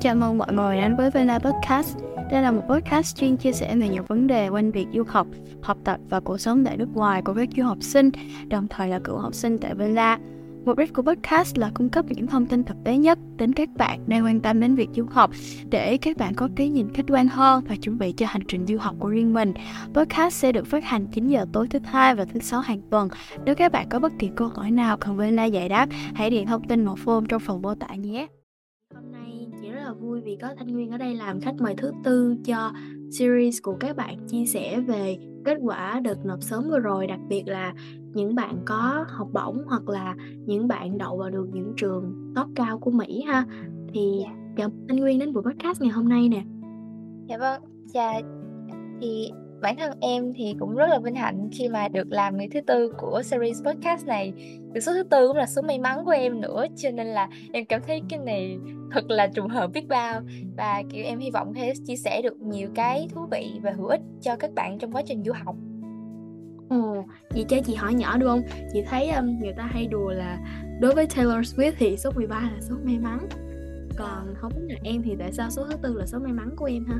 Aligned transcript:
Chào 0.00 0.14
mừng 0.14 0.38
mọi 0.38 0.52
người 0.52 0.76
đến 0.76 0.96
với 0.96 1.10
Vela 1.10 1.38
Podcast. 1.38 1.98
Đây 2.30 2.42
là 2.42 2.50
một 2.50 2.62
podcast 2.68 3.16
chuyên 3.16 3.36
chia 3.36 3.52
sẻ 3.52 3.76
về 3.76 3.88
nhiều 3.88 4.02
vấn 4.08 4.26
đề 4.26 4.48
quanh 4.48 4.70
việc 4.70 4.86
du 4.94 5.02
học, 5.08 5.26
học 5.62 5.78
tập 5.84 6.00
và 6.08 6.20
cuộc 6.20 6.38
sống 6.38 6.64
tại 6.64 6.76
nước 6.76 6.88
ngoài 6.94 7.22
của 7.22 7.34
các 7.34 7.48
du 7.56 7.62
học 7.62 7.78
sinh, 7.80 8.10
đồng 8.48 8.68
thời 8.68 8.88
là 8.88 8.98
cựu 8.98 9.16
học 9.18 9.34
sinh 9.34 9.58
tại 9.58 9.74
Vela. 9.74 10.18
Mục 10.64 10.78
đích 10.78 10.94
của 10.94 11.02
podcast 11.02 11.58
là 11.58 11.70
cung 11.74 11.88
cấp 11.88 12.04
những 12.08 12.26
thông 12.26 12.46
tin 12.46 12.64
thực 12.64 12.76
tế 12.84 12.96
nhất 12.96 13.18
đến 13.36 13.52
các 13.52 13.68
bạn 13.76 14.00
đang 14.06 14.24
quan 14.24 14.40
tâm 14.40 14.60
đến 14.60 14.74
việc 14.74 14.88
du 14.96 15.04
học 15.10 15.30
để 15.70 15.96
các 15.96 16.16
bạn 16.16 16.34
có 16.34 16.48
cái 16.56 16.68
nhìn 16.68 16.92
khách 16.94 17.04
quan 17.08 17.28
hơn 17.28 17.64
và 17.68 17.76
chuẩn 17.76 17.98
bị 17.98 18.12
cho 18.12 18.26
hành 18.26 18.42
trình 18.48 18.66
du 18.66 18.78
học 18.78 18.94
của 18.98 19.08
riêng 19.08 19.34
mình. 19.34 19.52
Podcast 19.94 20.34
sẽ 20.34 20.52
được 20.52 20.66
phát 20.66 20.84
hành 20.84 21.06
9 21.06 21.28
giờ 21.28 21.46
tối 21.52 21.68
thứ 21.68 21.78
hai 21.84 22.14
và 22.14 22.24
thứ 22.24 22.40
sáu 22.40 22.60
hàng 22.60 22.80
tuần. 22.90 23.08
Nếu 23.44 23.54
các 23.54 23.72
bạn 23.72 23.88
có 23.88 23.98
bất 23.98 24.12
kỳ 24.18 24.30
câu 24.36 24.48
hỏi 24.48 24.70
nào 24.70 24.96
cần 24.96 25.16
Vena 25.16 25.44
giải 25.44 25.68
đáp, 25.68 25.88
hãy 26.14 26.30
điền 26.30 26.46
thông 26.46 26.68
tin 26.68 26.84
một 26.84 26.98
form 27.04 27.26
trong 27.26 27.40
phần 27.40 27.62
mô 27.62 27.74
tả 27.74 27.94
nhé. 27.94 28.26
Hôm 28.94 29.12
nay 29.12 29.48
chị 29.62 29.70
rất 29.70 29.82
là 29.84 29.92
vui 29.92 30.20
vì 30.20 30.36
có 30.42 30.48
Thanh 30.58 30.72
Nguyên 30.72 30.90
ở 30.90 30.98
đây 30.98 31.14
làm 31.14 31.40
khách 31.40 31.54
mời 31.60 31.74
thứ 31.78 31.92
tư 32.04 32.36
cho 32.44 32.72
series 33.10 33.58
của 33.62 33.76
các 33.80 33.96
bạn 33.96 34.28
chia 34.28 34.46
sẻ 34.46 34.80
về 34.80 35.16
kết 35.44 35.58
quả 35.60 36.00
đợt 36.00 36.24
nộp 36.24 36.42
sớm 36.42 36.64
vừa 36.70 36.78
rồi 36.78 37.06
đặc 37.06 37.20
biệt 37.28 37.42
là 37.46 37.72
những 38.14 38.34
bạn 38.34 38.58
có 38.64 39.04
học 39.08 39.28
bổng 39.32 39.64
hoặc 39.66 39.88
là 39.88 40.14
những 40.46 40.68
bạn 40.68 40.98
đậu 40.98 41.16
vào 41.16 41.30
được 41.30 41.48
những 41.52 41.72
trường 41.76 42.32
top 42.34 42.46
cao 42.54 42.78
của 42.78 42.90
Mỹ 42.90 43.22
ha 43.26 43.44
thì 43.94 44.20
Dạ. 44.22 44.32
chào 44.56 44.70
Thanh 44.88 44.98
Nguyên 44.98 45.18
đến 45.18 45.32
buổi 45.32 45.42
podcast 45.42 45.82
ngày 45.82 45.90
hôm 45.90 46.08
nay 46.08 46.28
nè 46.28 46.42
Dạ 47.28 47.38
vâng, 47.38 47.62
chà 47.92 48.12
thì 49.00 49.30
bản 49.62 49.76
thân 49.76 49.92
em 50.00 50.32
thì 50.36 50.54
cũng 50.58 50.74
rất 50.74 50.86
là 50.86 50.98
vinh 50.98 51.14
hạnh 51.14 51.48
khi 51.52 51.68
mà 51.68 51.88
được 51.88 52.06
làm 52.10 52.36
người 52.36 52.48
thứ 52.48 52.60
tư 52.60 52.92
của 52.98 53.22
series 53.24 53.62
podcast 53.64 54.06
này. 54.06 54.32
Được 54.72 54.80
số 54.80 54.92
thứ 54.92 55.02
tư 55.02 55.28
cũng 55.28 55.36
là 55.36 55.46
số 55.46 55.62
may 55.62 55.78
mắn 55.78 56.04
của 56.04 56.10
em 56.10 56.40
nữa, 56.40 56.66
cho 56.76 56.90
nên 56.90 57.06
là 57.06 57.28
em 57.52 57.64
cảm 57.64 57.80
thấy 57.86 58.02
cái 58.08 58.18
này 58.18 58.58
thật 58.90 59.10
là 59.10 59.26
trùng 59.26 59.48
hợp 59.48 59.70
biết 59.74 59.88
bao 59.88 60.20
và 60.56 60.82
kiểu 60.90 61.04
em 61.04 61.18
hy 61.18 61.30
vọng 61.30 61.54
thể 61.54 61.72
chia 61.86 61.96
sẻ 61.96 62.22
được 62.22 62.40
nhiều 62.40 62.68
cái 62.74 63.08
thú 63.14 63.20
vị 63.30 63.50
và 63.62 63.70
hữu 63.70 63.86
ích 63.86 64.00
cho 64.20 64.36
các 64.36 64.54
bạn 64.54 64.78
trong 64.78 64.92
quá 64.92 65.02
trình 65.06 65.22
du 65.24 65.32
học. 65.44 65.56
Ồ, 66.72 67.04
chị 67.34 67.44
cho 67.48 67.56
chị 67.66 67.74
hỏi 67.74 67.94
nhỏ 67.94 68.16
được 68.16 68.26
không? 68.26 68.42
Chị 68.72 68.82
thấy 68.82 69.10
um, 69.10 69.38
người 69.40 69.52
ta 69.52 69.62
hay 69.62 69.86
đùa 69.86 70.10
là 70.10 70.38
đối 70.80 70.94
với 70.94 71.06
Taylor 71.06 71.38
Swift 71.38 71.72
thì 71.78 71.96
số 71.96 72.10
13 72.14 72.40
là 72.40 72.60
số 72.60 72.74
may 72.84 72.98
mắn 72.98 73.28
còn 73.96 74.34
không 74.36 74.52
biết 74.56 74.74
là 74.74 74.76
em 74.84 75.02
thì 75.02 75.16
tại 75.18 75.32
sao 75.32 75.50
số 75.50 75.64
thứ 75.70 75.76
tư 75.82 75.94
là 75.98 76.06
số 76.06 76.18
may 76.18 76.32
mắn 76.32 76.50
của 76.56 76.64
em 76.64 76.84
ha? 76.84 76.98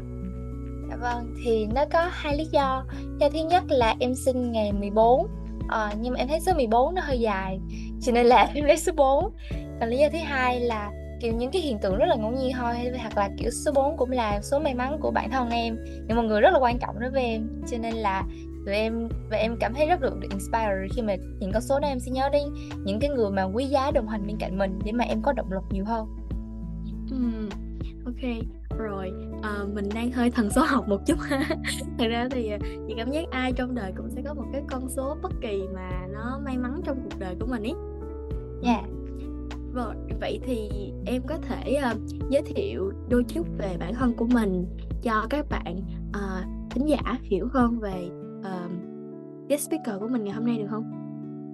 Dạ 0.91 0.97
vâng, 0.97 1.35
thì 1.45 1.67
nó 1.75 1.85
có 1.93 2.09
hai 2.11 2.37
lý 2.37 2.45
do. 2.45 2.85
Do 3.21 3.29
thứ 3.29 3.39
nhất 3.51 3.65
là 3.69 3.95
em 4.01 4.15
sinh 4.15 4.53
ngày 4.53 4.73
14 4.73 5.29
Ờ, 5.69 5.91
nhưng 6.01 6.13
mà 6.13 6.19
em 6.19 6.29
thấy 6.29 6.41
số 6.41 6.53
14 6.55 6.95
nó 6.95 7.03
hơi 7.05 7.21
dài 7.21 7.61
cho 8.01 8.13
nên 8.13 8.27
là 8.27 8.51
em 8.55 8.65
lấy 8.65 8.77
số 8.77 8.93
4 8.97 9.33
còn 9.81 9.89
lý 9.89 9.99
do 9.99 10.09
thứ 10.13 10.19
hai 10.19 10.61
là 10.61 10.91
kiểu 11.21 11.33
những 11.33 11.51
cái 11.51 11.63
hiện 11.63 11.79
tượng 11.79 11.97
rất 11.97 12.07
là 12.07 12.15
ngẫu 12.15 12.31
nhiên 12.31 12.53
thôi 12.57 12.75
hoặc 12.99 13.19
là 13.19 13.31
kiểu 13.39 13.51
số 13.51 13.73
4 13.73 13.97
cũng 13.97 14.11
là 14.11 14.41
số 14.43 14.59
may 14.59 14.75
mắn 14.75 14.99
của 15.01 15.11
bản 15.11 15.31
thân 15.31 15.51
em 15.51 15.77
những 16.07 16.17
một 16.17 16.23
người 16.23 16.41
rất 16.41 16.51
là 16.53 16.59
quan 16.59 16.79
trọng 16.79 17.01
đối 17.01 17.11
với 17.11 17.23
em 17.23 17.63
cho 17.71 17.79
nên 17.79 17.95
là 17.95 18.23
tụi 18.67 18.75
em 18.75 19.09
và 19.31 19.37
em 19.37 19.57
cảm 19.61 19.75
thấy 19.75 19.87
rất 19.87 20.01
được 20.01 20.21
inspire 20.21 20.87
khi 20.95 21.03
mà 21.03 21.15
những 21.41 21.53
con 21.53 21.63
số 21.63 21.81
đó 21.81 21.89
em 21.89 22.01
sẽ 22.01 22.11
nhớ 22.11 22.29
đến 22.33 22.43
những 22.85 23.01
cái 23.01 23.11
người 23.11 23.31
mà 23.31 23.43
quý 23.43 23.65
giá 23.65 23.91
đồng 23.91 24.09
hành 24.09 24.27
bên 24.27 24.37
cạnh 24.37 24.59
mình 24.59 24.79
để 24.85 24.93
mà 24.93 25.05
em 25.05 25.23
có 25.23 25.33
động 25.33 25.53
lực 25.53 25.63
nhiều 25.71 25.85
hơn. 25.85 26.07
Ừm, 27.11 27.49
ok 28.05 28.47
rồi 28.79 29.13
à, 29.43 29.59
mình 29.75 29.89
đang 29.95 30.13
hơi 30.13 30.31
thần 30.31 30.51
số 30.51 30.63
học 30.63 30.89
một 30.89 31.07
chút 31.07 31.19
ha. 31.21 31.49
Thật 31.99 32.07
ra 32.11 32.29
thì 32.31 32.51
à, 32.51 32.59
chị 32.89 32.95
cảm 32.97 33.11
giác 33.11 33.25
ai 33.31 33.53
trong 33.53 33.75
đời 33.75 33.93
cũng 33.97 34.11
sẽ 34.11 34.23
có 34.23 34.35
một 34.35 34.45
cái 34.53 34.63
con 34.71 34.89
số 34.89 35.17
bất 35.23 35.33
kỳ 35.41 35.63
mà 35.75 36.07
nó 36.13 36.41
may 36.45 36.59
mắn 36.59 36.81
trong 36.85 37.01
cuộc 37.05 37.19
đời 37.19 37.35
của 37.41 37.47
mình 37.47 37.63
ý. 37.63 37.73
Dạ 38.63 38.83
Rồi, 39.75 39.95
vậy 40.21 40.41
thì 40.43 40.71
em 41.07 41.23
có 41.27 41.39
thể 41.39 41.75
à, 41.75 41.95
giới 42.31 42.43
thiệu 42.43 42.93
đôi 43.09 43.25
chút 43.29 43.47
về 43.59 43.77
bản 43.81 43.95
thân 43.95 44.15
của 44.17 44.27
mình 44.27 44.67
cho 45.03 45.27
các 45.31 45.47
bạn 45.51 45.81
à, 46.13 46.45
thính 46.71 46.89
giả 46.89 47.19
hiểu 47.23 47.49
hơn 47.53 47.81
về 47.81 48.09
uh, 48.43 48.71
guest 49.49 49.67
speaker 49.67 50.01
của 50.01 50.09
mình 50.09 50.25
ngày 50.25 50.35
hôm 50.35 50.47
nay 50.47 50.59
được 50.59 50.67
không? 50.71 50.85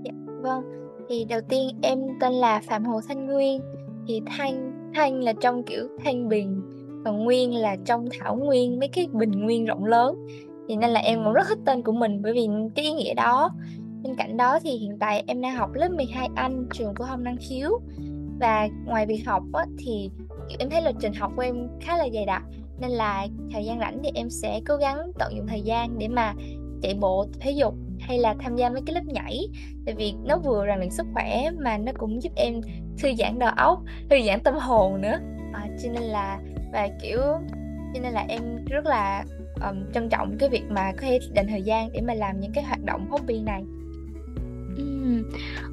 Dạ, 0.04 0.12
vâng, 0.42 0.62
thì 1.08 1.24
đầu 1.24 1.40
tiên 1.48 1.68
em 1.82 1.98
tên 2.20 2.32
là 2.32 2.60
Phạm 2.60 2.84
Hồ 2.84 3.00
Thanh 3.08 3.26
Nguyên. 3.26 3.60
Thì 4.08 4.20
Thanh, 4.26 4.72
Thanh 4.94 5.20
là 5.20 5.32
trong 5.32 5.62
kiểu 5.62 5.88
Thanh 6.04 6.28
Bình 6.28 6.62
Còn 7.04 7.24
Nguyên 7.24 7.54
là 7.54 7.76
trong 7.84 8.08
Thảo 8.18 8.36
Nguyên, 8.36 8.78
mấy 8.78 8.88
cái 8.88 9.08
bình 9.12 9.30
nguyên 9.30 9.64
rộng 9.64 9.84
lớn. 9.84 10.26
Thì 10.68 10.76
nên 10.76 10.90
là 10.90 11.00
em 11.00 11.24
cũng 11.24 11.32
rất 11.32 11.46
thích 11.48 11.58
tên 11.64 11.82
của 11.82 11.92
mình 11.92 12.22
bởi 12.22 12.32
vì 12.32 12.48
cái 12.74 12.84
ý 12.84 12.92
nghĩa 12.92 13.14
đó. 13.14 13.50
Bên 14.02 14.14
cạnh 14.14 14.36
đó 14.36 14.58
thì 14.62 14.70
hiện 14.70 14.98
tại 14.98 15.24
em 15.26 15.40
đang 15.40 15.56
học 15.56 15.70
lớp 15.74 15.88
12 15.88 16.28
Anh, 16.34 16.66
trường 16.74 16.94
phổ 16.94 17.04
thông 17.04 17.24
năng 17.24 17.36
khiếu. 17.36 17.80
Và 18.40 18.68
ngoài 18.86 19.06
việc 19.06 19.22
học 19.26 19.42
á, 19.52 19.64
thì 19.78 20.10
em 20.58 20.70
thấy 20.70 20.82
lịch 20.82 20.96
trình 21.00 21.12
học 21.12 21.32
của 21.36 21.42
em 21.42 21.68
khá 21.80 21.96
là 21.96 22.08
dày 22.14 22.26
đặc. 22.26 22.42
Nên 22.80 22.90
là 22.90 23.26
thời 23.52 23.64
gian 23.64 23.78
rảnh 23.78 24.00
thì 24.04 24.10
em 24.14 24.30
sẽ 24.30 24.60
cố 24.66 24.76
gắng 24.76 25.12
tận 25.18 25.36
dụng 25.36 25.46
thời 25.46 25.60
gian 25.60 25.98
để 25.98 26.08
mà 26.08 26.34
chạy 26.82 26.94
bộ, 26.94 27.26
thể 27.40 27.50
dục 27.50 27.74
hay 28.00 28.18
là 28.18 28.34
tham 28.40 28.56
gia 28.56 28.70
mấy 28.70 28.82
cái 28.86 28.94
lớp 28.94 29.04
nhảy. 29.04 29.48
Tại 29.86 29.94
vì 29.94 30.14
nó 30.24 30.38
vừa 30.38 30.66
rèn 30.66 30.78
luyện 30.78 30.90
sức 30.90 31.06
khỏe 31.14 31.50
mà 31.58 31.78
nó 31.78 31.92
cũng 31.98 32.22
giúp 32.22 32.32
em 32.36 32.60
thư 32.98 33.14
giãn 33.18 33.38
đầu 33.38 33.50
óc 33.56 33.82
thư 34.10 34.16
giãn 34.26 34.40
tâm 34.40 34.54
hồn 34.54 35.00
nữa. 35.00 35.18
À, 35.52 35.68
cho 35.82 35.92
nên 35.92 36.02
là 36.02 36.40
và 36.72 36.88
kiểu 37.02 37.20
cho 37.94 38.00
nên 38.02 38.12
là 38.12 38.24
em 38.28 38.42
rất 38.64 38.86
là 38.86 39.24
um, 39.60 39.92
trân 39.94 40.08
trọng 40.08 40.38
cái 40.38 40.48
việc 40.48 40.64
mà 40.68 40.92
có 40.92 41.00
thể 41.00 41.18
dành 41.34 41.46
thời 41.48 41.62
gian 41.62 41.92
để 41.92 42.00
mà 42.00 42.14
làm 42.14 42.40
những 42.40 42.52
cái 42.52 42.64
hoạt 42.64 42.84
động 42.84 43.06
hobby 43.10 43.40
này. 43.40 43.62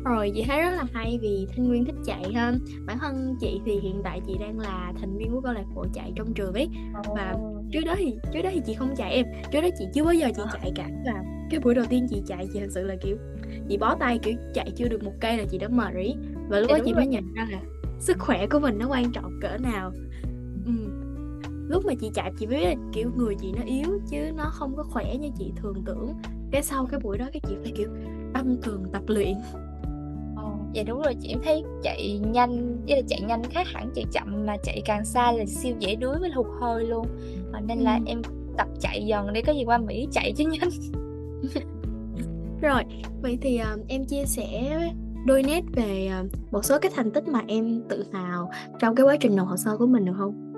Rồi 0.03 0.31
chị 0.35 0.43
thấy 0.47 0.61
rất 0.61 0.69
là 0.69 0.83
hay 0.93 1.19
vì 1.21 1.47
Thanh 1.55 1.67
Nguyên 1.67 1.85
thích 1.85 1.95
chạy 2.05 2.23
ha 2.33 2.53
Bản 2.85 2.97
thân 2.99 3.35
chị 3.39 3.61
thì 3.65 3.79
hiện 3.79 4.01
tại 4.03 4.21
chị 4.27 4.37
đang 4.39 4.59
là 4.59 4.93
thành 4.99 5.17
viên 5.17 5.31
của 5.31 5.41
câu 5.41 5.53
lạc 5.53 5.65
bộ 5.75 5.85
chạy 5.93 6.11
trong 6.15 6.33
trường 6.33 6.53
ấy. 6.53 6.69
Và 7.15 7.35
trước 7.71 7.81
đó 7.85 7.95
thì 7.97 8.15
trước 8.33 8.41
đó 8.41 8.49
thì 8.53 8.61
chị 8.65 8.73
không 8.73 8.95
chạy 8.95 9.13
em 9.13 9.25
Trước 9.51 9.61
đó 9.61 9.67
chị 9.79 9.85
chưa 9.93 10.03
bao 10.03 10.13
giờ 10.13 10.27
chị 10.35 10.41
chạy 10.53 10.71
cả. 10.75 10.89
Và 11.05 11.23
cái 11.49 11.59
buổi 11.59 11.75
đầu 11.75 11.85
tiên 11.89 12.07
chị 12.09 12.21
chạy 12.27 12.47
chị 12.53 12.59
thật 12.59 12.69
sự 12.69 12.83
là 12.83 12.95
kiểu 13.01 13.17
Chị 13.69 13.77
bó 13.77 13.95
tay 13.95 14.19
kiểu 14.23 14.33
chạy 14.53 14.71
chưa 14.75 14.87
được 14.87 15.03
một 15.03 15.13
cây 15.19 15.37
là 15.37 15.43
chị 15.51 15.57
đã 15.57 15.67
mệt 15.67 15.93
rồi. 15.93 16.13
Và 16.49 16.59
lúc 16.59 16.69
đó 16.69 16.77
chị 16.85 16.91
rồi. 16.91 16.95
mới 16.95 17.07
nhận 17.07 17.33
ra 17.33 17.47
là 17.51 17.59
sức 17.99 18.17
khỏe 18.19 18.47
của 18.47 18.59
mình 18.59 18.77
nó 18.77 18.87
quan 18.89 19.11
trọng 19.11 19.39
cỡ 19.41 19.57
nào. 19.57 19.91
Ừm. 20.65 21.01
Lúc 21.69 21.85
mà 21.85 21.93
chị 22.01 22.11
chạy 22.13 22.31
chị 22.39 22.45
biết 22.45 22.63
là 22.63 22.75
kiểu 22.93 23.11
người 23.15 23.35
chị 23.41 23.51
nó 23.55 23.61
yếu 23.65 23.99
chứ 24.11 24.17
nó 24.37 24.43
không 24.53 24.75
có 24.75 24.83
khỏe 24.83 25.15
như 25.17 25.29
chị 25.37 25.51
thường 25.55 25.83
tưởng. 25.85 26.13
Cái 26.51 26.63
sau 26.63 26.85
cái 26.85 26.99
buổi 26.99 27.17
đó 27.17 27.25
cái 27.33 27.41
chị 27.49 27.55
phải 27.63 27.71
kiểu 27.77 27.89
tăng 28.33 28.57
cường 28.63 28.83
tập 28.93 29.03
luyện. 29.07 29.33
Ồ, 30.35 30.51
dạ 30.73 30.83
đúng 30.83 31.01
rồi 31.01 31.15
chị 31.21 31.29
em 31.29 31.39
thấy 31.43 31.63
chạy 31.83 32.19
nhanh 32.19 32.77
với 32.87 32.95
là 32.95 33.01
chạy 33.07 33.21
nhanh 33.21 33.43
khác 33.43 33.67
hẳn 33.67 33.89
chạy 33.95 34.05
chậm 34.11 34.45
mà 34.45 34.57
chạy 34.63 34.81
càng 34.85 35.05
xa 35.05 35.31
là 35.31 35.45
siêu 35.45 35.75
dễ 35.79 35.95
đuối 35.95 36.19
với 36.19 36.29
hụt 36.29 36.47
hơi 36.61 36.85
luôn 36.85 37.07
Ờ, 37.55 37.61
nên 37.61 37.79
là 37.79 37.99
em 38.05 38.21
tập 38.57 38.67
chạy 38.79 39.05
dần 39.05 39.33
để 39.33 39.41
có 39.41 39.53
gì 39.53 39.63
qua 39.65 39.77
Mỹ 39.77 40.07
chạy 40.11 40.33
chứ 40.37 40.43
nhanh 40.47 40.69
Rồi, 42.61 42.83
vậy 43.21 43.37
thì 43.41 43.57
à, 43.57 43.75
em 43.87 44.05
chia 44.05 44.25
sẻ 44.25 44.79
đôi 45.25 45.43
nét 45.43 45.63
về 45.73 46.07
à, 46.07 46.23
một 46.51 46.65
số 46.65 46.79
cái 46.79 46.91
thành 46.95 47.11
tích 47.11 47.27
mà 47.27 47.41
em 47.47 47.81
tự 47.89 48.05
hào 48.13 48.51
trong 48.79 48.95
cái 48.95 49.05
quá 49.05 49.15
trình 49.19 49.35
nộp 49.35 49.47
hồ 49.47 49.57
sơ 49.57 49.77
của 49.77 49.87
mình 49.87 50.05
được 50.05 50.13
không? 50.17 50.53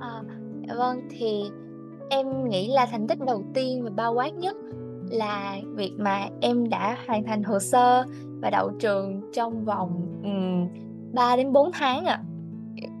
À, 0.00 0.22
vâng 0.76 1.00
thì 1.10 1.42
em 2.10 2.48
nghĩ 2.48 2.68
là 2.68 2.86
thành 2.86 3.06
tích 3.06 3.18
đầu 3.26 3.44
tiên 3.54 3.84
và 3.84 3.90
bao 3.90 4.14
quát 4.14 4.34
nhất 4.34 4.56
là 5.10 5.60
việc 5.74 5.92
mà 5.98 6.28
em 6.40 6.68
đã 6.68 6.96
hoàn 7.06 7.24
thành 7.24 7.42
hồ 7.42 7.58
sơ 7.58 8.04
và 8.40 8.50
đậu 8.50 8.70
trường 8.70 9.20
trong 9.32 9.64
vòng 9.64 10.20
um, 10.24 10.68
3 11.14 11.36
đến 11.36 11.52
4 11.52 11.70
tháng 11.72 12.04
ạ. 12.04 12.22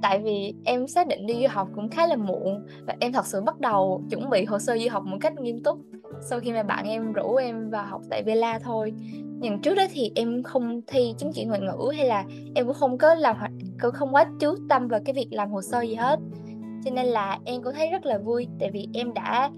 Tại 0.02 0.18
vì 0.18 0.54
em 0.64 0.88
xác 0.88 1.06
định 1.06 1.26
đi 1.26 1.34
du 1.34 1.48
học 1.48 1.68
cũng 1.74 1.88
khá 1.88 2.06
là 2.06 2.16
muộn 2.16 2.66
và 2.86 2.94
em 3.00 3.12
thật 3.12 3.26
sự 3.26 3.40
bắt 3.40 3.60
đầu 3.60 4.02
chuẩn 4.10 4.30
bị 4.30 4.44
hồ 4.44 4.58
sơ 4.58 4.78
du 4.78 4.90
học 4.90 5.04
một 5.04 5.16
cách 5.20 5.32
nghiêm 5.40 5.62
túc. 5.62 5.78
Sau 6.20 6.40
khi 6.40 6.52
mà 6.52 6.62
bạn 6.62 6.88
em 6.88 7.12
rủ 7.12 7.34
em 7.34 7.70
vào 7.70 7.84
học 7.84 8.02
tại 8.10 8.22
Vela 8.22 8.58
thôi. 8.58 8.92
Nhưng 9.38 9.60
trước 9.60 9.74
đó 9.74 9.82
thì 9.92 10.12
em 10.14 10.42
không 10.42 10.80
thi 10.86 11.14
chứng 11.18 11.32
chỉ 11.32 11.44
ngoại 11.44 11.60
ngữ 11.60 11.92
hay 11.96 12.06
là 12.06 12.24
em 12.54 12.66
cũng 12.66 12.74
không 12.74 12.98
có 12.98 13.14
làm 13.14 13.36
cũng 13.80 13.92
không 13.92 14.14
quá 14.14 14.26
chú 14.40 14.54
tâm 14.68 14.88
vào 14.88 15.00
cái 15.04 15.14
việc 15.14 15.28
làm 15.30 15.50
hồ 15.50 15.62
sơ 15.62 15.80
gì 15.80 15.94
hết. 15.94 16.20
Cho 16.84 16.90
nên 16.90 17.06
là 17.06 17.38
em 17.44 17.62
cũng 17.62 17.74
thấy 17.74 17.90
rất 17.90 18.06
là 18.06 18.18
vui 18.18 18.48
tại 18.60 18.70
vì 18.70 18.88
em 18.94 19.14
đã 19.14 19.50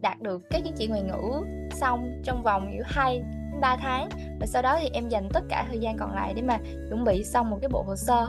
đạt 0.00 0.22
được 0.22 0.42
cái 0.50 0.60
chứng 0.60 0.74
chỉ 0.76 0.86
ngoại 0.86 1.02
ngữ 1.02 1.46
xong 1.70 2.20
trong 2.24 2.42
vòng 2.42 2.72
giữa 2.76 2.82
hai 2.86 3.22
3 3.60 3.76
tháng. 3.76 4.08
Và 4.40 4.46
sau 4.46 4.62
đó 4.62 4.78
thì 4.80 4.88
em 4.92 5.08
dành 5.08 5.28
tất 5.32 5.40
cả 5.48 5.66
thời 5.68 5.78
gian 5.78 5.96
còn 5.98 6.14
lại 6.14 6.32
để 6.36 6.42
mà 6.42 6.58
chuẩn 6.88 7.04
bị 7.04 7.24
xong 7.24 7.50
một 7.50 7.58
cái 7.60 7.68
bộ 7.72 7.82
hồ 7.82 7.96
sơ 7.96 8.28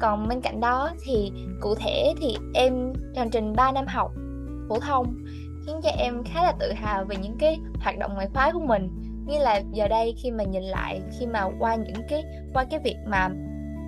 còn 0.00 0.28
bên 0.28 0.40
cạnh 0.40 0.60
đó 0.60 0.90
thì 1.04 1.32
cụ 1.60 1.74
thể 1.74 2.14
thì 2.20 2.36
em 2.54 2.92
hành 3.16 3.30
trình 3.30 3.52
3 3.56 3.72
năm 3.72 3.86
học 3.88 4.12
phổ 4.68 4.80
thông, 4.80 5.14
khiến 5.66 5.80
cho 5.82 5.90
em 5.98 6.22
khá 6.24 6.42
là 6.42 6.52
tự 6.60 6.72
hào 6.72 7.04
về 7.04 7.16
những 7.16 7.36
cái 7.38 7.58
hoạt 7.80 7.98
động 7.98 8.14
ngoại 8.14 8.28
khóa 8.34 8.52
của 8.52 8.60
mình. 8.60 8.88
Như 9.26 9.38
là 9.38 9.62
giờ 9.72 9.88
đây 9.88 10.14
khi 10.22 10.30
mà 10.30 10.44
nhìn 10.44 10.62
lại, 10.62 11.00
khi 11.18 11.26
mà 11.26 11.44
qua 11.58 11.74
những 11.74 12.06
cái, 12.08 12.24
qua 12.54 12.64
cái 12.64 12.80
việc 12.84 12.96
mà 13.06 13.28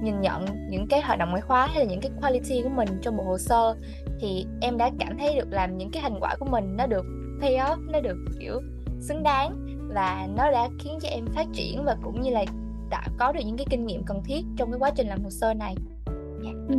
nhìn 0.03 0.21
nhận 0.21 0.47
những 0.71 0.87
cái 0.87 1.01
hoạt 1.01 1.19
động 1.19 1.31
ngoại 1.31 1.43
khóa 1.43 1.67
hay 1.67 1.79
là 1.79 1.91
những 1.91 2.01
cái 2.01 2.11
quality 2.21 2.63
của 2.63 2.69
mình 2.69 2.89
trong 3.03 3.17
bộ 3.17 3.25
hồ 3.25 3.39
sơ, 3.39 3.77
thì 4.21 4.47
em 4.61 4.77
đã 4.77 4.91
cảm 4.99 5.19
thấy 5.19 5.37
được 5.37 5.49
làm 5.51 5.79
những 5.79 5.91
cái 5.91 6.03
thành 6.03 6.21
quả 6.21 6.37
của 6.39 6.47
mình 6.47 6.77
nó 6.77 6.87
được 6.87 7.05
pay 7.41 7.55
off, 7.55 7.91
nó 7.91 8.01
được, 8.01 8.17
kiểu, 8.41 8.61
xứng 9.01 9.23
đáng 9.23 9.67
và 9.95 10.29
nó 10.37 10.51
đã 10.51 10.69
khiến 10.79 10.99
cho 11.03 11.09
em 11.09 11.27
phát 11.27 11.47
triển 11.53 11.85
và 11.85 11.97
cũng 12.03 12.21
như 12.21 12.31
là 12.31 12.45
đã 12.91 13.07
có 13.19 13.33
được 13.33 13.41
những 13.45 13.57
cái 13.57 13.67
kinh 13.71 13.87
nghiệm 13.87 14.03
cần 14.05 14.23
thiết 14.25 14.45
trong 14.57 14.71
cái 14.71 14.79
quá 14.79 14.91
trình 14.97 15.09
làm 15.09 15.25
hồ 15.25 15.31
sơ 15.31 15.55
này 15.55 15.75
yeah. 16.45 16.57
ừ. 16.69 16.75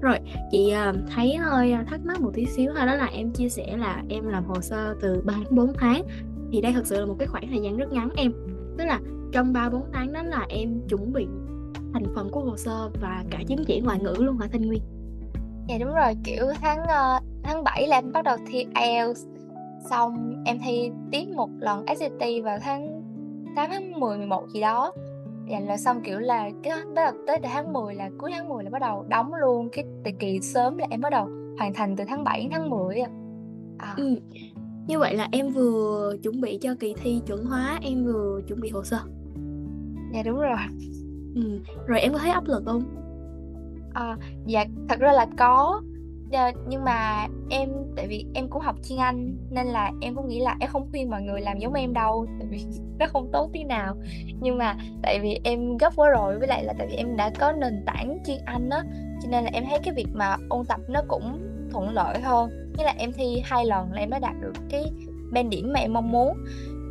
Rồi, 0.00 0.18
chị 0.50 0.74
uh, 0.90 0.96
thấy 1.14 1.36
hơi 1.36 1.74
thắc 1.86 2.00
mắc 2.04 2.20
một 2.20 2.30
tí 2.34 2.46
xíu 2.46 2.72
thôi 2.76 2.86
đó 2.86 2.94
là 2.94 3.06
em 3.06 3.30
chia 3.30 3.48
sẻ 3.48 3.76
là 3.76 4.02
em 4.08 4.28
làm 4.28 4.44
hồ 4.44 4.60
sơ 4.60 4.94
từ 5.00 5.22
3 5.24 5.34
đến 5.34 5.46
4 5.50 5.72
tháng 5.74 6.02
thì 6.52 6.60
đây 6.60 6.72
thật 6.72 6.86
sự 6.86 7.00
là 7.00 7.06
một 7.06 7.16
cái 7.18 7.28
khoảng 7.28 7.48
thời 7.50 7.60
gian 7.60 7.76
rất 7.76 7.92
ngắn 7.92 8.08
em 8.16 8.32
tức 8.78 8.84
là 8.84 9.00
trong 9.32 9.52
3 9.52 9.68
4 9.68 9.82
tháng 9.92 10.12
đó 10.12 10.22
là 10.22 10.46
em 10.48 10.80
chuẩn 10.88 11.12
bị 11.12 11.26
thành 11.92 12.04
phần 12.14 12.28
của 12.30 12.40
hồ 12.40 12.56
sơ 12.56 12.90
và 13.00 13.24
cả 13.30 13.38
chứng 13.48 13.64
chỉ 13.66 13.80
ngoại 13.80 13.98
ngữ 14.00 14.14
luôn 14.18 14.38
hả 14.38 14.46
Thanh 14.52 14.66
Nguyên? 14.66 14.82
Dạ 15.68 15.78
đúng 15.80 15.94
rồi, 15.94 16.14
kiểu 16.24 16.46
tháng 16.60 16.82
uh, 16.82 17.22
tháng 17.42 17.64
7 17.64 17.88
là 17.88 17.98
em 17.98 18.12
bắt 18.12 18.24
đầu 18.24 18.36
thi 18.46 18.66
IELTS 18.74 19.26
xong 19.90 20.42
em 20.46 20.58
thi 20.64 20.90
tiếp 21.10 21.24
một 21.34 21.50
lần 21.58 21.86
SAT 21.86 22.44
vào 22.44 22.58
tháng 22.62 23.02
8 23.56 23.70
tháng 23.70 24.00
10 24.00 24.18
11 24.18 24.48
gì 24.48 24.60
đó 24.60 24.92
dạ 25.50 25.60
là 25.60 25.76
xong 25.76 26.02
kiểu 26.02 26.18
là 26.18 26.50
cái 26.62 26.72
bắt 26.76 26.94
đầu 26.94 27.12
tới 27.26 27.38
tháng 27.42 27.72
10 27.72 27.94
là 27.94 28.10
cuối 28.18 28.30
tháng 28.34 28.48
10 28.48 28.64
là 28.64 28.70
bắt 28.70 28.78
đầu 28.78 29.04
đóng 29.08 29.34
luôn 29.34 29.68
cái 29.72 29.84
thời 30.04 30.12
kỳ 30.12 30.40
sớm 30.40 30.78
là 30.78 30.86
em 30.90 31.00
bắt 31.00 31.10
đầu 31.10 31.28
hoàn 31.58 31.74
thành 31.74 31.96
từ 31.96 32.04
tháng 32.08 32.24
7 32.24 32.40
đến 32.40 32.50
tháng 32.52 32.70
10 32.70 33.00
à. 33.78 33.94
Ừ. 33.96 34.16
Như 34.86 34.98
vậy 34.98 35.14
là 35.14 35.28
em 35.32 35.50
vừa 35.50 36.16
chuẩn 36.22 36.40
bị 36.40 36.58
cho 36.60 36.74
kỳ 36.80 36.94
thi 37.02 37.20
chuẩn 37.26 37.44
hóa, 37.44 37.78
em 37.82 38.04
vừa 38.04 38.40
chuẩn 38.48 38.60
bị 38.60 38.70
hồ 38.70 38.82
sơ. 38.84 38.98
Dạ 40.14 40.22
đúng 40.22 40.38
rồi. 40.38 40.56
Ừ. 41.34 41.60
Rồi 41.86 42.00
em 42.00 42.12
có 42.12 42.18
thấy 42.18 42.30
áp 42.30 42.44
lực 42.44 42.62
không? 42.66 42.82
À, 43.94 44.16
dạ 44.46 44.64
thật 44.88 44.98
ra 45.00 45.12
là 45.12 45.26
có 45.38 45.82
Ờ, 46.32 46.50
nhưng 46.68 46.84
mà 46.84 47.26
em, 47.50 47.68
tại 47.96 48.06
vì 48.06 48.26
em 48.34 48.48
cũng 48.48 48.62
học 48.62 48.76
chuyên 48.88 48.98
Anh 48.98 49.36
nên 49.50 49.66
là 49.66 49.92
em 50.00 50.14
cũng 50.14 50.28
nghĩ 50.28 50.40
là 50.40 50.56
em 50.60 50.70
không 50.70 50.88
khuyên 50.90 51.10
mọi 51.10 51.22
người 51.22 51.40
làm 51.40 51.58
giống 51.58 51.74
em 51.74 51.92
đâu, 51.92 52.26
tại 52.38 52.48
vì 52.50 52.64
nó 52.98 53.06
không 53.06 53.30
tốt 53.32 53.50
tí 53.52 53.64
nào. 53.64 53.96
Nhưng 54.40 54.58
mà 54.58 54.76
tại 55.02 55.20
vì 55.20 55.40
em 55.44 55.76
gấp 55.76 55.92
quá 55.96 56.08
rồi, 56.08 56.38
với 56.38 56.48
lại 56.48 56.64
là 56.64 56.72
tại 56.78 56.86
vì 56.90 56.96
em 56.96 57.16
đã 57.16 57.30
có 57.38 57.52
nền 57.52 57.82
tảng 57.86 58.18
chuyên 58.26 58.38
Anh 58.44 58.70
á, 58.70 58.84
cho 59.22 59.28
nên 59.30 59.44
là 59.44 59.50
em 59.52 59.64
thấy 59.68 59.78
cái 59.84 59.94
việc 59.94 60.08
mà 60.12 60.36
ôn 60.48 60.66
tập 60.66 60.80
nó 60.88 61.02
cũng 61.08 61.38
thuận 61.70 61.88
lợi 61.90 62.20
hơn. 62.20 62.50
Như 62.78 62.84
là 62.84 62.94
em 62.98 63.12
thi 63.12 63.42
hai 63.44 63.66
lần 63.66 63.92
là 63.92 64.00
em 64.00 64.10
đã 64.10 64.18
đạt 64.18 64.34
được 64.40 64.52
cái 64.70 64.84
bên 65.32 65.50
điểm 65.50 65.72
mà 65.72 65.80
em 65.80 65.92
mong 65.92 66.12
muốn. 66.12 66.36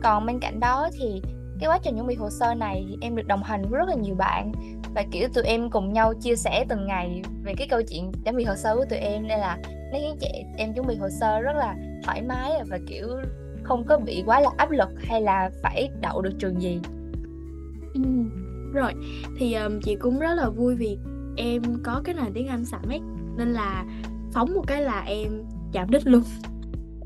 Còn 0.03 0.25
bên 0.25 0.39
cạnh 0.39 0.59
đó 0.59 0.89
thì 0.93 1.21
cái 1.59 1.69
quá 1.69 1.79
trình 1.83 1.95
chuẩn 1.95 2.07
bị 2.07 2.15
hồ 2.15 2.29
sơ 2.29 2.53
này 2.53 2.85
thì 2.89 2.97
em 3.01 3.15
được 3.15 3.27
đồng 3.27 3.43
hành 3.43 3.61
với 3.69 3.79
rất 3.79 3.89
là 3.89 3.95
nhiều 3.95 4.15
bạn 4.15 4.51
và 4.95 5.03
kiểu 5.11 5.27
tụi 5.33 5.43
em 5.43 5.69
cùng 5.69 5.93
nhau 5.93 6.13
chia 6.13 6.35
sẻ 6.35 6.65
từng 6.69 6.87
ngày 6.87 7.21
về 7.43 7.53
cái 7.57 7.67
câu 7.67 7.81
chuyện 7.89 8.11
chuẩn 8.23 8.35
bị 8.35 8.43
hồ 8.43 8.55
sơ 8.55 8.75
của 8.75 8.85
tụi 8.85 8.99
em 8.99 9.27
nên 9.27 9.39
là 9.39 9.57
nó 9.63 9.99
khiến 9.99 10.17
chị 10.19 10.27
em 10.57 10.73
chuẩn 10.73 10.87
bị 10.87 10.95
hồ 10.95 11.09
sơ 11.09 11.41
rất 11.41 11.55
là 11.55 11.75
thoải 12.03 12.21
mái 12.21 12.51
à, 12.51 12.63
và 12.67 12.79
kiểu 12.87 13.07
không 13.63 13.83
có 13.85 13.97
bị 13.97 14.23
quá 14.25 14.39
là 14.39 14.49
áp 14.57 14.71
lực 14.71 14.89
hay 14.97 15.21
là 15.21 15.49
phải 15.63 15.89
đậu 16.01 16.21
được 16.21 16.33
trường 16.39 16.61
gì 16.61 16.79
ừ. 17.93 18.01
rồi 18.73 18.91
thì 19.37 19.53
um, 19.53 19.79
chị 19.83 19.95
cũng 19.95 20.19
rất 20.19 20.33
là 20.33 20.49
vui 20.49 20.75
vì 20.75 20.97
em 21.37 21.61
có 21.83 22.01
cái 22.05 22.15
nền 22.15 22.33
tiếng 22.33 22.47
Anh 22.47 22.65
sẵn 22.65 22.81
ấy 22.89 22.99
nên 23.37 23.53
là 23.53 23.85
phóng 24.33 24.53
một 24.53 24.63
cái 24.67 24.81
là 24.81 25.03
em 25.07 25.43
chạm 25.71 25.89
đích 25.89 26.07
luôn 26.07 26.23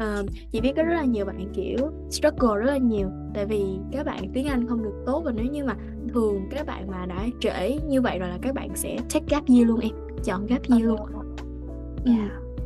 uh, 0.03 0.25
chị 0.51 0.61
biết 0.61 0.73
có 0.75 0.83
rất 0.83 0.93
là 0.93 1.05
nhiều 1.05 1.25
bạn 1.25 1.51
kiểu 1.53 1.91
struggle 2.09 2.59
rất 2.59 2.71
là 2.71 2.77
nhiều. 2.77 3.09
Tại 3.33 3.45
vì 3.45 3.65
các 3.91 4.05
bạn 4.05 4.23
tiếng 4.33 4.47
Anh 4.47 4.67
không 4.67 4.83
được 4.83 5.03
tốt 5.05 5.21
và 5.25 5.31
nếu 5.35 5.45
như 5.45 5.63
mà 5.63 5.75
thường 6.13 6.47
các 6.51 6.65
bạn 6.65 6.91
mà 6.91 7.05
đã 7.05 7.25
trễ 7.39 7.77
như 7.87 8.01
vậy 8.01 8.19
rồi 8.19 8.29
là 8.29 8.37
các 8.41 8.55
bạn 8.55 8.69
sẽ 8.75 8.97
take 9.13 9.25
gap 9.29 9.43
year 9.47 9.67
luôn 9.67 9.79
em 9.79 9.91
chọn 10.23 10.45
gap 10.45 10.61
year 10.69 10.83
luôn. 10.83 10.99
yeah. 12.05 12.31
ừ. 12.31 12.63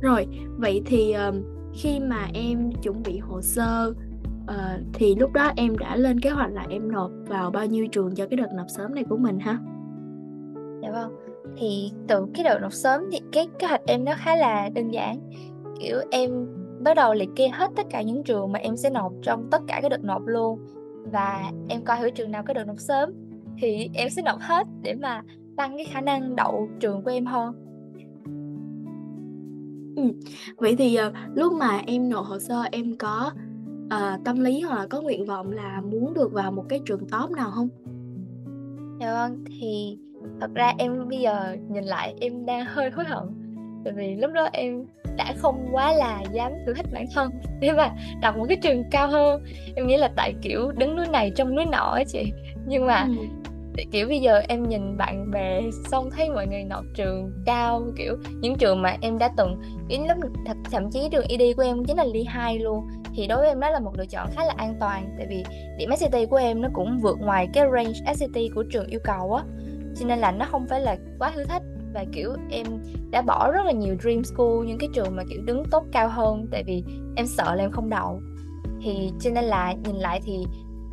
rồi 0.00 0.26
vậy 0.56 0.82
thì 0.86 1.12
um, 1.12 1.42
khi 1.74 2.00
mà 2.00 2.28
em 2.34 2.72
chuẩn 2.82 3.02
bị 3.02 3.18
hồ 3.18 3.40
sơ 3.42 3.94
uh, 4.42 4.80
thì 4.92 5.14
lúc 5.14 5.32
đó 5.32 5.52
em 5.56 5.78
đã 5.78 5.96
lên 5.96 6.20
kế 6.20 6.30
hoạch 6.30 6.52
là 6.52 6.66
em 6.70 6.92
nộp 6.92 7.10
vào 7.28 7.50
bao 7.50 7.66
nhiêu 7.66 7.86
trường 7.86 8.14
cho 8.14 8.26
cái 8.26 8.36
đợt 8.36 8.48
nộp 8.54 8.66
sớm 8.68 8.94
này 8.94 9.04
của 9.04 9.16
mình 9.16 9.38
ha? 9.38 9.58
Dạ 10.82 10.90
vâng. 10.92 11.12
Thì 11.56 11.92
từ 12.08 12.26
cái 12.34 12.44
đợt 12.44 12.58
nộp 12.62 12.72
sớm 12.72 13.00
thì 13.12 13.20
cái 13.32 13.48
kế 13.58 13.66
hoạch 13.66 13.82
em 13.86 14.04
nó 14.04 14.12
khá 14.16 14.36
là 14.36 14.68
đơn 14.74 14.90
giản. 14.90 15.30
Kiểu 15.80 15.96
em 16.10 16.46
bắt 16.86 16.94
đầu 16.94 17.14
liệt 17.14 17.28
kê 17.36 17.48
hết 17.48 17.70
tất 17.76 17.86
cả 17.90 18.02
những 18.02 18.24
trường 18.24 18.52
mà 18.52 18.58
em 18.58 18.76
sẽ 18.76 18.90
nộp 18.90 19.12
trong 19.22 19.48
tất 19.50 19.62
cả 19.66 19.78
các 19.82 19.88
đợt 19.88 20.04
nộp 20.04 20.22
luôn. 20.26 20.58
Và 21.12 21.50
em 21.68 21.84
coi 21.84 21.98
thử 22.00 22.10
trường 22.10 22.30
nào 22.30 22.42
có 22.46 22.54
đợt 22.54 22.64
nộp 22.64 22.78
sớm. 22.78 23.10
Thì 23.58 23.90
em 23.94 24.10
sẽ 24.10 24.22
nộp 24.22 24.40
hết 24.40 24.66
để 24.82 24.94
mà 24.94 25.22
tăng 25.56 25.76
cái 25.76 25.84
khả 25.84 26.00
năng 26.00 26.36
đậu 26.36 26.68
trường 26.80 27.02
của 27.02 27.10
em 27.10 27.26
hơn. 27.26 27.54
Ừ. 29.96 30.02
vậy 30.56 30.76
thì 30.78 30.98
uh, 31.08 31.12
lúc 31.34 31.52
mà 31.52 31.82
em 31.86 32.08
nộp 32.08 32.26
hồ 32.26 32.38
sơ 32.38 32.62
em 32.72 32.96
có 32.98 33.30
uh, 33.84 34.24
tâm 34.24 34.40
lý 34.40 34.60
hoặc 34.60 34.76
là 34.78 34.86
có 34.86 35.00
nguyện 35.00 35.26
vọng 35.26 35.52
là 35.52 35.80
muốn 35.80 36.14
được 36.14 36.32
vào 36.32 36.52
một 36.52 36.64
cái 36.68 36.80
trường 36.84 37.08
top 37.08 37.30
nào 37.30 37.50
không? 37.50 37.68
Dạ 39.00 39.12
vâng 39.12 39.44
thì 39.46 39.98
thật 40.40 40.50
ra 40.54 40.72
em 40.78 41.08
bây 41.08 41.18
giờ 41.18 41.56
nhìn 41.68 41.84
lại 41.84 42.14
em 42.20 42.46
đang 42.46 42.64
hơi 42.66 42.90
hối 42.90 43.04
hận 43.04 43.45
tại 43.86 43.92
vì 43.96 44.14
lúc 44.14 44.32
đó 44.32 44.48
em 44.52 44.84
đã 45.16 45.34
không 45.36 45.68
quá 45.72 45.92
là 45.92 46.22
dám 46.32 46.52
thử 46.66 46.74
thách 46.74 46.86
bản 46.92 47.04
thân. 47.14 47.30
Để 47.60 47.72
mà 47.72 47.90
đọc 48.20 48.36
một 48.36 48.44
cái 48.48 48.56
trường 48.62 48.84
cao 48.90 49.08
hơn. 49.08 49.44
Em 49.76 49.86
nghĩ 49.86 49.96
là 49.96 50.10
tại 50.16 50.34
kiểu 50.42 50.72
đứng 50.72 50.96
núi 50.96 51.06
này 51.06 51.32
trong 51.36 51.56
núi 51.56 51.66
nọ 51.66 51.92
á 51.96 52.04
chị. 52.04 52.32
Nhưng 52.66 52.86
mà 52.86 53.08
ừ. 53.76 53.82
kiểu 53.92 54.08
bây 54.08 54.20
giờ 54.20 54.42
em 54.48 54.68
nhìn 54.68 54.96
bạn 54.96 55.30
bè 55.30 55.60
xong 55.90 56.10
thấy 56.10 56.30
mọi 56.30 56.46
người 56.46 56.64
nộp 56.64 56.84
trường 56.94 57.32
cao 57.46 57.82
kiểu 57.96 58.16
những 58.40 58.56
trường 58.56 58.82
mà 58.82 58.96
em 59.00 59.18
đã 59.18 59.30
từng 59.36 59.60
đến 59.88 60.00
lớp 60.06 60.14
thật 60.46 60.56
thậm 60.70 60.90
chí 60.90 61.08
trường 61.12 61.26
ID 61.26 61.56
của 61.56 61.62
em 61.62 61.84
chính 61.84 61.96
là 61.96 62.04
ly 62.04 62.24
2 62.24 62.58
luôn. 62.58 62.86
Thì 63.16 63.26
đối 63.26 63.38
với 63.38 63.48
em 63.48 63.60
đó 63.60 63.70
là 63.70 63.80
một 63.80 63.92
lựa 63.98 64.06
chọn 64.06 64.28
khá 64.36 64.44
là 64.44 64.54
an 64.56 64.74
toàn. 64.80 65.14
Tại 65.18 65.26
vì 65.30 65.44
điểm 65.78 65.90
SAT 65.96 66.14
của 66.30 66.36
em 66.36 66.62
nó 66.62 66.68
cũng 66.72 66.98
vượt 67.02 67.18
ngoài 67.20 67.48
cái 67.52 67.66
range 67.72 68.14
SAT 68.14 68.42
của 68.54 68.64
trường 68.70 68.86
yêu 68.86 69.00
cầu 69.04 69.32
á. 69.32 69.44
Cho 70.00 70.06
nên 70.06 70.18
là 70.18 70.32
nó 70.32 70.46
không 70.50 70.66
phải 70.68 70.80
là 70.80 70.96
quá 71.18 71.32
thử 71.34 71.44
thách 71.44 71.62
và 71.96 72.04
kiểu 72.12 72.32
em 72.50 72.66
đã 73.10 73.22
bỏ 73.22 73.50
rất 73.52 73.66
là 73.66 73.72
nhiều 73.72 73.96
dream 74.02 74.24
school 74.24 74.66
những 74.66 74.78
cái 74.78 74.88
trường 74.92 75.16
mà 75.16 75.22
kiểu 75.28 75.42
đứng 75.44 75.64
tốt 75.70 75.84
cao 75.92 76.08
hơn 76.08 76.46
tại 76.50 76.62
vì 76.66 76.84
em 77.16 77.26
sợ 77.26 77.54
là 77.54 77.64
em 77.64 77.70
không 77.70 77.90
đậu. 77.90 78.20
Thì 78.82 79.10
cho 79.20 79.30
nên 79.30 79.44
là 79.44 79.74
nhìn 79.84 79.96
lại 79.96 80.20
thì 80.24 80.46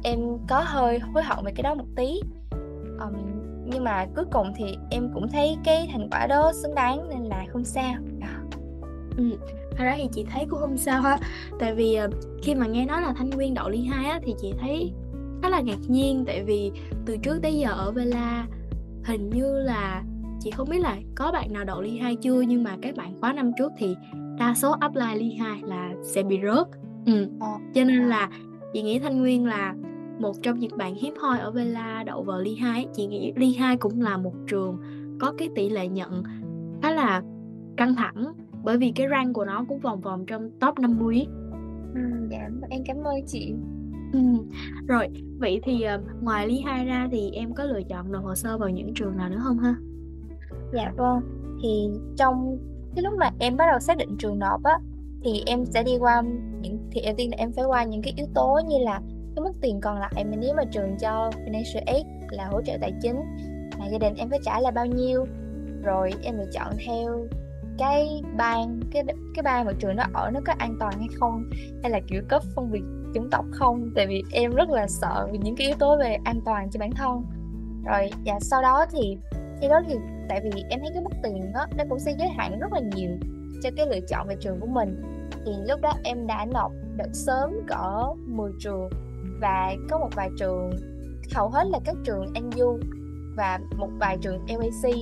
em 0.04 0.20
có 0.50 0.64
hơi 0.66 1.00
hối 1.00 1.24
hận 1.24 1.46
về 1.46 1.52
cái 1.56 1.64
đó 1.64 1.76
một 1.76 1.86
tí. 1.96 2.22
Um, 3.00 3.14
nhưng 3.66 3.84
mà 3.84 4.06
cuối 4.16 4.26
cùng 4.32 4.54
thì 4.56 4.66
em 4.92 5.10
cũng 5.14 5.30
thấy 5.30 5.58
cái 5.64 5.90
thành 5.92 6.10
quả 6.12 6.28
đó 6.28 6.52
xứng 6.64 6.76
đáng 6.76 7.10
nên 7.10 7.24
là 7.24 7.46
không 7.50 7.64
sao. 7.64 7.94
À. 8.22 8.42
ừ 9.18 9.24
thật 9.78 9.84
ra 9.84 9.96
thì 9.98 10.08
chị 10.14 10.26
thấy 10.32 10.46
cũng 10.50 10.60
không 10.60 10.78
sao 10.78 11.02
ha 11.02 11.18
tại 11.60 11.76
vì 11.76 11.96
ờ, 11.96 12.10
khi 12.42 12.56
mà 12.56 12.68
nghe 12.68 12.86
nói 12.86 13.02
là 13.02 13.14
thanh 13.18 13.30
nguyên 13.30 13.54
đậu 13.54 13.70
ly 13.70 13.82
hai 13.84 14.06
á 14.06 14.20
thì 14.24 14.36
chị 14.42 14.54
thấy 14.60 14.92
khá 15.42 15.50
là 15.50 15.62
ngạc 15.62 15.80
nhiên. 15.88 16.24
Tại 16.28 16.44
vì 16.44 16.72
từ 17.06 17.18
trước 17.18 17.40
tới 17.42 17.60
giờ 17.60 17.70
ở 17.72 17.92
Vela 17.92 18.48
hình 19.04 19.30
như 19.30 19.60
là 19.60 20.04
chị 20.44 20.52
không 20.52 20.70
biết 20.70 20.80
là 20.80 20.98
có 21.16 21.32
bạn 21.32 21.54
nào 21.54 21.64
đậu 21.64 21.82
ly 21.82 21.98
2 21.98 22.16
chưa 22.16 22.42
nhưng 22.42 22.64
mà 22.64 22.78
các 22.82 22.96
bạn 22.96 23.14
khóa 23.20 23.34
năm 23.34 23.52
trước 23.58 23.72
thì 23.78 23.96
đa 24.40 24.54
số 24.54 24.72
apply 24.72 25.16
ly 25.16 25.34
2 25.34 25.62
là 25.64 25.94
sẽ 26.04 26.24
bị 26.24 26.40
rớt 26.44 26.68
ừ. 27.06 27.28
Ờ. 27.40 27.48
cho 27.74 27.84
nên 27.84 28.10
là 28.10 28.30
chị 28.74 28.82
nghĩ 28.82 29.00
Thanh 29.00 29.22
Nguyên 29.22 29.46
là 29.46 29.76
một 30.20 30.34
trong 30.42 30.60
những 30.60 30.78
bạn 30.78 30.96
hiếm 30.96 31.14
hoi 31.20 31.40
ở 31.40 31.52
Vela 31.52 32.04
đậu 32.04 32.24
vào 32.24 32.42
ly 32.42 32.56
2 32.56 32.88
chị 32.94 33.08
nghĩ 33.08 33.34
ly 33.36 33.54
2 33.54 33.78
cũng 33.78 34.02
là 34.02 34.18
một 34.18 34.34
trường 34.48 34.78
có 35.20 35.34
cái 35.38 35.50
tỷ 35.56 35.70
lệ 35.70 35.88
nhận 35.88 36.24
khá 36.82 36.92
là 36.92 37.22
căng 37.78 37.96
thẳng 37.96 38.34
bởi 38.64 38.78
vì 38.78 38.92
cái 38.96 39.08
rank 39.12 39.34
của 39.34 39.46
nó 39.46 39.66
cũng 39.70 39.80
vòng 39.80 40.02
vòng 40.02 40.26
trong 40.26 40.50
top 40.60 40.80
50 40.80 41.26
ừ, 41.96 42.02
dạ 42.32 42.50
em 42.70 42.82
cảm 42.86 42.98
ơn 42.98 43.16
chị 43.28 43.54
ừ. 44.14 44.20
rồi 44.88 45.08
vậy 45.40 45.60
thì 45.64 45.86
uh, 45.96 46.24
ngoài 46.24 46.48
ly 46.48 46.60
2 46.66 46.86
ra 46.86 47.08
thì 47.12 47.32
em 47.32 47.54
có 47.54 47.64
lựa 47.64 47.82
chọn 47.90 48.12
nộp 48.12 48.24
hồ 48.24 48.36
sơ 48.36 48.58
vào 48.58 48.70
những 48.70 48.94
trường 48.96 49.18
nào 49.18 49.30
nữa 49.30 49.40
không 49.44 49.60
ha 49.60 49.76
Dạ 50.74 50.92
vâng, 50.98 51.22
thì 51.64 51.90
trong 52.18 52.58
cái 52.96 53.04
lúc 53.04 53.14
mà 53.20 53.32
em 53.40 53.58
bắt 53.58 53.66
đầu 53.72 53.80
xác 53.80 53.98
định 53.98 54.18
trường 54.20 54.40
nộp 54.40 54.64
á 54.64 54.80
thì 55.24 55.44
em 55.46 55.66
sẽ 55.66 55.84
đi 55.84 55.98
qua 56.00 56.22
những 56.62 56.78
thì 56.92 57.02
đầu 57.06 57.14
tiên 57.18 57.32
là 57.32 57.38
em 57.38 57.52
phải 57.52 57.66
qua 57.66 57.84
những 57.84 58.02
cái 58.02 58.14
yếu 58.18 58.28
tố 58.34 58.60
như 58.68 58.78
là 58.80 59.02
cái 59.36 59.44
mức 59.44 59.52
tiền 59.62 59.82
còn 59.82 59.98
lại 59.98 60.12
mà 60.16 60.36
nếu 60.38 60.54
mà 60.58 60.64
trường 60.72 60.98
cho 61.00 61.32
financial 61.46 61.82
aid 61.86 62.06
là 62.30 62.46
hỗ 62.46 62.62
trợ 62.62 62.74
tài 62.82 62.92
chính 63.02 63.20
mà 63.80 63.88
gia 63.88 63.98
đình 63.98 64.14
em 64.16 64.30
phải 64.30 64.40
trả 64.46 64.60
là 64.60 64.72
bao 64.72 64.86
nhiêu. 64.86 65.26
Rồi 65.84 66.14
em 66.24 66.38
lựa 66.38 66.52
chọn 66.54 66.74
theo 66.88 67.28
cái 67.78 68.22
bang 68.38 68.80
cái 68.92 69.04
cái 69.36 69.44
bang 69.44 69.66
mà 69.66 69.72
trường 69.80 69.96
nó 69.96 70.04
ở 70.14 70.32
nó 70.34 70.40
có 70.46 70.54
an 70.58 70.76
toàn 70.80 70.94
hay 71.00 71.08
không 71.20 71.44
hay 71.82 71.92
là 71.92 72.00
kiểu 72.08 72.22
cấp 72.30 72.44
phân 72.56 72.72
biệt 72.72 72.84
chủng 73.14 73.30
tộc 73.30 73.46
không. 73.52 73.92
Tại 73.96 74.08
vì 74.08 74.24
em 74.32 74.52
rất 74.52 74.70
là 74.70 74.88
sợ 74.88 75.28
những 75.32 75.56
cái 75.56 75.68
yếu 75.68 75.76
tố 75.80 75.98
về 75.98 76.18
an 76.24 76.42
toàn 76.46 76.70
cho 76.72 76.80
bản 76.80 76.92
thân. 76.92 77.24
Rồi 77.86 78.10
và 78.26 78.40
sau 78.42 78.62
đó 78.62 78.86
thì 78.92 79.18
khi 79.62 79.68
đó 79.68 79.82
thì 79.88 79.96
tại 80.30 80.42
vì 80.44 80.64
em 80.70 80.80
thấy 80.80 80.90
cái 80.94 81.04
mức 81.04 81.16
tiền 81.24 81.54
đó 81.54 81.66
nó 81.78 81.84
cũng 81.90 82.00
sẽ 82.00 82.16
giới 82.20 82.30
hạn 82.30 82.60
rất 82.60 82.74
là 82.74 82.80
nhiều 82.96 83.10
cho 83.64 83.70
cái 83.78 83.88
lựa 83.88 84.00
chọn 84.10 84.28
về 84.28 84.36
trường 84.40 84.60
của 84.60 84.68
mình. 84.68 85.02
Thì 85.46 85.52
lúc 85.68 85.82
đó 85.82 85.94
em 86.04 86.28
đã 86.28 86.46
nộp 86.54 86.72
đợt 86.98 87.10
sớm 87.14 87.52
cỡ 87.68 88.14
10 88.28 88.52
trường 88.60 88.90
và 89.42 89.76
có 89.90 90.00
một 90.00 90.10
vài 90.16 90.30
trường 90.40 90.72
hầu 91.36 91.50
hết 91.50 91.68
là 91.68 91.80
các 91.86 91.96
trường 92.06 92.26
NU 92.34 92.80
và 93.36 93.60
một 93.78 93.90
vài 94.00 94.18
trường 94.22 94.46
LAC 94.48 94.96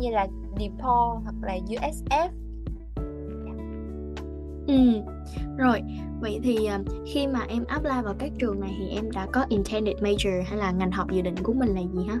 như 0.00 0.10
là 0.10 0.26
DePaul 0.58 1.18
hoặc 1.24 1.34
là 1.42 1.58
USF 1.66 2.28
Ừ, 4.68 4.74
rồi. 5.56 5.82
Vậy 6.20 6.40
thì 6.42 6.66
à, 6.66 6.80
khi 7.06 7.26
mà 7.26 7.40
em 7.48 7.64
apply 7.64 8.02
vào 8.04 8.14
các 8.18 8.30
trường 8.38 8.60
này 8.60 8.76
thì 8.78 8.88
em 8.88 9.10
đã 9.10 9.26
có 9.32 9.44
intended 9.48 9.96
major 9.96 10.46
hay 10.46 10.58
là 10.58 10.70
ngành 10.70 10.90
học 10.90 11.10
dự 11.10 11.22
định 11.22 11.34
của 11.42 11.52
mình 11.52 11.68
là 11.68 11.80
gì 11.80 12.06
hả? 12.08 12.18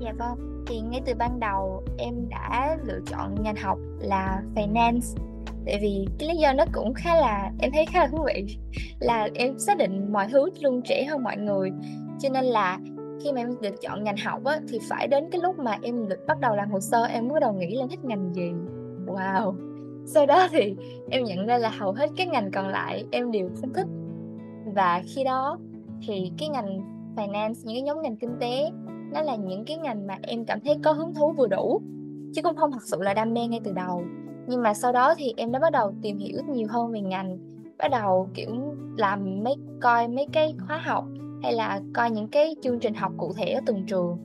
Dạ 0.00 0.12
vâng, 0.18 0.64
thì 0.66 0.80
ngay 0.80 1.02
từ 1.06 1.12
ban 1.18 1.40
đầu 1.40 1.82
em 1.98 2.14
đã 2.28 2.76
lựa 2.84 3.00
chọn 3.06 3.42
ngành 3.42 3.56
học 3.56 3.78
là 4.00 4.42
finance. 4.54 5.16
Tại 5.66 5.78
vì 5.82 6.06
cái 6.18 6.28
lý 6.28 6.36
do 6.36 6.52
nó 6.52 6.64
cũng 6.72 6.94
khá 6.94 7.14
là 7.14 7.52
em 7.58 7.70
thấy 7.74 7.86
khá 7.86 8.00
là 8.00 8.06
thú 8.06 8.26
vị 8.26 8.58
là 9.00 9.28
em 9.34 9.58
xác 9.58 9.78
định 9.78 10.12
mọi 10.12 10.26
thứ 10.32 10.50
luôn 10.60 10.82
trẻ 10.82 11.04
hơn 11.04 11.22
mọi 11.22 11.36
người. 11.36 11.72
Cho 12.20 12.28
nên 12.28 12.44
là 12.44 12.78
khi 13.22 13.32
mà 13.32 13.40
em 13.40 13.60
được 13.62 13.80
chọn 13.80 14.04
ngành 14.04 14.16
học 14.16 14.44
á, 14.44 14.60
thì 14.68 14.78
phải 14.88 15.08
đến 15.08 15.28
cái 15.32 15.40
lúc 15.40 15.58
mà 15.58 15.76
em 15.82 16.08
được 16.08 16.26
bắt 16.26 16.40
đầu 16.40 16.56
làm 16.56 16.70
hồ 16.70 16.80
sơ 16.80 17.04
em 17.04 17.28
mới 17.28 17.34
bắt 17.34 17.40
đầu 17.40 17.52
nghĩ 17.52 17.76
lên 17.76 17.88
thích 17.88 18.04
ngành 18.04 18.34
gì. 18.34 18.52
Wow. 19.06 19.54
Sau 20.06 20.26
đó 20.26 20.48
thì 20.50 20.76
em 21.10 21.24
nhận 21.24 21.46
ra 21.46 21.58
là 21.58 21.68
hầu 21.68 21.92
hết 21.92 22.10
các 22.16 22.28
ngành 22.28 22.50
còn 22.50 22.68
lại 22.68 23.04
em 23.10 23.30
đều 23.30 23.50
không 23.60 23.72
thích. 23.72 23.86
Và 24.74 25.02
khi 25.06 25.24
đó 25.24 25.58
thì 26.06 26.32
cái 26.38 26.48
ngành 26.48 26.80
finance 27.16 27.54
những 27.64 27.74
cái 27.74 27.82
nhóm 27.82 28.02
ngành 28.02 28.16
kinh 28.16 28.36
tế 28.40 28.70
nó 29.12 29.22
là 29.22 29.36
những 29.36 29.64
cái 29.64 29.76
ngành 29.76 30.06
mà 30.06 30.18
em 30.22 30.44
cảm 30.44 30.60
thấy 30.60 30.76
có 30.84 30.92
hứng 30.92 31.14
thú 31.14 31.32
vừa 31.32 31.46
đủ 31.46 31.80
chứ 32.34 32.42
cũng 32.42 32.56
không 32.56 32.72
thật 32.72 32.82
sự 32.82 33.02
là 33.02 33.14
đam 33.14 33.34
mê 33.34 33.46
ngay 33.46 33.60
từ 33.64 33.72
đầu 33.72 34.02
nhưng 34.46 34.62
mà 34.62 34.74
sau 34.74 34.92
đó 34.92 35.14
thì 35.18 35.34
em 35.36 35.52
đã 35.52 35.58
bắt 35.58 35.72
đầu 35.72 35.94
tìm 36.02 36.18
hiểu 36.18 36.38
nhiều 36.48 36.68
hơn 36.70 36.92
về 36.92 37.00
ngành 37.00 37.38
bắt 37.78 37.90
đầu 37.90 38.28
kiểu 38.34 38.50
làm 38.96 39.44
mấy 39.44 39.54
coi 39.80 40.08
mấy 40.08 40.26
cái 40.32 40.54
khóa 40.66 40.78
học 40.78 41.04
hay 41.42 41.52
là 41.52 41.80
coi 41.94 42.10
những 42.10 42.28
cái 42.28 42.56
chương 42.62 42.78
trình 42.78 42.94
học 42.94 43.12
cụ 43.16 43.32
thể 43.36 43.52
ở 43.52 43.60
từng 43.66 43.86
trường 43.86 44.18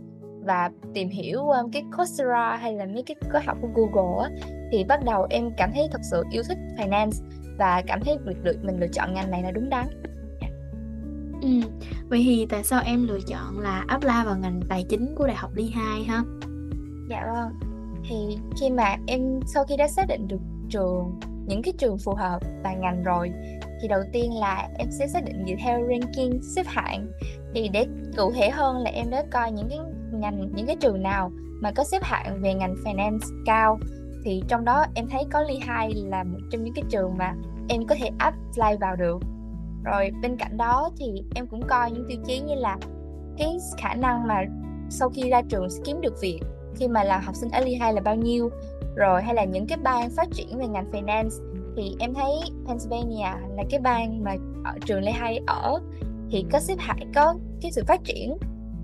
và 0.45 0.71
tìm 0.93 1.09
hiểu 1.09 1.39
um, 1.39 1.71
cái 1.71 1.83
Coursera 1.97 2.55
hay 2.55 2.73
là 2.73 2.85
mấy 2.85 3.03
cái 3.03 3.15
khóa 3.31 3.41
học 3.45 3.57
của 3.61 3.67
Google 3.75 4.23
á 4.23 4.29
thì 4.71 4.83
bắt 4.83 4.99
đầu 5.05 5.27
em 5.29 5.51
cảm 5.57 5.71
thấy 5.73 5.87
thật 5.91 6.01
sự 6.11 6.23
yêu 6.31 6.43
thích 6.47 6.57
finance 6.77 7.23
và 7.57 7.81
cảm 7.87 7.99
thấy 8.01 8.17
việc 8.25 8.43
được 8.43 8.57
mình 8.63 8.79
lựa 8.79 8.87
chọn 8.87 9.13
ngành 9.13 9.31
này 9.31 9.43
là 9.43 9.51
đúng 9.51 9.69
đắn. 9.69 9.85
Ừ, 11.43 11.49
vậy 12.09 12.21
thì 12.25 12.45
tại 12.49 12.63
sao 12.63 12.81
em 12.85 13.07
lựa 13.07 13.19
chọn 13.27 13.59
là 13.59 13.85
apply 13.87 14.25
vào 14.25 14.37
ngành 14.37 14.61
tài 14.69 14.85
chính 14.89 15.15
của 15.15 15.27
Đại 15.27 15.35
học 15.35 15.51
Lehigh 15.55 16.07
ha? 16.07 16.23
Dạ 17.09 17.25
vâng, 17.33 17.53
thì 18.09 18.37
khi 18.59 18.69
mà 18.69 18.95
em 19.07 19.39
sau 19.45 19.63
khi 19.63 19.77
đã 19.77 19.87
xác 19.87 20.07
định 20.07 20.27
được 20.27 20.41
trường 20.69 21.19
những 21.47 21.61
cái 21.61 21.73
trường 21.77 21.97
phù 21.97 22.13
hợp 22.13 22.39
và 22.63 22.73
ngành 22.73 23.03
rồi 23.03 23.31
thì 23.81 23.87
đầu 23.87 24.01
tiên 24.13 24.39
là 24.39 24.67
em 24.77 24.87
sẽ 24.99 25.07
xác 25.07 25.25
định 25.25 25.45
dựa 25.47 25.55
theo 25.63 25.87
ranking 25.89 26.39
xếp 26.55 26.65
hạng. 26.67 27.07
Thì 27.53 27.69
để 27.69 27.85
cụ 28.17 28.31
thể 28.31 28.49
hơn 28.49 28.77
là 28.77 28.89
em 28.89 29.09
đã 29.09 29.23
coi 29.31 29.51
những 29.51 29.69
cái 29.69 29.79
ngành 30.13 30.51
những 30.55 30.65
cái 30.65 30.75
trường 30.75 31.03
nào 31.03 31.31
mà 31.61 31.71
có 31.71 31.83
xếp 31.83 32.03
hạng 32.03 32.41
về 32.41 32.53
ngành 32.53 32.75
finance 32.83 33.43
cao 33.45 33.79
thì 34.25 34.41
trong 34.47 34.65
đó 34.65 34.85
em 34.95 35.07
thấy 35.07 35.23
có 35.31 35.41
Lehigh 35.41 36.05
là 36.09 36.23
một 36.23 36.39
trong 36.51 36.63
những 36.63 36.73
cái 36.73 36.83
trường 36.89 37.17
mà 37.17 37.35
em 37.69 37.87
có 37.87 37.95
thể 37.99 38.09
apply 38.17 38.77
vào 38.81 38.95
được 38.95 39.19
rồi 39.83 40.11
bên 40.21 40.37
cạnh 40.37 40.57
đó 40.57 40.89
thì 40.97 41.23
em 41.35 41.47
cũng 41.47 41.61
coi 41.67 41.91
những 41.91 42.05
tiêu 42.09 42.17
chí 42.25 42.39
như 42.39 42.55
là 42.55 42.77
cái 43.37 43.57
khả 43.77 43.93
năng 43.93 44.27
mà 44.27 44.43
sau 44.89 45.09
khi 45.09 45.29
ra 45.29 45.41
trường 45.41 45.69
sẽ 45.69 45.81
kiếm 45.85 46.01
được 46.01 46.21
việc, 46.21 46.39
khi 46.75 46.87
mà 46.87 47.03
là 47.03 47.19
học 47.19 47.35
sinh 47.35 47.49
early 47.51 47.75
hay 47.75 47.93
là 47.93 48.01
bao 48.01 48.15
nhiêu, 48.15 48.49
rồi 48.95 49.21
hay 49.21 49.35
là 49.35 49.43
những 49.43 49.67
cái 49.67 49.77
bang 49.83 50.09
phát 50.09 50.27
triển 50.31 50.57
về 50.57 50.67
ngành 50.67 50.91
finance. 50.91 51.29
Thì 51.77 51.95
em 51.99 52.13
thấy 52.13 52.31
Pennsylvania 52.67 53.31
là 53.55 53.63
cái 53.69 53.79
bang 53.79 54.23
mà 54.23 54.35
ở 54.63 54.73
trường 54.85 55.01
Lehigh 55.01 55.45
ở, 55.47 55.79
thì 56.31 56.45
có 56.51 56.59
xếp 56.59 56.75
hạng, 56.79 57.11
có 57.15 57.35
cái 57.61 57.71
sự 57.71 57.83
phát 57.87 58.03
triển 58.03 58.37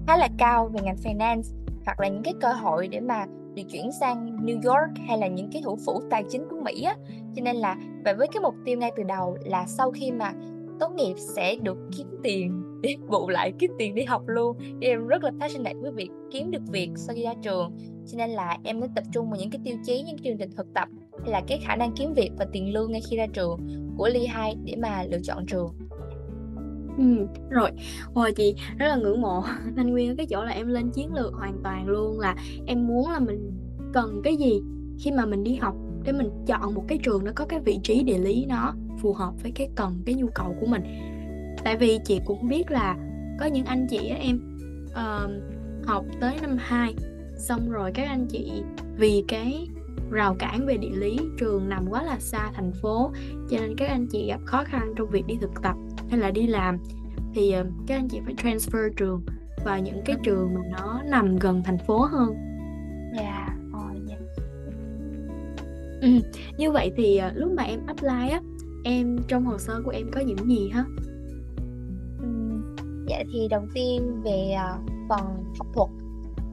khá 0.08 0.18
là 0.18 0.30
cao 0.38 0.68
về 0.68 0.80
ngành 0.84 0.98
finance, 1.04 1.42
hoặc 1.86 2.00
là 2.00 2.08
những 2.08 2.24
cái 2.24 2.34
cơ 2.42 2.54
hội 2.54 2.88
để 2.88 3.00
mà 3.00 3.26
được 3.56 3.64
chuyển 3.72 3.92
sang 4.00 4.46
New 4.46 4.56
York 4.56 5.08
hay 5.08 5.18
là 5.18 5.28
những 5.28 5.50
cái 5.54 5.62
thủ 5.66 5.78
phủ 5.86 6.02
tài 6.10 6.24
chính 6.30 6.48
của 6.50 6.62
Mỹ 6.62 6.84
á. 6.84 6.96
Cho 7.36 7.42
nên 7.42 7.56
là 7.56 7.76
và 8.06 8.14
với 8.14 8.28
cái 8.28 8.42
mục 8.42 8.56
tiêu 8.66 8.78
ngay 8.78 8.92
từ 8.98 9.04
đầu 9.04 9.38
là 9.46 9.66
sau 9.68 9.92
khi 9.92 10.12
mà 10.12 10.34
tốt 10.80 10.92
nghiệp 10.96 11.14
sẽ 11.18 11.56
được 11.56 11.78
kiếm 11.98 12.08
tiền 12.24 12.64
để 12.82 12.96
bù 13.10 13.30
lại 13.30 13.54
kiếm 13.60 13.72
tiền 13.78 13.96
đi 13.96 14.04
học 14.04 14.22
luôn. 14.28 14.58
Em 14.82 15.08
rất 15.08 15.24
là 15.24 15.32
passionate 15.40 15.80
với 15.82 15.92
việc 15.92 16.10
kiếm 16.32 16.52
được 16.52 16.62
việc 16.72 16.90
sau 16.96 17.16
khi 17.16 17.24
ra 17.24 17.34
trường. 17.44 17.78
Cho 18.06 18.18
nên 18.18 18.30
là 18.30 18.58
em 18.64 18.82
đã 18.82 18.88
tập 18.96 19.04
trung 19.14 19.30
vào 19.30 19.40
những 19.40 19.50
cái 19.50 19.62
tiêu 19.66 19.76
chí 19.86 20.04
những 20.04 20.18
chương 20.18 20.38
trình 20.38 20.50
thực 20.58 20.74
tập 20.74 20.88
hay 21.22 21.32
là 21.32 21.42
cái 21.48 21.60
khả 21.64 21.76
năng 21.76 21.92
kiếm 21.96 22.14
việc 22.14 22.32
và 22.38 22.46
tiền 22.54 22.74
lương 22.74 22.92
ngay 22.92 23.02
khi 23.10 23.18
ra 23.18 23.28
trường 23.34 23.60
của 23.98 24.10
ly 24.10 24.26
2 24.26 24.56
để 24.64 24.76
mà 24.76 25.04
lựa 25.04 25.20
chọn 25.24 25.46
trường. 25.46 25.74
Ừ, 26.98 27.28
rồi, 27.50 27.72
Ôi 28.14 28.32
chị 28.32 28.56
rất 28.78 28.88
là 28.88 28.96
ngưỡng 28.96 29.22
mộ. 29.22 29.44
Thanh 29.76 29.92
Nguyên 29.92 30.10
ở 30.10 30.16
cái 30.18 30.26
chỗ 30.26 30.44
là 30.44 30.52
em 30.52 30.68
lên 30.68 30.92
chiến 30.92 31.14
lược 31.14 31.34
hoàn 31.34 31.60
toàn 31.64 31.88
luôn 31.88 32.20
là 32.20 32.36
em 32.68 32.88
muốn 32.88 33.10
là 33.12 33.20
mình 33.20 33.52
cần 33.94 34.22
cái 34.24 34.36
gì 34.36 34.62
khi 35.00 35.12
mà 35.12 35.26
mình 35.26 35.44
đi 35.44 35.56
học 35.56 35.76
để 36.04 36.12
mình 36.12 36.30
chọn 36.48 36.74
một 36.74 36.84
cái 36.88 37.00
trường 37.04 37.24
nó 37.26 37.32
có 37.36 37.46
cái 37.46 37.60
vị 37.60 37.80
trí 37.84 38.04
địa 38.04 38.18
lý 38.18 38.46
nó 38.46 38.74
phù 39.02 39.14
hợp 39.14 39.34
với 39.44 39.52
cái 39.52 39.70
cần 39.76 40.02
cái 40.06 40.16
nhu 40.16 40.28
cầu 40.28 40.56
của 40.60 40.66
mình 40.66 40.84
tại 41.64 41.78
vì 41.78 42.00
chị 42.06 42.20
cũng 42.26 42.48
biết 42.48 42.72
là 42.72 42.98
có 43.40 43.46
những 43.46 43.66
anh 43.66 43.88
chị 43.90 44.08
á 44.08 44.18
em 44.18 44.40
uh, 44.90 45.32
học 45.88 46.06
tới 46.20 46.36
năm 46.42 46.58
2 46.60 46.96
xong 47.38 47.70
rồi 47.70 47.92
các 47.94 48.08
anh 48.08 48.28
chị 48.28 48.64
vì 48.98 49.24
cái 49.28 49.68
rào 50.12 50.36
cản 50.40 50.66
về 50.66 50.78
địa 50.78 50.96
lý 50.96 51.20
trường 51.38 51.70
nằm 51.70 51.86
quá 51.90 52.04
là 52.04 52.20
xa 52.20 52.52
thành 52.54 52.72
phố 52.82 53.12
cho 53.50 53.58
nên 53.58 53.76
các 53.78 53.90
anh 53.90 54.08
chị 54.08 54.28
gặp 54.28 54.40
khó 54.46 54.64
khăn 54.64 54.94
trong 54.96 55.10
việc 55.10 55.26
đi 55.28 55.38
thực 55.42 55.52
tập 55.64 55.76
hay 56.10 56.20
là 56.20 56.32
đi 56.32 56.48
làm 56.48 56.78
thì 57.34 57.56
uh, 57.60 57.68
các 57.88 57.96
anh 57.96 58.08
chị 58.08 58.20
phải 58.26 58.34
transfer 58.34 58.90
trường 58.98 59.22
vào 59.66 59.80
những 59.80 60.02
cái 60.06 60.16
trường 60.24 60.54
mà 60.54 60.62
nó 60.72 61.02
nằm 61.06 61.36
gần 61.36 61.64
thành 61.66 61.78
phố 61.78 62.02
hơn. 62.02 62.36
Dạ, 63.16 63.22
yeah. 63.22 63.52
oh, 63.78 64.10
yeah. 64.10 64.22
Ừ, 66.02 66.10
như 66.58 66.72
vậy 66.72 66.92
thì 66.98 67.22
uh, 67.28 67.38
lúc 67.38 67.52
mà 67.52 67.64
em 67.64 67.80
apply 67.88 68.30
á, 68.30 68.42
em 68.84 69.18
trong 69.28 69.46
hồ 69.46 69.58
sơ 69.58 69.82
của 69.86 69.92
em 69.92 70.12
có 70.12 70.22
những 70.22 70.50
gì 70.50 70.70
hả? 70.70 70.86
Uhm, 72.24 72.76
dạ 73.08 73.24
thì 73.34 73.48
đầu 73.48 73.62
tiên 73.74 74.22
về 74.24 74.56
uh, 74.56 74.90
phần 75.10 75.44
học 75.58 75.68
thuật 75.74 75.90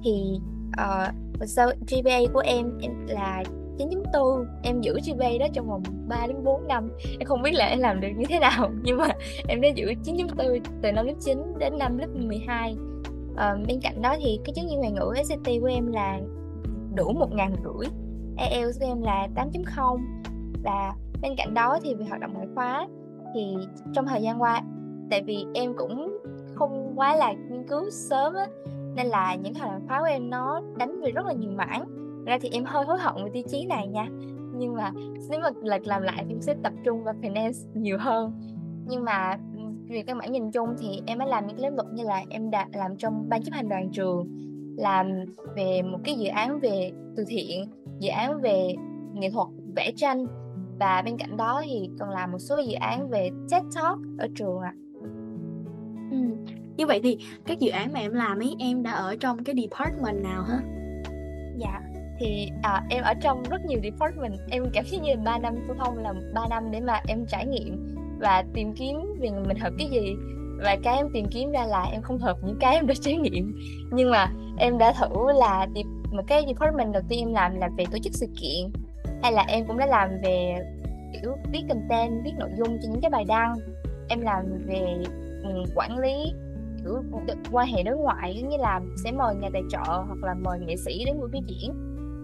thì 0.05 0.41
uh, 0.69 1.15
hồ 1.41 1.47
sơ 1.47 1.75
GPA 1.91 2.19
của 2.33 2.41
em, 2.41 2.79
em 2.81 3.07
là 3.07 3.43
9.4 3.79 4.45
em 4.63 4.81
giữ 4.81 4.99
GPA 5.07 5.29
đó 5.41 5.47
trong 5.53 5.69
vòng 5.69 5.83
3 6.09 6.27
đến 6.27 6.45
4 6.45 6.69
năm 6.69 6.89
em 7.19 7.25
không 7.25 7.43
biết 7.43 7.55
là 7.55 7.67
em 7.67 7.79
làm 7.79 8.01
được 8.01 8.09
như 8.17 8.25
thế 8.29 8.39
nào 8.39 8.71
nhưng 8.83 8.97
mà 8.97 9.09
em 9.49 9.61
đã 9.61 9.69
giữ 9.69 9.87
9.4 10.05 10.61
từ 10.83 10.93
năm 10.93 11.07
lớp 11.07 11.15
9 11.21 11.39
đến 11.59 11.79
năm 11.79 11.99
lớp 11.99 12.07
12 12.15 12.77
à, 13.37 13.49
ờ, 13.49 13.59
bên 13.69 13.81
cạnh 13.81 14.03
đó 14.03 14.17
thì 14.21 14.41
cái 14.45 14.55
chứng 14.55 14.67
chỉ 14.69 14.77
ngoại 14.77 14.91
ngữ 14.91 15.13
SAT 15.25 15.61
của 15.61 15.67
em 15.67 15.93
là 15.93 16.21
đủ 16.95 17.13
một 17.13 17.33
ngàn 17.33 17.55
rưỡi 17.65 17.89
IELTS 18.37 18.81
của 18.81 18.87
em 18.87 19.03
là 19.03 19.29
8.0 19.35 20.01
và 20.65 20.93
bên 21.27 21.37
cạnh 21.37 21.55
đó 21.55 21.79
thì 21.83 21.95
về 21.95 22.05
hoạt 22.05 22.21
động 22.21 22.35
ngoại 22.35 22.47
khóa 22.55 22.89
thì 23.35 23.57
trong 23.93 24.07
thời 24.07 24.23
gian 24.23 24.43
qua, 24.43 24.63
tại 25.11 25.23
vì 25.23 25.45
em 25.55 25.75
cũng 25.77 26.19
không 26.55 26.93
quá 26.97 27.17
là 27.17 27.33
nghiên 27.33 27.69
cứu 27.69 27.91
sớm 27.91 28.35
á, 28.35 28.47
nên 28.97 29.07
là 29.07 29.35
những 29.35 29.55
hoạt 29.55 29.73
động 29.73 29.83
khóa 29.89 30.01
của 30.01 30.07
em 30.07 30.31
nó 30.31 30.61
đánh 30.79 31.01
về 31.01 31.11
rất 31.11 31.27
là 31.27 31.33
nhiều 31.33 31.51
mảng. 31.51 31.85
Ra 32.27 32.39
thì 32.41 32.49
em 32.53 32.65
hơi 32.65 32.85
hối 32.85 32.99
hận 32.99 33.25
về 33.25 33.31
tiêu 33.33 33.43
chí 33.49 33.67
này 33.67 33.87
nha, 33.87 34.09
nhưng 34.57 34.75
mà 34.75 34.93
nếu 35.31 35.41
mà 35.41 35.51
lật 35.63 35.87
làm 35.87 36.03
lại 36.03 36.25
thì 36.29 36.35
em 36.35 36.41
sẽ 36.41 36.55
tập 36.63 36.73
trung 36.85 37.05
vào 37.05 37.15
finance 37.23 37.71
nhiều 37.75 37.99
hơn. 38.01 38.33
Nhưng 38.89 39.05
mà 39.05 39.39
về 39.89 40.03
các 40.03 40.17
mảng 40.17 40.33
nhìn 40.33 40.51
chung 40.51 40.69
thì 40.79 41.03
em 41.07 41.19
đã 41.19 41.27
làm 41.27 41.47
những 41.47 41.59
lĩnh 41.59 41.77
vực 41.77 41.87
như 41.93 42.05
là 42.05 42.23
em 42.31 42.51
đã 42.51 42.67
làm 42.73 42.97
trong 42.97 43.29
ban 43.29 43.43
chấp 43.43 43.53
hành 43.53 43.69
đoàn 43.69 43.91
trường, 43.93 44.29
làm 44.77 45.25
về 45.57 45.83
một 45.83 45.99
cái 46.05 46.15
dự 46.15 46.29
án 46.29 46.61
về 46.61 46.93
từ 47.17 47.25
thiện, 47.29 47.65
dự 47.99 48.11
án 48.11 48.41
về 48.41 48.75
nghệ 49.13 49.31
thuật, 49.31 49.49
vẽ 49.77 49.93
tranh 49.97 50.27
và 50.79 51.03
bên 51.03 51.17
cạnh 51.17 51.37
đó 51.37 51.63
thì 51.65 51.91
còn 51.99 52.11
làm 52.11 52.33
một 52.33 52.39
số 52.39 52.57
dự 52.57 52.75
án 52.75 53.09
về 53.09 53.31
TED 53.51 53.63
Talk 53.75 53.99
ở 54.19 54.29
trường 54.35 54.61
ạ. 54.61 54.73
À. 54.73 55.09
Ừ. 56.11 56.17
Như 56.77 56.87
vậy 56.87 57.01
thì 57.03 57.19
các 57.47 57.59
dự 57.59 57.71
án 57.71 57.93
mà 57.93 58.01
em 58.01 58.13
làm 58.13 58.39
ấy 58.39 58.57
em 58.59 58.83
đã 58.83 58.91
ở 58.91 59.17
trong 59.21 59.45
cái 59.45 59.55
department 59.55 60.23
nào 60.23 60.43
hả? 60.43 60.59
Dạ, 61.59 61.81
thì 62.19 62.49
à, 62.63 62.83
em 62.91 63.05
ở 63.05 63.15
trong 63.23 63.43
rất 63.51 63.65
nhiều 63.65 63.81
department 63.83 64.35
em 64.51 64.65
cảm 64.73 64.85
thấy 64.91 64.99
như 64.99 65.13
3 65.25 65.39
năm 65.39 65.55
phổ 65.69 65.75
thông 65.75 65.99
là 65.99 66.15
3 66.35 66.47
năm 66.51 66.71
để 66.71 66.81
mà 66.81 67.01
em 67.09 67.27
trải 67.29 67.47
nghiệm 67.47 67.97
và 68.21 68.45
tìm 68.55 68.73
kiếm 68.73 68.97
về 69.21 69.31
mình 69.47 69.59
hợp 69.59 69.71
cái 69.79 69.89
gì 69.91 70.17
và 70.59 70.77
cái 70.83 70.97
em 70.97 71.09
tìm 71.13 71.27
kiếm 71.31 71.51
ra 71.51 71.67
là 71.67 71.83
em 71.83 72.03
không 72.03 72.19
hợp 72.19 72.37
những 72.45 72.57
cái 72.61 72.75
em 72.75 72.87
đã 72.87 72.95
trải 73.01 73.17
nghiệm 73.17 73.55
nhưng 73.93 74.11
mà 74.11 74.33
em 74.59 74.79
đã 74.79 74.93
thử 74.93 75.33
là 75.39 75.67
một 76.11 76.23
cái 76.27 76.45
department 76.47 76.93
đầu 76.93 77.03
tiên 77.09 77.21
em 77.21 77.33
làm 77.33 77.57
là 77.57 77.69
về 77.77 77.85
tổ 77.93 77.99
chức 77.99 78.15
sự 78.15 78.27
kiện 78.41 78.86
hay 79.23 79.33
là 79.33 79.45
em 79.49 79.67
cũng 79.67 79.79
đã 79.79 79.87
làm 79.87 80.11
về, 80.23 80.57
kiểu, 81.13 81.37
viết 81.53 81.63
content, 81.69 82.25
viết 82.25 82.33
nội 82.39 82.51
dung 82.57 82.79
cho 82.83 82.89
những 82.91 83.01
cái 83.01 83.11
bài 83.11 83.25
đăng. 83.29 83.55
Em 84.09 84.21
làm 84.21 84.45
về 84.67 85.03
ừ, 85.43 85.63
quản 85.75 85.99
lý, 85.99 86.33
kiểu 86.85 87.03
quan 87.53 87.67
hệ 87.67 87.83
đối 87.83 87.97
ngoại, 87.97 88.37
giống 88.41 88.49
như 88.49 88.57
là 88.57 88.81
sẽ 89.05 89.13
mời 89.13 89.35
nhà 89.35 89.49
tài 89.53 89.63
trợ 89.71 89.85
hoặc 89.87 90.19
là 90.23 90.35
mời 90.35 90.59
nghệ 90.61 90.77
sĩ 90.77 91.05
đến 91.05 91.21
buổi 91.21 91.29
biểu 91.33 91.43
diễn. 91.47 91.73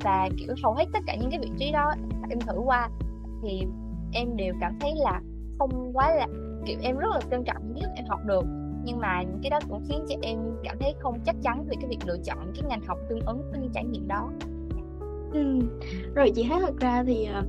Và, 0.04 0.28
kiểu, 0.38 0.54
hầu 0.62 0.74
hết 0.74 0.84
tất 0.92 0.98
cả 1.06 1.14
những 1.14 1.30
cái 1.30 1.40
vị 1.40 1.50
trí 1.58 1.72
đó 1.72 1.92
em 2.30 2.40
thử 2.40 2.58
qua 2.64 2.88
thì 3.42 3.62
em 4.12 4.36
đều 4.36 4.54
cảm 4.60 4.78
thấy 4.80 4.94
là 4.96 5.20
không 5.58 5.90
quá 5.92 6.14
là, 6.14 6.26
kiểu, 6.66 6.78
em 6.82 6.98
rất 6.98 7.08
là 7.14 7.20
trân 7.30 7.44
trọng 7.44 7.74
những 7.74 7.94
em 7.94 8.04
học 8.08 8.20
được. 8.26 8.44
Nhưng 8.84 8.98
mà 8.98 9.22
những 9.22 9.38
cái 9.42 9.50
đó 9.50 9.58
cũng 9.68 9.84
khiến 9.88 10.04
cho 10.08 10.14
em 10.22 10.38
cảm 10.64 10.76
thấy 10.80 10.94
không 10.98 11.18
chắc 11.24 11.36
chắn 11.42 11.64
về 11.68 11.74
cái 11.80 11.90
việc 11.90 11.98
lựa 12.06 12.16
chọn 12.24 12.52
cái 12.54 12.64
ngành 12.68 12.80
học 12.86 12.98
tương 13.08 13.20
ứng 13.20 13.42
với 13.50 13.60
những 13.60 13.70
trải 13.74 13.84
nghiệm 13.84 14.08
đó 14.08 14.30
ừ. 15.32 15.58
rồi 16.14 16.30
chị 16.34 16.46
thấy 16.48 16.60
thật 16.60 16.80
ra 16.80 17.04
thì 17.06 17.24
ờ, 17.24 17.42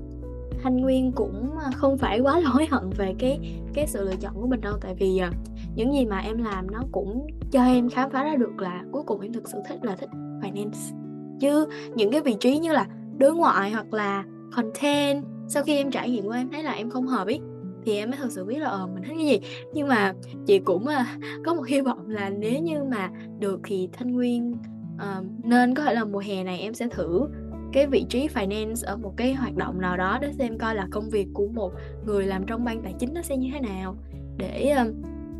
Thanh 0.64 0.78
Nguyên 0.78 1.12
cũng 1.12 1.50
ờ, 1.64 1.70
không 1.76 1.98
phải 1.98 2.20
quá 2.20 2.42
hối 2.46 2.66
hận 2.72 2.90
về 2.98 3.14
cái 3.20 3.40
cái 3.74 3.88
sự 3.88 4.06
lựa 4.06 4.16
chọn 4.16 4.34
của 4.36 4.48
mình 4.48 4.62
đâu. 4.62 4.74
Tại 4.82 4.96
vì 5.00 5.18
ờ, 5.18 5.30
những 5.76 5.94
gì 5.94 6.06
mà 6.06 6.20
em 6.20 6.44
làm 6.44 6.72
nó 6.72 6.80
cũng 6.92 7.28
cho 7.52 7.64
em 7.64 7.90
khám 7.90 8.10
phá 8.10 8.24
ra 8.24 8.36
được 8.36 8.60
là 8.60 8.84
cuối 8.92 9.04
cùng 9.06 9.22
em 9.22 9.34
thực 9.34 9.50
sự 9.50 9.58
thích 9.70 9.80
là 9.84 9.96
thích 9.96 10.10
finance. 10.42 10.98
Chứ 11.40 11.68
những 11.96 12.12
cái 12.12 12.22
vị 12.22 12.36
trí 12.40 12.58
như 12.58 12.74
là 12.74 12.88
đối 13.18 13.36
ngoại 13.36 13.72
hoặc 13.72 13.94
là 13.94 14.24
content 14.56 15.24
sau 15.48 15.64
khi 15.64 15.78
em 15.78 15.92
trải 15.92 16.10
nghiệm 16.10 16.28
qua 16.28 16.38
em 16.38 16.50
thấy 16.52 16.64
là 16.64 16.72
em 16.72 16.90
không 16.90 17.08
hợp 17.08 17.28
ý 17.28 17.40
thì 17.86 17.98
em 17.98 18.10
mới 18.10 18.18
thật 18.22 18.32
sự 18.32 18.46
biết 18.46 18.58
là 18.60 18.70
ờ 18.70 18.88
mình 18.88 19.04
thích 19.04 19.16
cái 19.18 19.26
gì. 19.26 19.40
Nhưng 19.74 19.88
mà 19.88 20.14
chị 20.46 20.60
cũng 20.60 20.84
uh, 20.84 21.24
có 21.46 21.54
một 21.54 21.68
hy 21.68 21.82
vọng 21.82 22.10
là 22.10 22.30
nếu 22.30 22.62
như 22.62 22.84
mà 22.84 23.10
được 23.40 23.60
thì 23.64 23.90
thanh 23.94 24.12
nguyên 24.12 24.56
uh, 24.96 25.26
nên 25.44 25.76
có 25.76 25.84
thể 25.84 25.94
là 25.94 26.06
mùa 26.06 26.20
hè 26.20 26.44
này 26.44 26.60
em 26.60 26.74
sẽ 26.74 26.88
thử 26.88 27.28
cái 27.74 27.88
vị 27.88 28.06
trí 28.10 28.28
finance 28.28 28.86
ở 28.86 28.98
một 28.98 29.14
cái 29.18 29.34
hoạt 29.34 29.56
động 29.56 29.82
nào 29.82 29.98
đó 29.98 30.20
để 30.22 30.32
xem 30.34 30.58
coi 30.58 30.76
là 30.76 30.88
công 30.92 31.10
việc 31.10 31.28
của 31.34 31.48
một 31.48 31.72
người 32.06 32.26
làm 32.26 32.46
trong 32.46 32.64
ban 32.66 32.82
tài 32.82 32.94
chính 33.00 33.14
nó 33.14 33.22
sẽ 33.22 33.38
như 33.38 33.50
thế 33.54 33.60
nào 33.60 33.96
để 34.38 34.76
uh, 34.82 34.96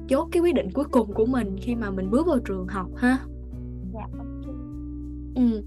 chốt 0.08 0.30
cái 0.32 0.42
quyết 0.42 0.56
định 0.56 0.72
cuối 0.72 0.86
cùng 0.92 1.14
của 1.14 1.26
mình 1.26 1.56
khi 1.62 1.76
mà 1.76 1.90
mình 1.90 2.12
bước 2.12 2.28
vào 2.28 2.40
trường 2.40 2.68
học 2.68 2.90
ha. 2.96 3.18
Dạ 3.94 4.08
ừ 5.36 5.64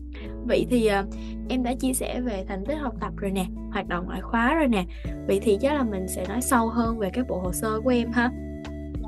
vậy 0.46 0.66
thì 0.70 0.90
uh, 1.00 1.14
em 1.48 1.62
đã 1.62 1.74
chia 1.74 1.92
sẻ 1.92 2.20
về 2.20 2.44
thành 2.48 2.64
tích 2.64 2.74
học 2.74 2.94
tập 3.00 3.12
rồi 3.16 3.30
nè 3.30 3.46
hoạt 3.72 3.88
động 3.88 4.06
ngoại 4.06 4.20
khóa 4.20 4.54
rồi 4.54 4.68
nè. 4.68 4.84
Vậy 5.26 5.40
thì 5.42 5.58
chắc 5.60 5.74
là 5.74 5.82
mình 5.82 6.08
sẽ 6.08 6.26
nói 6.28 6.40
sâu 6.40 6.68
hơn 6.68 6.98
về 6.98 7.10
cái 7.10 7.24
bộ 7.28 7.38
hồ 7.38 7.52
sơ 7.52 7.80
của 7.80 7.90
em 7.90 8.12
ha. 8.12 8.30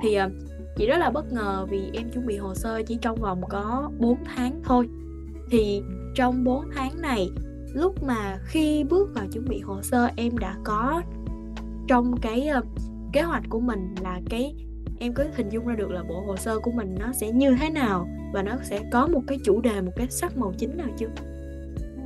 Thì 0.02 0.18
uh, 0.26 0.32
chị 0.76 0.86
rất 0.86 0.98
là 0.98 1.10
bất 1.10 1.32
ngờ 1.32 1.66
vì 1.70 1.90
em 1.92 2.10
chuẩn 2.10 2.26
bị 2.26 2.36
hồ 2.36 2.54
sơ 2.54 2.82
chỉ 2.86 2.98
trong 3.00 3.16
vòng 3.16 3.40
có 3.48 3.90
4 3.98 4.18
tháng 4.24 4.60
thôi. 4.64 4.88
Thì 5.50 5.82
trong 6.14 6.44
4 6.44 6.64
tháng 6.74 7.00
này 7.00 7.28
lúc 7.78 8.02
mà 8.02 8.38
khi 8.44 8.84
bước 8.84 9.10
vào 9.14 9.26
chuẩn 9.32 9.44
bị 9.44 9.60
hồ 9.60 9.82
sơ 9.82 10.08
em 10.16 10.38
đã 10.38 10.56
có 10.64 11.02
trong 11.88 12.14
cái 12.22 12.48
uh, 12.58 12.64
kế 13.12 13.22
hoạch 13.22 13.42
của 13.48 13.60
mình 13.60 13.94
là 14.02 14.20
cái 14.30 14.54
em 14.98 15.14
có 15.14 15.24
hình 15.34 15.48
dung 15.48 15.66
ra 15.66 15.74
được 15.74 15.90
là 15.90 16.02
bộ 16.08 16.20
hồ 16.26 16.36
sơ 16.36 16.58
của 16.58 16.70
mình 16.70 16.94
nó 16.98 17.12
sẽ 17.12 17.30
như 17.32 17.56
thế 17.60 17.70
nào 17.70 18.08
và 18.32 18.42
nó 18.42 18.56
sẽ 18.62 18.80
có 18.92 19.06
một 19.06 19.20
cái 19.26 19.38
chủ 19.44 19.60
đề 19.60 19.80
một 19.80 19.92
cái 19.96 20.06
sắc 20.10 20.36
màu 20.36 20.52
chính 20.58 20.76
nào 20.76 20.88
chưa 20.96 21.08
ừ. 21.96 22.02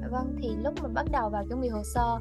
Dạ 0.00 0.08
vâng 0.10 0.36
thì 0.38 0.48
lúc 0.64 0.74
mà 0.82 0.88
bắt 0.88 1.06
đầu 1.12 1.30
vào 1.30 1.44
chuẩn 1.48 1.60
bị 1.60 1.68
hồ 1.68 1.82
sơ 1.94 2.18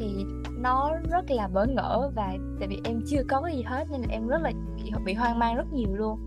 thì 0.00 0.24
nó 0.58 0.92
rất 1.10 1.30
là 1.30 1.48
bỡ 1.48 1.66
ngỡ 1.66 2.10
và 2.14 2.36
tại 2.60 2.68
vì 2.68 2.80
em 2.84 3.00
chưa 3.06 3.22
có 3.28 3.42
cái 3.42 3.56
gì 3.56 3.62
hết 3.62 3.86
nên 3.90 4.00
là 4.00 4.06
em 4.10 4.28
rất 4.28 4.42
là 4.42 4.52
bị, 4.76 4.90
bị 5.04 5.14
hoang 5.14 5.38
mang 5.38 5.56
rất 5.56 5.72
nhiều 5.72 5.94
luôn 5.94 6.18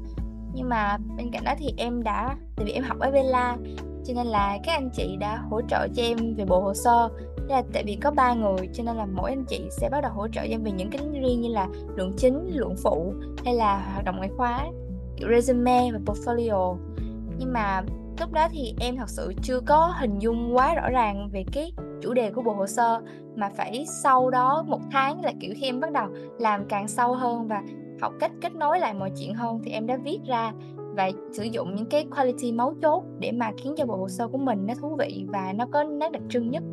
nhưng 0.53 0.69
mà 0.69 0.97
bên 1.17 1.31
cạnh 1.31 1.43
đó 1.43 1.53
thì 1.57 1.73
em 1.77 2.03
đã 2.03 2.35
tại 2.55 2.65
vì 2.65 2.71
em 2.71 2.83
học 2.83 2.99
ở 2.99 3.11
Bella 3.11 3.57
cho 4.05 4.13
nên 4.13 4.27
là 4.27 4.57
các 4.63 4.73
anh 4.73 4.89
chị 4.93 5.15
đã 5.19 5.37
hỗ 5.49 5.61
trợ 5.61 5.87
cho 5.95 6.03
em 6.03 6.17
về 6.35 6.45
bộ 6.45 6.59
hồ 6.59 6.73
sơ 6.73 7.09
Thế 7.49 7.55
là 7.55 7.63
tại 7.73 7.83
vì 7.83 7.95
có 7.95 8.11
ba 8.11 8.33
người 8.33 8.69
cho 8.73 8.83
nên 8.83 8.95
là 8.95 9.05
mỗi 9.05 9.31
anh 9.31 9.45
chị 9.45 9.67
sẽ 9.71 9.89
bắt 9.89 10.01
đầu 10.01 10.11
hỗ 10.11 10.27
trợ 10.27 10.41
cho 10.41 10.51
em 10.51 10.63
về 10.63 10.71
những 10.71 10.89
cái 10.89 11.01
riêng 11.13 11.41
như 11.41 11.49
là 11.49 11.67
luận 11.95 12.13
chính, 12.17 12.49
luận 12.53 12.75
phụ 12.83 13.13
hay 13.45 13.53
là 13.55 13.91
hoạt 13.93 14.05
động 14.05 14.17
ngoại 14.17 14.29
khóa, 14.37 14.67
resume 15.29 15.91
và 15.91 15.99
portfolio. 16.05 16.77
Nhưng 17.37 17.53
mà 17.53 17.81
lúc 18.19 18.31
đó 18.31 18.47
thì 18.51 18.73
em 18.79 18.97
thật 18.97 19.09
sự 19.09 19.33
chưa 19.41 19.59
có 19.59 19.93
hình 19.99 20.19
dung 20.19 20.55
quá 20.55 20.75
rõ 20.75 20.89
ràng 20.89 21.29
về 21.31 21.43
cái 21.51 21.73
chủ 22.01 22.13
đề 22.13 22.31
của 22.31 22.41
bộ 22.41 22.53
hồ 22.53 22.67
sơ 22.67 23.01
mà 23.35 23.49
phải 23.49 23.85
sau 24.03 24.29
đó 24.29 24.63
một 24.67 24.81
tháng 24.91 25.23
là 25.23 25.33
kiểu 25.39 25.53
khi 25.55 25.65
em 25.65 25.79
bắt 25.79 25.91
đầu 25.91 26.07
làm 26.39 26.65
càng 26.69 26.87
sâu 26.87 27.13
hơn 27.13 27.47
và 27.47 27.63
học 28.01 28.13
cách 28.19 28.31
kết 28.41 28.55
nối 28.55 28.79
lại 28.79 28.93
mọi 28.93 29.11
chuyện 29.19 29.33
hơn 29.33 29.59
thì 29.63 29.71
em 29.71 29.87
đã 29.87 29.97
viết 30.03 30.19
ra 30.27 30.53
và 30.99 31.11
sử 31.31 31.43
dụng 31.43 31.75
những 31.75 31.85
cái 31.85 32.05
quality 32.15 32.51
mấu 32.51 32.75
chốt 32.81 33.03
để 33.19 33.31
mà 33.31 33.51
khiến 33.57 33.73
cho 33.77 33.85
bộ 33.85 33.95
hồ 33.95 34.09
sơ 34.09 34.27
của 34.27 34.37
mình 34.37 34.65
nó 34.65 34.73
thú 34.81 34.95
vị 34.99 35.25
và 35.27 35.53
nó 35.53 35.65
có 35.65 35.83
nét 35.83 36.11
đặc 36.11 36.23
trưng 36.29 36.51
nhất 36.51 36.63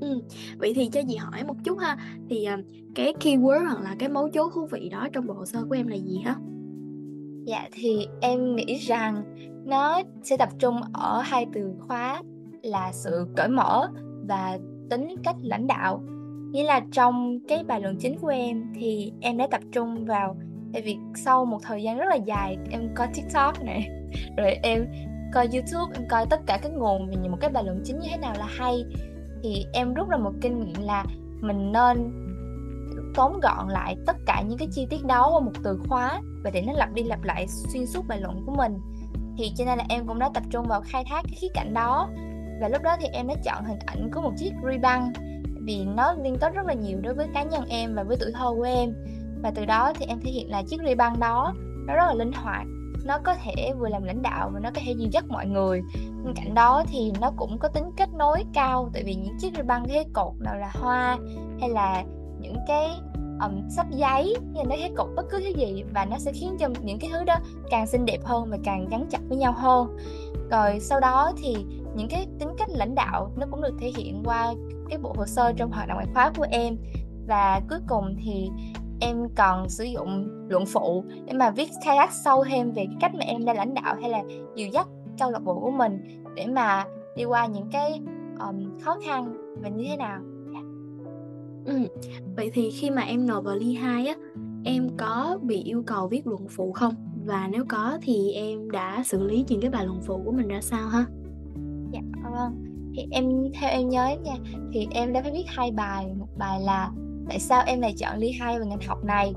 Ừ. 0.00 0.20
Vậy 0.58 0.72
thì 0.74 0.88
cho 0.88 1.00
chị 1.08 1.16
hỏi 1.16 1.44
một 1.44 1.54
chút 1.64 1.78
ha 1.78 1.96
Thì 2.28 2.48
uh, 2.54 2.64
cái 2.94 3.14
keyword 3.20 3.64
hoặc 3.64 3.82
là 3.82 3.96
cái 3.98 4.08
mấu 4.08 4.28
chốt 4.28 4.52
thú 4.54 4.66
vị 4.66 4.88
đó 4.88 5.08
trong 5.12 5.26
bộ 5.26 5.34
hồ 5.34 5.44
sơ 5.44 5.64
của 5.68 5.74
em 5.74 5.86
là 5.86 5.96
gì 5.96 6.18
hả? 6.24 6.34
Dạ 7.46 7.68
thì 7.72 8.06
em 8.20 8.56
nghĩ 8.56 8.74
rằng 8.74 9.22
nó 9.64 10.00
sẽ 10.22 10.36
tập 10.36 10.48
trung 10.58 10.80
ở 10.92 11.20
hai 11.20 11.46
từ 11.52 11.72
khóa 11.80 12.22
là 12.62 12.92
sự 12.92 13.26
cởi 13.36 13.48
mở 13.48 13.88
và 14.28 14.58
tính 14.90 15.08
cách 15.24 15.36
lãnh 15.42 15.66
đạo 15.66 16.02
nghĩa 16.52 16.64
là 16.64 16.80
trong 16.92 17.38
cái 17.48 17.64
bài 17.64 17.80
luận 17.80 17.96
chính 17.98 18.18
của 18.18 18.28
em 18.28 18.72
thì 18.74 19.12
em 19.20 19.36
đã 19.36 19.46
tập 19.50 19.60
trung 19.72 20.04
vào 20.04 20.36
tại 20.72 20.82
vì 20.82 20.98
sau 21.14 21.44
một 21.44 21.58
thời 21.62 21.82
gian 21.82 21.98
rất 21.98 22.06
là 22.08 22.14
dài, 22.14 22.56
em 22.70 22.94
coi 22.94 23.06
tiktok 23.14 23.64
này, 23.64 23.88
rồi 24.36 24.56
em 24.62 24.86
coi 25.32 25.48
youtube, 25.52 25.94
em 25.94 26.08
coi 26.08 26.26
tất 26.30 26.40
cả 26.46 26.58
các 26.62 26.72
nguồn 26.72 27.10
về 27.10 27.28
một 27.28 27.36
cái 27.40 27.50
bài 27.50 27.64
luận 27.64 27.80
chính 27.84 27.98
như 27.98 28.08
thế 28.10 28.16
nào 28.16 28.34
là 28.38 28.46
hay, 28.46 28.84
thì 29.42 29.66
em 29.72 29.94
rút 29.94 30.08
ra 30.08 30.16
một 30.16 30.32
kinh 30.40 30.60
nghiệm 30.60 30.82
là 30.82 31.04
mình 31.40 31.72
nên 31.72 32.26
tóm 33.14 33.40
gọn 33.42 33.68
lại 33.68 33.96
tất 34.06 34.16
cả 34.26 34.42
những 34.48 34.58
cái 34.58 34.68
chi 34.72 34.86
tiết 34.90 35.04
đó 35.04 35.30
qua 35.32 35.40
một 35.40 35.52
từ 35.64 35.80
khóa 35.88 36.20
và 36.44 36.50
để 36.50 36.62
nó 36.62 36.72
lặp 36.72 36.92
đi 36.92 37.02
lặp 37.02 37.22
lại 37.22 37.46
xuyên 37.48 37.86
suốt 37.86 38.08
bài 38.08 38.20
luận 38.20 38.42
của 38.46 38.52
mình. 38.56 38.80
Thì 39.38 39.52
cho 39.56 39.64
nên 39.64 39.78
là 39.78 39.84
em 39.88 40.06
cũng 40.06 40.18
đã 40.18 40.30
tập 40.34 40.42
trung 40.50 40.66
vào 40.68 40.82
khai 40.84 41.04
thác 41.08 41.22
cái 41.22 41.38
khía 41.40 41.48
cạnh 41.54 41.74
đó. 41.74 42.08
Và 42.60 42.68
lúc 42.68 42.82
đó 42.82 42.96
thì 43.00 43.06
em 43.06 43.26
đã 43.26 43.34
chọn 43.44 43.64
hình 43.64 43.78
ảnh 43.86 44.10
của 44.14 44.20
một 44.20 44.32
chiếc 44.36 44.52
ri 44.70 44.78
băng 44.78 45.12
vì 45.66 45.84
nó 45.84 46.14
liên 46.22 46.36
kết 46.40 46.54
rất 46.54 46.66
là 46.66 46.74
nhiều 46.74 47.00
đối 47.02 47.14
với 47.14 47.26
cá 47.34 47.42
nhân 47.42 47.64
em 47.68 47.94
và 47.94 48.02
với 48.02 48.16
tuổi 48.20 48.30
thơ 48.34 48.54
của 48.56 48.62
em 48.62 48.94
và 49.46 49.52
từ 49.54 49.64
đó 49.64 49.92
thì 49.98 50.06
em 50.06 50.20
thể 50.20 50.30
hiện 50.30 50.50
là 50.50 50.62
chiếc 50.62 50.80
ri 50.86 50.94
băng 50.94 51.20
đó 51.20 51.54
nó 51.86 51.94
rất 51.94 52.06
là 52.06 52.14
linh 52.14 52.32
hoạt. 52.32 52.66
Nó 53.04 53.18
có 53.18 53.34
thể 53.44 53.72
vừa 53.78 53.88
làm 53.88 54.04
lãnh 54.04 54.22
đạo 54.22 54.50
và 54.54 54.60
nó 54.60 54.70
có 54.74 54.80
thể 54.84 54.92
dìu 54.92 55.08
dắt 55.12 55.24
mọi 55.28 55.46
người. 55.46 55.82
Bên 56.24 56.34
cạnh 56.34 56.54
đó 56.54 56.84
thì 56.88 57.12
nó 57.20 57.32
cũng 57.36 57.58
có 57.58 57.68
tính 57.68 57.84
kết 57.96 58.08
nối 58.14 58.44
cao 58.54 58.90
tại 58.92 59.02
vì 59.06 59.14
những 59.14 59.38
chiếc 59.38 59.54
ri 59.56 59.62
băng 59.62 59.88
thế 59.88 60.04
cột 60.12 60.32
nào 60.40 60.56
là 60.56 60.70
hoa 60.74 61.18
hay 61.60 61.70
là 61.70 62.04
những 62.40 62.56
cái 62.68 62.90
um, 63.40 63.68
sắp 63.68 63.86
giấy 63.90 64.36
như 64.52 64.62
nó 64.64 64.76
thế 64.78 64.90
cột 64.96 65.08
bất 65.16 65.26
cứ 65.30 65.40
thứ 65.40 65.48
gì 65.48 65.84
và 65.94 66.04
nó 66.04 66.18
sẽ 66.18 66.32
khiến 66.32 66.56
cho 66.58 66.68
những 66.82 66.98
cái 66.98 67.10
thứ 67.12 67.24
đó 67.24 67.36
càng 67.70 67.86
xinh 67.86 68.04
đẹp 68.04 68.20
hơn 68.24 68.50
và 68.50 68.58
càng 68.64 68.88
gắn 68.90 69.06
chặt 69.10 69.20
với 69.28 69.38
nhau 69.38 69.52
hơn. 69.52 69.96
Rồi 70.50 70.80
sau 70.80 71.00
đó 71.00 71.32
thì 71.42 71.56
những 71.94 72.08
cái 72.08 72.26
tính 72.38 72.50
cách 72.58 72.68
lãnh 72.70 72.94
đạo 72.94 73.30
nó 73.36 73.46
cũng 73.50 73.62
được 73.62 73.74
thể 73.80 73.92
hiện 73.96 74.22
qua 74.24 74.54
cái 74.88 74.98
bộ 74.98 75.14
hồ 75.16 75.26
sơ 75.26 75.52
trong 75.52 75.70
hoạt 75.70 75.88
động 75.88 75.96
ngoại 75.96 76.08
khóa 76.14 76.32
của 76.36 76.46
em. 76.50 76.76
Và 77.28 77.60
cuối 77.70 77.78
cùng 77.88 78.16
thì 78.24 78.50
em 79.00 79.28
còn 79.36 79.68
sử 79.68 79.84
dụng 79.84 80.28
luận 80.48 80.66
phụ 80.66 81.04
để 81.26 81.32
mà 81.32 81.50
viết 81.50 81.68
khai 81.84 81.96
thác 81.96 82.12
sâu 82.12 82.44
thêm 82.44 82.72
về 82.72 82.84
cái 82.86 82.96
cách 83.00 83.14
mà 83.14 83.24
em 83.24 83.44
đã 83.44 83.54
lãnh 83.54 83.74
đạo 83.74 83.94
hay 84.00 84.10
là 84.10 84.22
dìu 84.56 84.68
dắt 84.72 84.86
câu 85.18 85.30
lạc 85.30 85.44
bộ 85.44 85.60
của 85.60 85.70
mình 85.70 86.22
để 86.34 86.46
mà 86.46 86.84
đi 87.16 87.24
qua 87.24 87.46
những 87.46 87.68
cái 87.72 88.00
um, 88.38 88.78
khó 88.80 88.96
khăn 89.06 89.36
và 89.62 89.68
như 89.68 89.84
thế 89.88 89.96
nào 89.96 90.20
yeah. 90.52 90.64
ừ. 91.64 91.88
vậy 92.36 92.50
thì 92.54 92.70
khi 92.70 92.90
mà 92.90 93.02
em 93.02 93.26
nộp 93.26 93.44
vào 93.44 93.56
ly 93.56 93.74
2 93.74 94.06
á 94.06 94.14
em 94.64 94.88
có 94.96 95.38
bị 95.42 95.62
yêu 95.62 95.82
cầu 95.86 96.08
viết 96.08 96.26
luận 96.26 96.46
phụ 96.48 96.72
không 96.72 96.94
và 97.26 97.48
nếu 97.52 97.64
có 97.68 97.98
thì 98.02 98.32
em 98.32 98.70
đã 98.70 99.02
xử 99.04 99.22
lý 99.22 99.44
những 99.48 99.60
cái 99.60 99.70
bài 99.70 99.86
luận 99.86 100.00
phụ 100.06 100.22
của 100.24 100.32
mình 100.32 100.48
ra 100.48 100.60
sao 100.60 100.88
ha 100.88 101.04
dạ 101.92 102.00
vâng 102.32 102.64
thì 102.96 103.06
em 103.10 103.24
theo 103.60 103.70
em 103.70 103.88
nhớ 103.88 104.08
nha 104.24 104.34
thì 104.72 104.86
em 104.90 105.12
đã 105.12 105.22
phải 105.22 105.32
viết 105.32 105.44
hai 105.46 105.70
bài 105.70 106.06
một 106.18 106.28
bài 106.38 106.60
là 106.60 106.90
tại 107.28 107.38
sao 107.38 107.62
em 107.66 107.80
lại 107.80 107.94
chọn 107.98 108.18
ly 108.18 108.32
hai 108.40 108.58
về 108.58 108.66
ngành 108.66 108.88
học 108.88 109.04
này? 109.04 109.32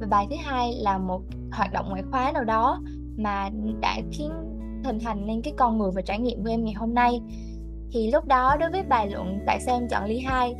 Và 0.00 0.06
bài 0.10 0.26
thứ 0.30 0.36
hai 0.44 0.72
là 0.80 0.98
một 0.98 1.20
hoạt 1.52 1.72
động 1.72 1.86
ngoại 1.88 2.02
khóa 2.10 2.32
nào 2.32 2.44
đó 2.44 2.80
mà 3.16 3.50
đã 3.80 3.96
khiến, 4.12 4.30
hình 4.84 4.98
thành 5.00 5.26
nên 5.26 5.42
cái 5.42 5.54
con 5.56 5.78
người 5.78 5.90
và 5.94 6.02
trải 6.02 6.18
nghiệm 6.18 6.42
của 6.42 6.50
em 6.50 6.64
ngày 6.64 6.74
hôm 6.74 6.94
nay. 6.94 7.20
Thì 7.92 8.10
lúc 8.10 8.26
đó 8.26 8.56
đối 8.60 8.70
với 8.70 8.82
bài 8.82 9.10
luận 9.10 9.38
tại 9.46 9.60
sao 9.60 9.76
em 9.76 9.88
chọn 9.88 10.04
ly 10.04 10.18
hai, 10.18 10.54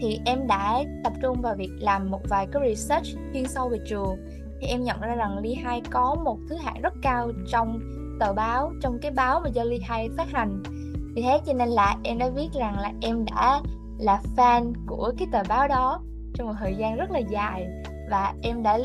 thì 0.00 0.18
em 0.24 0.46
đã 0.46 0.82
tập 1.04 1.12
trung 1.22 1.42
vào 1.42 1.54
việc 1.54 1.70
làm 1.80 2.10
một 2.10 2.20
vài 2.28 2.46
cái 2.52 2.62
research 2.68 3.06
chuyên 3.32 3.46
sâu 3.46 3.68
về 3.68 3.78
trường. 3.88 4.16
Thì 4.60 4.66
em 4.66 4.84
nhận 4.84 5.00
ra 5.00 5.14
rằng 5.14 5.38
ly 5.38 5.54
hai 5.54 5.80
có 5.90 6.16
một 6.24 6.38
thứ 6.48 6.56
hạng 6.56 6.82
rất 6.82 6.94
cao 7.02 7.30
trong 7.52 7.80
tờ 8.20 8.32
báo, 8.32 8.72
trong 8.82 8.98
cái 9.02 9.10
báo 9.10 9.40
mà 9.40 9.48
do 9.48 9.64
ly 9.64 9.78
hai 9.82 10.08
phát 10.16 10.30
hành. 10.30 10.62
Vì 11.14 11.22
thế 11.22 11.40
cho 11.46 11.52
nên 11.52 11.68
là 11.68 11.96
em 12.04 12.18
đã 12.18 12.28
viết 12.28 12.48
rằng 12.54 12.78
là 12.78 12.92
em 13.00 13.24
đã 13.24 13.60
là 13.98 14.20
fan 14.36 14.72
của 14.86 15.12
cái 15.18 15.28
tờ 15.32 15.42
báo 15.48 15.68
đó 15.68 16.00
trong 16.36 16.46
một 16.46 16.54
thời 16.60 16.74
gian 16.74 16.96
rất 16.96 17.10
là 17.10 17.18
dài. 17.18 17.66
Và 18.10 18.34
em 18.42 18.62
đã 18.62 18.78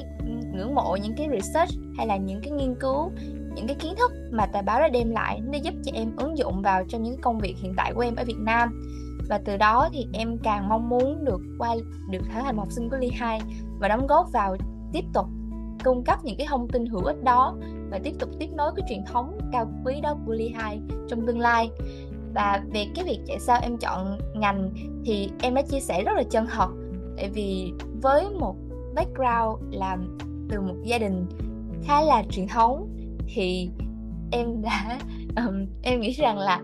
ngưỡng 0.54 0.76
mộ 0.76 0.98
những 1.02 1.14
cái 1.18 1.28
research 1.32 1.72
hay 1.98 2.08
là 2.08 2.18
những 2.18 2.42
cái 2.42 2.52
nghiên 2.52 2.76
cứu, 2.80 3.12
những 3.56 3.68
cái 3.68 3.76
kiến 3.80 3.96
thức 3.98 4.12
mà 4.32 4.46
tờ 4.46 4.62
báo 4.62 4.80
đã 4.80 4.88
đem 4.88 5.10
lại 5.10 5.42
nó 5.52 5.58
giúp 5.58 5.74
cho 5.86 5.92
em 5.96 6.16
ứng 6.18 6.38
dụng 6.38 6.62
vào 6.62 6.84
trong 6.90 7.04
những 7.04 7.22
công 7.22 7.40
việc 7.40 7.56
hiện 7.58 7.74
tại 7.78 7.94
của 7.94 8.02
em 8.02 8.16
ở 8.16 8.24
Việt 8.24 8.40
Nam. 8.40 8.82
Và 9.30 9.40
từ 9.46 9.58
đó 9.58 9.90
thì 9.94 10.08
em 10.14 10.38
càng 10.44 10.70
mong 10.70 10.90
muốn 10.90 11.26
được 11.26 11.42
qua, 11.60 11.76
được 12.10 12.22
trở 12.34 12.42
thành 12.42 12.56
một 12.56 12.62
học 12.62 12.72
sinh 12.72 12.90
của 12.90 12.98
Ly 12.98 13.10
2 13.10 13.42
và 13.80 13.88
đóng 13.88 14.08
góp 14.08 14.32
vào 14.34 14.56
tiếp 14.94 15.04
tục 15.14 15.26
cung 15.84 16.04
cấp 16.04 16.20
những 16.24 16.38
cái 16.38 16.48
thông 16.50 16.68
tin 16.68 16.86
hữu 16.86 17.04
ích 17.04 17.24
đó 17.24 17.58
và 17.92 18.00
tiếp 18.04 18.14
tục 18.20 18.30
tiếp 18.40 18.50
nối 18.54 18.72
cái 18.76 18.86
truyền 18.90 19.04
thống 19.06 19.38
cao 19.52 19.72
quý 19.86 20.02
đó 20.02 20.16
của 20.26 20.34
Ly 20.34 20.50
2 20.50 20.82
trong 21.10 21.28
tương 21.28 21.40
lai. 21.40 21.70
Và 22.34 22.64
về 22.74 22.86
cái 22.96 23.06
việc 23.06 23.20
tại 23.28 23.40
sao 23.40 23.60
em 23.62 23.78
chọn 23.78 24.18
ngành 24.36 24.70
thì 25.06 25.30
em 25.42 25.54
đã 25.54 25.62
chia 25.62 25.80
sẻ 25.80 26.04
rất 26.04 26.12
là 26.16 26.24
chân 26.24 26.48
thật 26.52 26.70
tại 27.22 27.30
vì 27.34 27.74
với 28.02 28.30
một 28.40 28.56
background 28.96 29.76
làm 29.76 30.18
từ 30.50 30.62
một 30.62 30.76
gia 30.84 30.98
đình 30.98 31.26
khá 31.84 32.02
là 32.02 32.24
truyền 32.30 32.48
thống 32.48 32.90
thì 33.28 33.70
em 34.32 34.62
đã 34.62 35.00
um, 35.48 35.66
em 35.82 36.00
nghĩ 36.00 36.12
rằng 36.12 36.38
là 36.38 36.62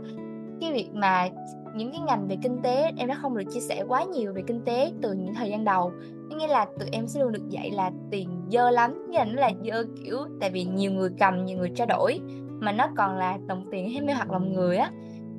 cái 0.62 0.74
việc 0.74 0.90
mà 0.94 1.30
những 1.76 1.92
cái 1.92 2.00
ngành 2.00 2.28
về 2.28 2.38
kinh 2.44 2.62
tế 2.64 2.92
em 2.98 3.08
đã 3.08 3.16
không 3.16 3.38
được 3.38 3.44
chia 3.54 3.60
sẻ 3.60 3.84
quá 3.88 4.04
nhiều 4.04 4.34
về 4.34 4.42
kinh 4.48 4.62
tế 4.66 4.92
từ 5.02 5.14
những 5.14 5.36
thời 5.36 5.50
gian 5.50 5.66
đầu. 5.66 5.92
Nghĩa 6.30 6.48
là 6.48 6.66
tụi 6.80 6.90
em 6.92 7.08
sẽ 7.08 7.20
luôn 7.20 7.32
được 7.32 7.50
dạy 7.50 7.72
là 7.72 7.92
tiền 8.12 8.30
dơ 8.52 8.70
lắm 8.70 9.08
nghĩa 9.10 9.18
là 9.18 9.26
nó 9.26 9.42
là 9.42 9.52
dơ 9.66 9.84
kiểu 10.04 10.18
tại 10.40 10.50
vì 10.50 10.64
nhiều 10.64 10.92
người 10.92 11.10
cầm 11.20 11.46
nhiều 11.46 11.58
người 11.58 11.72
trao 11.76 11.88
đổi 11.88 12.20
mà 12.60 12.72
nó 12.72 12.88
còn 12.98 13.18
là 13.18 13.38
đồng 13.48 13.66
tiền 13.72 13.90
hay 13.90 14.02
mê 14.02 14.14
hoặc 14.14 14.32
lòng 14.32 14.54
người 14.54 14.78
á. 14.78 14.92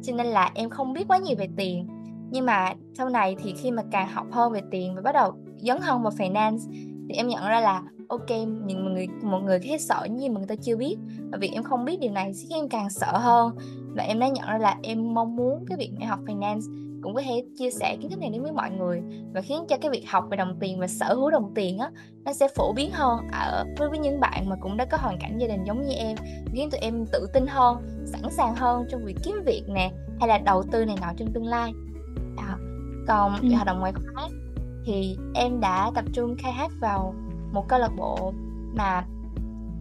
Cho 0.03 0.13
nên 0.17 0.27
là 0.27 0.51
em 0.55 0.71
không 0.71 0.93
biết 0.93 1.09
quá 1.09 1.19
nhiều 1.19 1.37
về 1.39 1.49
tiền 1.57 1.89
nhưng 2.31 2.47
mà 2.47 2.75
sau 2.95 3.09
này 3.09 3.37
thì 3.43 3.55
khi 3.57 3.71
mà 3.71 3.83
càng 3.91 4.09
học 4.09 4.27
hơn 4.33 4.53
về 4.53 4.61
tiền 4.71 4.95
và 4.95 5.01
bắt 5.01 5.13
đầu 5.13 5.33
dấn 5.57 5.81
hơn 5.81 6.03
vào 6.03 6.13
finance 6.13 6.59
thì 7.09 7.15
em 7.15 7.29
nhận 7.29 7.49
ra 7.49 7.61
là 7.61 7.83
ok 8.09 8.31
những 8.65 8.95
người 8.95 9.09
một 9.23 9.39
người 9.39 9.59
khác 9.61 9.81
sợ 9.81 10.07
gì 10.19 10.29
mà 10.29 10.39
người 10.39 10.49
ta 10.49 10.55
chưa 10.63 10.77
biết. 10.77 10.97
Và 11.33 11.39
vì 11.41 11.49
em 11.49 11.63
không 11.63 11.85
biết 11.85 12.01
điều 12.01 12.13
này 12.13 12.33
khiến 12.33 12.59
em 12.59 12.69
càng 12.69 12.91
sợ 12.91 13.19
hơn. 13.19 13.57
Và 13.97 14.03
em 14.03 14.19
đã 14.19 14.29
nhận 14.29 14.49
ra 14.49 14.59
là 14.59 14.77
em 14.83 15.15
mong 15.15 15.37
muốn 15.37 15.65
cái 15.69 15.79
việc 15.79 15.91
em 16.01 16.09
học 16.09 16.21
finance 16.27 16.89
cũng 17.03 17.15
có 17.15 17.23
thể 17.23 17.45
chia 17.59 17.71
sẻ 17.71 17.97
kiến 18.01 18.11
thức 18.11 18.19
này 18.21 18.31
đến 18.31 18.43
với 18.43 18.53
mọi 18.53 18.71
người 18.71 19.03
và 19.35 19.41
khiến 19.41 19.65
cho 19.69 19.77
cái 19.81 19.91
việc 19.91 20.05
học 20.09 20.25
về 20.31 20.37
đồng 20.37 20.57
tiền 20.61 20.81
và 20.81 20.87
sở 20.87 21.15
hữu 21.15 21.31
đồng 21.31 21.53
tiền 21.55 21.79
á 21.79 21.91
nó 22.25 22.33
sẽ 22.33 22.49
phổ 22.57 22.73
biến 22.73 22.91
hơn 22.93 23.21
ở 23.33 23.65
với, 23.79 23.89
với 23.89 23.99
những 23.99 24.21
bạn 24.21 24.49
mà 24.49 24.57
cũng 24.61 24.77
đã 24.77 24.85
có 24.85 24.99
hoàn 25.01 25.19
cảnh 25.21 25.39
gia 25.39 25.47
đình 25.47 25.65
giống 25.65 25.83
như 25.83 25.95
em 25.95 26.17
khiến 26.53 26.71
tụi 26.71 26.81
em 26.81 27.07
tự 27.13 27.27
tin 27.33 27.47
hơn 27.47 27.77
sẵn 28.07 28.31
sàng 28.31 28.55
hơn 28.55 28.85
trong 28.91 29.05
việc 29.05 29.17
kiếm 29.23 29.43
việc 29.47 29.63
nè 29.69 29.91
hay 30.21 30.29
là 30.29 30.39
đầu 30.39 30.63
tư 30.63 30.85
này 30.85 30.97
nọ 31.01 31.13
trong 31.17 31.33
tương 31.33 31.47
lai 31.47 31.73
à, 32.37 32.57
còn 33.07 33.41
ừ. 33.43 33.49
hoạt 33.55 33.67
động 33.67 33.81
ngoại 33.81 33.93
khóa 33.93 34.29
thì 34.85 35.17
em 35.35 35.61
đã 35.61 35.91
tập 35.95 36.05
trung 36.13 36.37
khai 36.39 36.53
thác 36.57 36.71
vào 36.81 37.15
một 37.53 37.69
câu 37.69 37.79
lạc 37.79 37.93
bộ 37.97 38.33
mà 38.75 39.05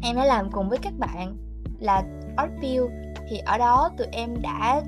em 0.02 0.16
đã 0.16 0.26
làm 0.26 0.52
cùng 0.52 0.70
với 0.70 0.78
các 0.78 0.94
bạn 1.00 1.38
là 1.80 2.04
Artview 2.38 2.90
thì 3.30 3.38
ở 3.38 3.58
đó 3.58 3.90
tụi 3.98 4.08
em 4.12 4.42
đã 4.42 4.82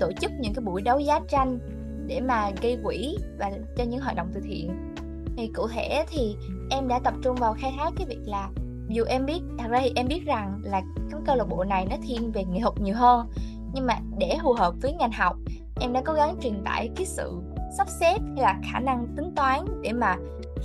tổ 0.00 0.12
chức 0.20 0.32
những 0.40 0.54
cái 0.54 0.64
buổi 0.64 0.82
đấu 0.82 0.98
giá 0.98 1.20
tranh 1.28 1.58
để 2.06 2.20
mà 2.20 2.50
gây 2.62 2.78
quỹ 2.84 3.16
và 3.38 3.50
cho 3.76 3.84
những 3.84 4.00
hoạt 4.00 4.16
động 4.16 4.30
từ 4.34 4.40
thiện. 4.40 4.94
Thì 5.36 5.50
cụ 5.54 5.68
thể 5.68 6.04
thì 6.10 6.36
em 6.70 6.88
đã 6.88 6.98
tập 6.98 7.14
trung 7.22 7.36
vào 7.36 7.54
khai 7.58 7.74
thác 7.78 7.90
cái 7.96 8.06
việc 8.06 8.20
là 8.24 8.50
dù 8.88 9.04
em 9.04 9.26
biết 9.26 9.40
thật 9.58 9.68
ra 9.68 9.78
thì 9.82 9.92
em 9.96 10.08
biết 10.08 10.24
rằng 10.26 10.60
là 10.62 10.82
cái 11.10 11.20
câu 11.26 11.36
lạc 11.36 11.44
bộ 11.48 11.64
này 11.64 11.86
nó 11.90 11.96
thiên 12.02 12.32
về 12.32 12.44
nghệ 12.44 12.60
thuật 12.60 12.80
nhiều 12.80 12.94
hơn 12.94 13.28
nhưng 13.72 13.86
mà 13.86 13.98
để 14.18 14.38
phù 14.42 14.52
hợp 14.52 14.74
với 14.82 14.92
ngành 14.92 15.12
học 15.12 15.36
em 15.80 15.92
đã 15.92 16.02
cố 16.04 16.12
gắng 16.12 16.36
truyền 16.40 16.64
tải 16.64 16.90
cái 16.96 17.06
sự 17.06 17.32
sắp 17.76 17.88
xếp 17.88 18.18
hay 18.34 18.42
là 18.42 18.60
khả 18.72 18.80
năng 18.80 19.06
tính 19.16 19.32
toán 19.36 19.64
để 19.82 19.92
mà 19.92 20.16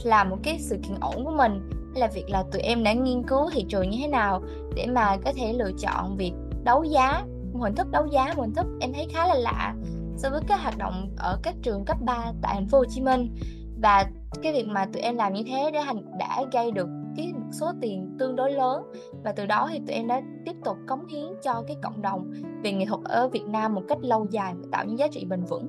làm 0.04 0.30
một 0.30 0.38
cái 0.44 0.60
sự 0.60 0.78
kiện 0.84 0.98
ổn 1.02 1.26
của 1.26 1.32
mình, 1.32 1.70
hay 1.94 2.02
là 2.02 2.08
việc 2.08 2.30
là 2.30 2.44
tụi 2.52 2.62
em 2.62 2.84
đã 2.84 2.94
nghiên 2.94 3.24
cứu 3.24 3.50
thị 3.54 3.66
trường 3.70 3.90
như 3.90 3.98
thế 4.02 4.08
nào 4.08 4.42
để 4.76 4.88
mà 4.88 5.18
có 5.26 5.32
thể 5.36 5.54
lựa 5.54 5.72
chọn 5.80 6.18
việc 6.18 6.34
đấu 6.64 6.84
giá, 6.84 7.24
một 7.54 7.60
hình 7.60 7.76
thức 7.76 7.92
đấu 7.92 8.06
giá, 8.06 8.34
một 8.36 8.42
hình 8.42 8.54
thức 8.54 8.66
em 8.82 8.94
thấy 8.94 9.08
khá 9.14 9.28
là 9.28 9.36
lạ 9.36 9.76
so 10.18 10.30
với 10.30 10.42
các 10.48 10.62
hoạt 10.62 10.78
động 10.78 11.10
ở 11.18 11.40
các 11.44 11.56
trường 11.62 11.86
cấp 11.86 11.98
3 12.02 12.32
tại 12.42 12.54
thành 12.56 12.68
phố 12.68 12.78
Hồ 12.78 12.86
Chí 12.90 13.02
Minh. 13.02 13.36
Và 13.82 14.06
cái 14.42 14.54
việc 14.54 14.68
mà 14.68 14.86
tụi 14.86 15.02
em 15.02 15.16
làm 15.16 15.34
như 15.34 15.44
thế 15.48 15.72
đã 15.72 15.84
thành 15.86 16.18
đã 16.20 16.44
gây 16.52 16.72
được 16.72 16.88
cái 17.18 17.34
số 17.52 17.72
tiền 17.82 18.16
tương 18.20 18.36
đối 18.36 18.52
lớn 18.52 18.84
và 19.24 19.32
từ 19.32 19.46
đó 19.46 19.70
thì 19.72 19.80
tụi 19.80 19.96
em 19.96 20.08
đã 20.08 20.22
tiếp 20.46 20.56
tục 20.66 20.78
cống 20.88 21.06
hiến 21.08 21.26
cho 21.44 21.64
cái 21.68 21.78
cộng 21.84 22.02
đồng 22.02 22.32
về 22.64 22.74
nghệ 22.74 22.86
thuật 22.86 23.02
ở 23.04 23.30
Việt 23.30 23.46
Nam 23.48 23.74
một 23.74 23.84
cách 23.88 23.98
lâu 24.02 24.28
dài 24.32 24.54
và 24.58 24.68
tạo 24.72 24.86
những 24.86 25.00
giá 25.00 25.08
trị 25.08 25.26
bền 25.26 25.44
vững. 25.44 25.68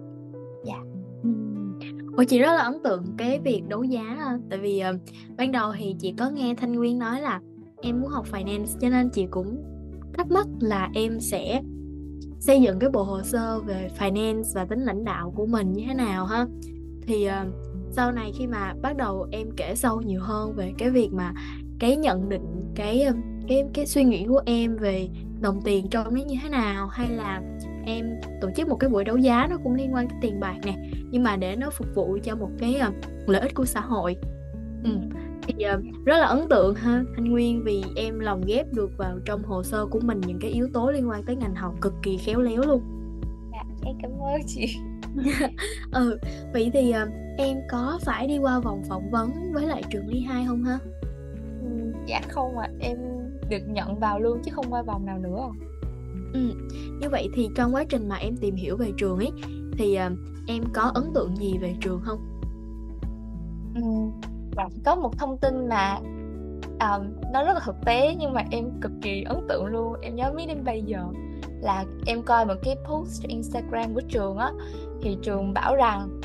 Dạ. 0.64 0.74
Yeah. 0.74 0.86
Ủa 2.16 2.24
chị 2.24 2.38
rất 2.38 2.54
là 2.54 2.62
ấn 2.62 2.82
tượng 2.84 3.04
cái 3.18 3.40
việc 3.40 3.62
đấu 3.68 3.82
giá 3.82 4.38
tại 4.50 4.58
vì 4.58 4.82
uh, 4.94 5.00
ban 5.36 5.52
đầu 5.52 5.72
thì 5.78 5.96
chị 5.98 6.14
có 6.18 6.30
nghe 6.30 6.54
Thanh 6.54 6.72
Nguyên 6.72 6.98
nói 6.98 7.20
là 7.20 7.40
em 7.82 8.00
muốn 8.00 8.10
học 8.10 8.26
finance 8.32 8.78
cho 8.80 8.88
nên 8.88 9.08
chị 9.10 9.26
cũng 9.30 9.64
thắc 10.14 10.30
mắc 10.30 10.46
là 10.60 10.90
em 10.94 11.20
sẽ 11.20 11.62
xây 12.40 12.60
dựng 12.62 12.78
cái 12.78 12.90
bộ 12.90 13.02
hồ 13.02 13.22
sơ 13.22 13.60
về 13.60 13.90
finance 13.98 14.42
và 14.54 14.64
tính 14.64 14.80
lãnh 14.80 15.04
đạo 15.04 15.32
của 15.36 15.46
mình 15.46 15.72
như 15.72 15.84
thế 15.88 15.94
nào 15.94 16.26
ha 16.26 16.46
thì 17.06 17.28
uh, 17.28 17.54
sau 17.96 18.12
này 18.12 18.32
khi 18.38 18.46
mà 18.46 18.74
bắt 18.82 18.96
đầu 18.96 19.26
em 19.30 19.50
kể 19.56 19.74
sâu 19.74 20.00
nhiều 20.00 20.20
hơn 20.20 20.52
về 20.54 20.72
cái 20.78 20.90
việc 20.90 21.08
mà 21.12 21.32
cái 21.78 21.96
nhận 21.96 22.28
định 22.28 22.72
cái 22.74 23.06
cái 23.48 23.64
cái 23.74 23.86
suy 23.86 24.04
nghĩ 24.04 24.26
của 24.28 24.42
em 24.46 24.76
về 24.76 25.08
đồng 25.40 25.60
tiền 25.64 25.88
trong 25.90 26.14
nó 26.14 26.20
như 26.26 26.36
thế 26.42 26.48
nào 26.48 26.88
hay 26.88 27.08
là 27.10 27.42
em 27.86 28.06
tổ 28.40 28.48
chức 28.56 28.68
một 28.68 28.76
cái 28.76 28.90
buổi 28.90 29.04
đấu 29.04 29.16
giá 29.16 29.46
nó 29.50 29.56
cũng 29.64 29.74
liên 29.74 29.94
quan 29.94 30.08
tới 30.08 30.18
tiền 30.22 30.40
bạc 30.40 30.56
nè 30.64 30.74
nhưng 31.10 31.22
mà 31.22 31.36
để 31.36 31.56
nó 31.56 31.70
phục 31.70 31.86
vụ 31.94 32.18
cho 32.22 32.36
một 32.36 32.50
cái 32.58 32.80
uh, 32.88 32.94
lợi 33.28 33.40
ích 33.40 33.54
của 33.54 33.64
xã 33.64 33.80
hội 33.80 34.16
ừ. 34.84 34.90
thì 35.42 35.54
uh, 35.74 36.04
rất 36.04 36.18
là 36.18 36.26
ấn 36.26 36.48
tượng 36.50 36.74
ha 36.74 37.02
anh 37.16 37.30
Nguyên 37.30 37.64
vì 37.64 37.84
em 37.96 38.18
lồng 38.18 38.42
ghép 38.46 38.72
được 38.72 38.90
vào 38.96 39.18
trong 39.24 39.42
hồ 39.42 39.62
sơ 39.62 39.86
của 39.86 40.00
mình 40.00 40.20
những 40.26 40.38
cái 40.40 40.50
yếu 40.50 40.68
tố 40.72 40.90
liên 40.90 41.08
quan 41.08 41.22
tới 41.22 41.36
ngành 41.36 41.54
học 41.54 41.74
cực 41.80 41.94
kỳ 42.02 42.16
khéo 42.16 42.40
léo 42.40 42.62
luôn 42.62 42.93
em 43.84 43.96
cảm 44.02 44.10
ơn 44.20 44.40
chị. 44.46 44.76
Ừ 45.92 46.18
vậy 46.52 46.70
thì 46.72 46.94
uh, 47.02 47.08
em 47.38 47.56
có 47.70 47.98
phải 48.02 48.26
đi 48.26 48.38
qua 48.38 48.60
vòng 48.60 48.82
phỏng 48.88 49.10
vấn 49.10 49.52
với 49.52 49.66
lại 49.66 49.82
trường 49.90 50.08
Ly 50.08 50.20
Hai 50.20 50.44
không 50.46 50.64
ha? 50.64 50.78
Ừ, 51.62 51.92
dạ 52.06 52.20
không 52.28 52.58
ạ. 52.58 52.68
À. 52.70 52.76
em 52.80 52.98
được 53.48 53.68
nhận 53.68 53.98
vào 53.98 54.20
luôn 54.20 54.38
chứ 54.44 54.50
không 54.54 54.66
qua 54.70 54.82
vòng 54.82 55.06
nào 55.06 55.18
nữa. 55.18 55.50
Ừ 56.32 56.40
như 57.00 57.10
vậy 57.10 57.28
thì 57.34 57.48
trong 57.56 57.74
quá 57.74 57.84
trình 57.84 58.08
mà 58.08 58.16
em 58.16 58.36
tìm 58.36 58.54
hiểu 58.54 58.76
về 58.76 58.92
trường 58.96 59.18
ấy 59.18 59.30
thì 59.78 59.98
uh, 60.06 60.18
em 60.46 60.62
có 60.72 60.82
ấn 60.82 61.04
tượng 61.14 61.36
gì 61.36 61.58
về 61.58 61.74
trường 61.80 62.00
không? 62.04 62.18
Ừ, 63.74 63.82
có 64.84 64.94
một 64.94 65.18
thông 65.18 65.38
tin 65.38 65.68
mà 65.68 65.98
um, 66.80 67.06
nó 67.32 67.44
rất 67.44 67.52
là 67.54 67.60
thực 67.64 67.76
tế 67.86 68.14
nhưng 68.18 68.32
mà 68.32 68.42
em 68.50 68.64
cực 68.80 68.92
kỳ 69.02 69.22
ấn 69.22 69.36
tượng 69.48 69.66
luôn. 69.66 69.94
Em 70.02 70.16
nhớ 70.16 70.32
biết 70.36 70.44
đến 70.48 70.64
bây 70.64 70.82
giờ 70.82 71.04
là 71.64 71.84
em 72.06 72.22
coi 72.22 72.46
một 72.46 72.54
cái 72.62 72.76
post 72.84 73.22
trên 73.22 73.30
Instagram 73.30 73.94
của 73.94 74.02
trường 74.08 74.36
á 74.36 74.52
thì 75.02 75.16
trường 75.22 75.54
bảo 75.54 75.76
rằng 75.76 76.20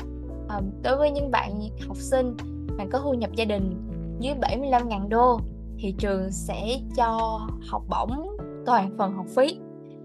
um, 0.48 0.64
đối 0.82 0.96
với 0.96 1.10
những 1.10 1.30
bạn 1.30 1.60
học 1.86 1.96
sinh 1.96 2.36
mà 2.78 2.84
có 2.92 2.98
thu 2.98 3.14
nhập 3.14 3.30
gia 3.36 3.44
đình 3.44 3.88
dưới 4.20 4.34
75.000 4.34 5.08
đô 5.08 5.40
thì 5.78 5.94
trường 5.98 6.30
sẽ 6.30 6.78
cho 6.96 7.40
học 7.68 7.82
bổng 7.88 8.36
toàn 8.66 8.90
phần 8.98 9.12
học 9.12 9.26
phí. 9.36 9.58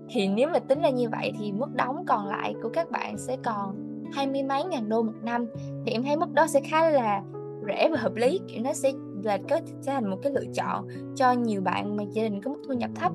Thì 0.10 0.28
nếu 0.28 0.50
mà 0.50 0.60
tính 0.60 0.82
ra 0.82 0.90
như 0.90 1.10
vậy 1.10 1.34
thì 1.40 1.52
mức 1.52 1.76
đóng 1.76 2.06
còn 2.08 2.28
lại 2.28 2.56
của 2.64 2.70
các 2.74 2.92
bạn 2.92 3.18
sẽ 3.18 3.38
còn 3.44 3.76
hai 4.14 4.28
mươi 4.28 4.44
mấy 4.44 4.64
ngàn 4.64 4.90
đô 4.90 5.02
một 5.02 5.14
năm. 5.24 5.48
Thì 5.86 5.92
em 5.92 6.04
thấy 6.04 6.18
mức 6.18 6.34
đó 6.34 6.48
sẽ 6.48 6.62
khá 6.62 6.90
là 6.90 7.22
rẻ 7.68 7.90
và 7.92 7.98
hợp 7.98 8.16
lý 8.16 8.40
kiểu 8.48 8.64
nó 8.64 8.74
sẽ 8.74 8.92
là 9.24 9.38
có 9.50 9.60
sẽ 9.82 9.92
thành 9.92 10.10
một 10.10 10.18
cái 10.24 10.32
lựa 10.32 10.46
chọn 10.54 10.88
cho 11.16 11.32
nhiều 11.32 11.62
bạn 11.62 11.98
mà 11.98 12.04
gia 12.04 12.24
đình 12.24 12.42
có 12.42 12.52
mức 12.52 12.62
thu 12.68 12.74
nhập 12.74 12.90
thấp. 12.96 13.12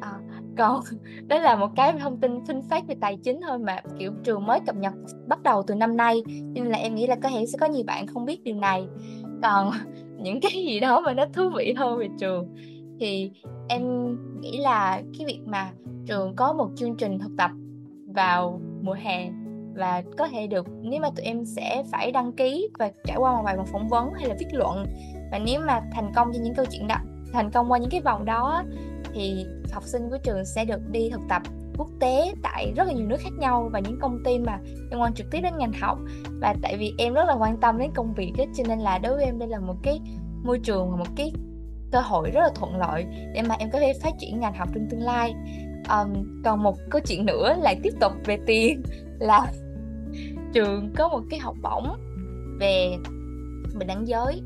À, 0.00 0.20
còn 0.56 0.80
đó 1.28 1.38
là 1.38 1.56
một 1.56 1.68
cái 1.76 1.92
thông 1.92 2.20
tin 2.20 2.44
phân 2.46 2.62
phát 2.62 2.86
về 2.88 2.94
tài 3.00 3.16
chính 3.16 3.40
thôi 3.48 3.58
mà, 3.58 3.80
kiểu, 3.98 4.12
trường 4.24 4.46
mới 4.46 4.60
cập 4.66 4.76
nhật 4.76 4.92
bắt 5.26 5.42
đầu 5.42 5.62
từ 5.66 5.74
năm 5.74 5.96
nay 5.96 6.22
nên 6.26 6.64
là 6.64 6.78
em 6.78 6.94
nghĩ 6.94 7.06
là 7.06 7.16
có 7.22 7.28
thể 7.28 7.46
sẽ 7.46 7.58
có 7.60 7.66
nhiều 7.66 7.84
bạn 7.86 8.06
không 8.06 8.24
biết 8.24 8.44
điều 8.44 8.56
này. 8.56 8.86
Còn 9.42 9.70
những 10.18 10.40
cái 10.40 10.52
gì 10.52 10.80
đó 10.80 11.00
mà 11.00 11.12
nó 11.12 11.24
thú 11.32 11.50
vị 11.56 11.74
hơn 11.76 11.98
về 11.98 12.08
trường, 12.18 12.56
thì 13.00 13.30
em 13.68 13.82
nghĩ 14.40 14.58
là 14.58 15.02
cái 15.18 15.26
việc 15.26 15.40
mà 15.46 15.70
trường 16.06 16.36
có 16.36 16.52
một 16.52 16.68
chương 16.76 16.96
trình 16.96 17.18
thực 17.18 17.30
tập 17.38 17.50
vào 18.14 18.60
mùa 18.82 18.96
hè 19.02 19.30
và 19.74 20.02
có 20.18 20.28
thể 20.28 20.46
được, 20.46 20.66
nếu 20.82 21.00
mà 21.00 21.10
tụi 21.10 21.24
em 21.26 21.44
sẽ 21.44 21.82
phải 21.92 22.12
đăng 22.12 22.32
ký 22.32 22.68
và 22.78 22.90
trải 23.04 23.16
qua 23.16 23.36
một 23.36 23.42
vài 23.44 23.56
vòng 23.56 23.66
phỏng 23.66 23.88
vấn 23.88 24.12
hay 24.12 24.28
là 24.28 24.34
viết 24.38 24.46
luận, 24.52 24.86
và 25.32 25.38
nếu 25.38 25.60
mà 25.66 25.80
thành 25.92 26.12
công 26.14 26.32
cho 26.32 26.40
những 26.42 26.54
câu 26.54 26.64
chuyện 26.70 26.88
đó, 26.88 26.96
thành 27.32 27.50
công 27.50 27.72
qua 27.72 27.78
những 27.78 27.90
cái 27.90 28.00
vòng 28.00 28.24
đó 28.24 28.62
thì 29.16 29.46
học 29.72 29.82
sinh 29.86 30.10
của 30.10 30.18
trường 30.22 30.44
sẽ 30.44 30.64
được 30.64 30.80
đi 30.90 31.10
thực 31.10 31.20
tập 31.28 31.42
quốc 31.78 31.88
tế 32.00 32.34
tại 32.42 32.72
rất 32.76 32.84
là 32.84 32.92
nhiều 32.92 33.06
nước 33.06 33.16
khác 33.20 33.32
nhau 33.38 33.70
và 33.72 33.80
những 33.80 33.98
công 34.00 34.18
ty 34.24 34.38
mà 34.38 34.58
liên 34.90 35.00
quan 35.00 35.14
trực 35.14 35.26
tiếp 35.30 35.40
đến 35.42 35.52
ngành 35.58 35.72
học. 35.72 35.98
Và 36.40 36.54
tại 36.62 36.76
vì 36.76 36.94
em 36.98 37.14
rất 37.14 37.24
là 37.26 37.34
quan 37.34 37.60
tâm 37.60 37.78
đến 37.78 37.90
công 37.94 38.14
việc 38.14 38.32
ấy, 38.38 38.46
cho 38.56 38.64
nên 38.68 38.78
là 38.78 38.98
đối 38.98 39.14
với 39.16 39.24
em 39.24 39.38
đây 39.38 39.48
là 39.48 39.60
một 39.60 39.76
cái 39.82 40.00
môi 40.44 40.58
trường 40.58 40.90
và 40.90 40.96
một 40.96 41.08
cái 41.16 41.32
cơ 41.92 42.00
hội 42.00 42.30
rất 42.30 42.40
là 42.40 42.50
thuận 42.54 42.76
lợi 42.76 43.04
để 43.34 43.42
mà 43.42 43.54
em 43.58 43.70
có 43.70 43.80
thể 43.80 43.92
phát 44.02 44.14
triển 44.18 44.40
ngành 44.40 44.54
học 44.54 44.68
trong 44.74 44.86
tương 44.90 45.02
lai. 45.02 45.34
Um, 45.90 46.42
còn 46.44 46.62
một 46.62 46.76
câu 46.90 47.00
chuyện 47.06 47.26
nữa 47.26 47.56
lại 47.60 47.80
tiếp 47.82 47.92
tục 48.00 48.12
về 48.24 48.38
tiền. 48.46 48.82
Là 49.18 49.52
trường 50.52 50.92
có 50.96 51.08
một 51.08 51.20
cái 51.30 51.40
học 51.40 51.56
bổng 51.62 51.96
về 52.60 52.96
bình 53.78 53.88
đẳng 53.88 54.08
giới 54.08 54.42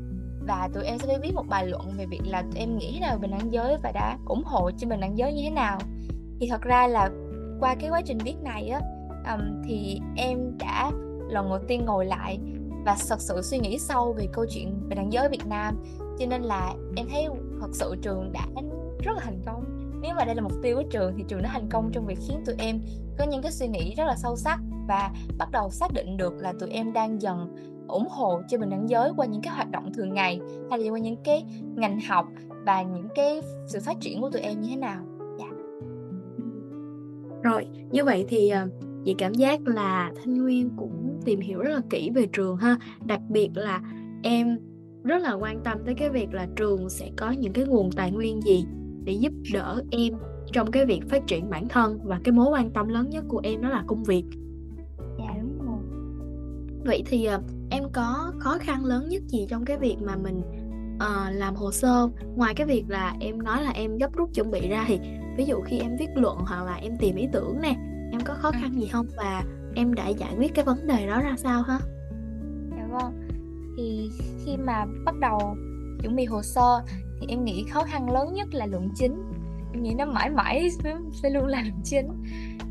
và 0.47 0.69
tụi 0.73 0.83
em 0.85 0.99
sẽ 0.99 1.07
phải 1.07 1.19
viết 1.21 1.33
một 1.33 1.47
bài 1.49 1.67
luận 1.67 1.93
về 1.97 2.05
việc 2.05 2.21
là 2.25 2.41
tụi 2.41 2.59
em 2.59 2.77
nghĩ 2.77 2.99
là 2.99 3.17
bình 3.17 3.31
đẳng 3.31 3.51
giới 3.51 3.77
và 3.83 3.91
đã 3.91 4.17
ủng 4.25 4.43
hộ 4.45 4.71
cho 4.77 4.87
bình 4.87 4.99
đẳng 4.99 5.17
giới 5.17 5.33
như 5.33 5.43
thế 5.43 5.49
nào. 5.49 5.79
Thì 6.39 6.47
thật 6.49 6.61
ra 6.61 6.87
là 6.87 7.09
qua 7.59 7.75
cái 7.75 7.89
quá 7.89 8.01
trình 8.05 8.17
viết 8.17 8.35
này 8.43 8.69
á 8.69 8.81
um, 9.33 9.61
thì 9.65 9.99
em 10.15 10.57
đã 10.57 10.91
lần 11.29 11.49
đầu 11.49 11.59
tiên 11.67 11.85
ngồi 11.85 12.05
lại 12.05 12.39
và 12.85 12.95
thật 13.09 13.21
sự 13.21 13.41
suy 13.41 13.59
nghĩ 13.59 13.79
sâu 13.79 14.13
về 14.13 14.27
câu 14.33 14.45
chuyện 14.49 14.89
bình 14.89 14.97
đẳng 14.97 15.13
giới 15.13 15.29
Việt 15.29 15.47
Nam. 15.47 15.83
Cho 16.19 16.25
nên 16.25 16.41
là 16.41 16.73
em 16.95 17.07
thấy 17.11 17.27
thật 17.61 17.69
sự 17.73 17.95
trường 18.01 18.31
đã 18.33 18.47
rất 19.03 19.11
là 19.15 19.21
thành 19.23 19.41
công. 19.45 19.63
Nếu 20.01 20.15
mà 20.15 20.25
đây 20.25 20.35
là 20.35 20.41
mục 20.41 20.53
tiêu 20.63 20.75
của 20.75 20.83
trường 20.91 21.13
thì 21.17 21.23
trường 21.27 21.41
đã 21.41 21.49
thành 21.53 21.69
công 21.69 21.89
trong 21.93 22.05
việc 22.05 22.17
khiến 22.27 22.43
tụi 22.45 22.55
em 22.57 22.81
có 23.17 23.25
những 23.25 23.41
cái 23.41 23.51
suy 23.51 23.67
nghĩ 23.67 23.95
rất 23.95 24.05
là 24.05 24.15
sâu 24.15 24.35
sắc 24.35 24.59
và 24.87 25.11
bắt 25.37 25.51
đầu 25.51 25.69
xác 25.69 25.93
định 25.93 26.17
được 26.17 26.33
là 26.33 26.53
tụi 26.59 26.69
em 26.69 26.93
đang 26.93 27.21
dần 27.21 27.55
ủng 27.91 28.07
hộ 28.09 28.41
cho 28.47 28.57
bình 28.57 28.69
đẳng 28.69 28.89
giới 28.89 29.11
qua 29.17 29.25
những 29.25 29.41
cái 29.41 29.53
hoạt 29.53 29.71
động 29.71 29.93
thường 29.93 30.13
ngày, 30.13 30.39
hay 30.69 30.79
là 30.79 30.91
qua 30.91 30.99
những 30.99 31.23
cái 31.23 31.45
ngành 31.75 31.99
học 32.09 32.27
và 32.65 32.81
những 32.81 33.07
cái 33.15 33.41
sự 33.67 33.79
phát 33.85 33.97
triển 33.99 34.21
của 34.21 34.29
tụi 34.29 34.41
em 34.41 34.61
như 34.61 34.69
thế 34.69 34.75
nào? 34.75 35.05
Yeah. 35.39 35.53
rồi, 37.43 37.67
như 37.91 38.05
vậy 38.05 38.25
thì 38.27 38.49
ờ, 38.49 38.67
chị 39.05 39.15
cảm 39.17 39.33
giác 39.33 39.59
là 39.67 40.11
Thanh 40.23 40.43
Nguyên 40.43 40.69
cũng 40.77 41.19
tìm 41.25 41.39
hiểu 41.39 41.59
rất 41.59 41.73
là 41.73 41.81
kỹ 41.89 42.09
về 42.15 42.27
trường 42.33 42.57
ha. 42.57 42.77
Đặc 43.05 43.21
biệt 43.29 43.49
là 43.53 43.81
em 44.23 44.59
rất 45.03 45.21
là 45.21 45.33
quan 45.33 45.59
tâm 45.63 45.77
tới 45.85 45.95
cái 45.95 46.09
việc 46.09 46.33
là 46.33 46.47
trường 46.55 46.89
sẽ 46.89 47.09
có 47.17 47.31
những 47.31 47.53
cái 47.53 47.65
nguồn 47.65 47.91
tài 47.91 48.11
nguyên 48.11 48.41
gì 48.41 48.65
để 49.03 49.13
giúp 49.13 49.33
đỡ 49.53 49.83
em 49.91 50.13
trong 50.53 50.71
cái 50.71 50.85
việc 50.85 51.01
phát 51.09 51.27
triển 51.27 51.49
bản 51.49 51.67
thân, 51.67 51.99
và 52.03 52.19
cái 52.23 52.31
mối 52.31 52.47
quan 52.51 52.71
tâm 52.71 52.87
lớn 52.87 53.09
nhất 53.09 53.25
của 53.27 53.41
em 53.43 53.61
đó 53.61 53.69
là 53.69 53.83
công 53.87 54.03
việc 54.03 54.23
vậy 56.85 57.03
thì 57.05 57.27
uh, 57.35 57.41
em 57.69 57.83
có 57.93 58.33
khó 58.39 58.57
khăn 58.61 58.85
lớn 58.85 59.09
nhất 59.09 59.23
gì 59.27 59.47
trong 59.49 59.65
cái 59.65 59.77
việc 59.77 59.97
mà 60.01 60.15
mình 60.15 60.41
uh, 60.95 61.35
làm 61.35 61.55
hồ 61.55 61.71
sơ 61.71 62.07
ngoài 62.35 62.53
cái 62.55 62.67
việc 62.67 62.83
là 62.87 63.15
em 63.19 63.43
nói 63.43 63.63
là 63.63 63.71
em 63.71 63.97
gấp 63.97 64.13
rút 64.13 64.29
chuẩn 64.33 64.51
bị 64.51 64.69
ra 64.69 64.85
thì 64.87 64.99
ví 65.37 65.45
dụ 65.45 65.61
khi 65.61 65.79
em 65.79 65.97
viết 65.97 66.09
luận 66.15 66.37
hoặc 66.37 66.63
là 66.63 66.75
em 66.75 66.97
tìm 66.97 67.15
ý 67.15 67.27
tưởng 67.33 67.61
nè 67.61 67.75
em 68.11 68.21
có 68.25 68.33
khó 68.33 68.49
ừ. 68.49 68.57
khăn 68.61 68.79
gì 68.79 68.87
không? 68.87 69.05
Và 69.17 69.43
em 69.75 69.93
đã 69.93 70.07
giải 70.07 70.33
quyết 70.37 70.53
cái 70.55 70.65
vấn 70.65 70.87
đề 70.87 71.07
đó 71.07 71.21
ra 71.21 71.35
sao 71.37 71.61
ha? 71.61 71.79
Dạ 72.77 72.87
vâng. 72.91 73.27
Thì 73.77 74.09
khi 74.45 74.57
mà 74.57 74.85
bắt 75.05 75.15
đầu 75.19 75.39
chuẩn 76.01 76.15
bị 76.15 76.25
hồ 76.25 76.41
sơ 76.41 76.81
thì 77.19 77.27
em 77.29 77.43
nghĩ 77.43 77.65
khó 77.71 77.83
khăn 77.83 78.11
lớn 78.11 78.33
nhất 78.33 78.53
là 78.53 78.65
luận 78.65 78.89
chính. 78.95 79.15
Em 79.73 79.83
nghĩ 79.83 79.93
nó 79.93 80.05
mãi 80.05 80.29
mãi 80.29 80.69
sẽ 81.23 81.29
luôn 81.29 81.45
là 81.45 81.61
luận 81.61 81.81
chính. 81.83 82.07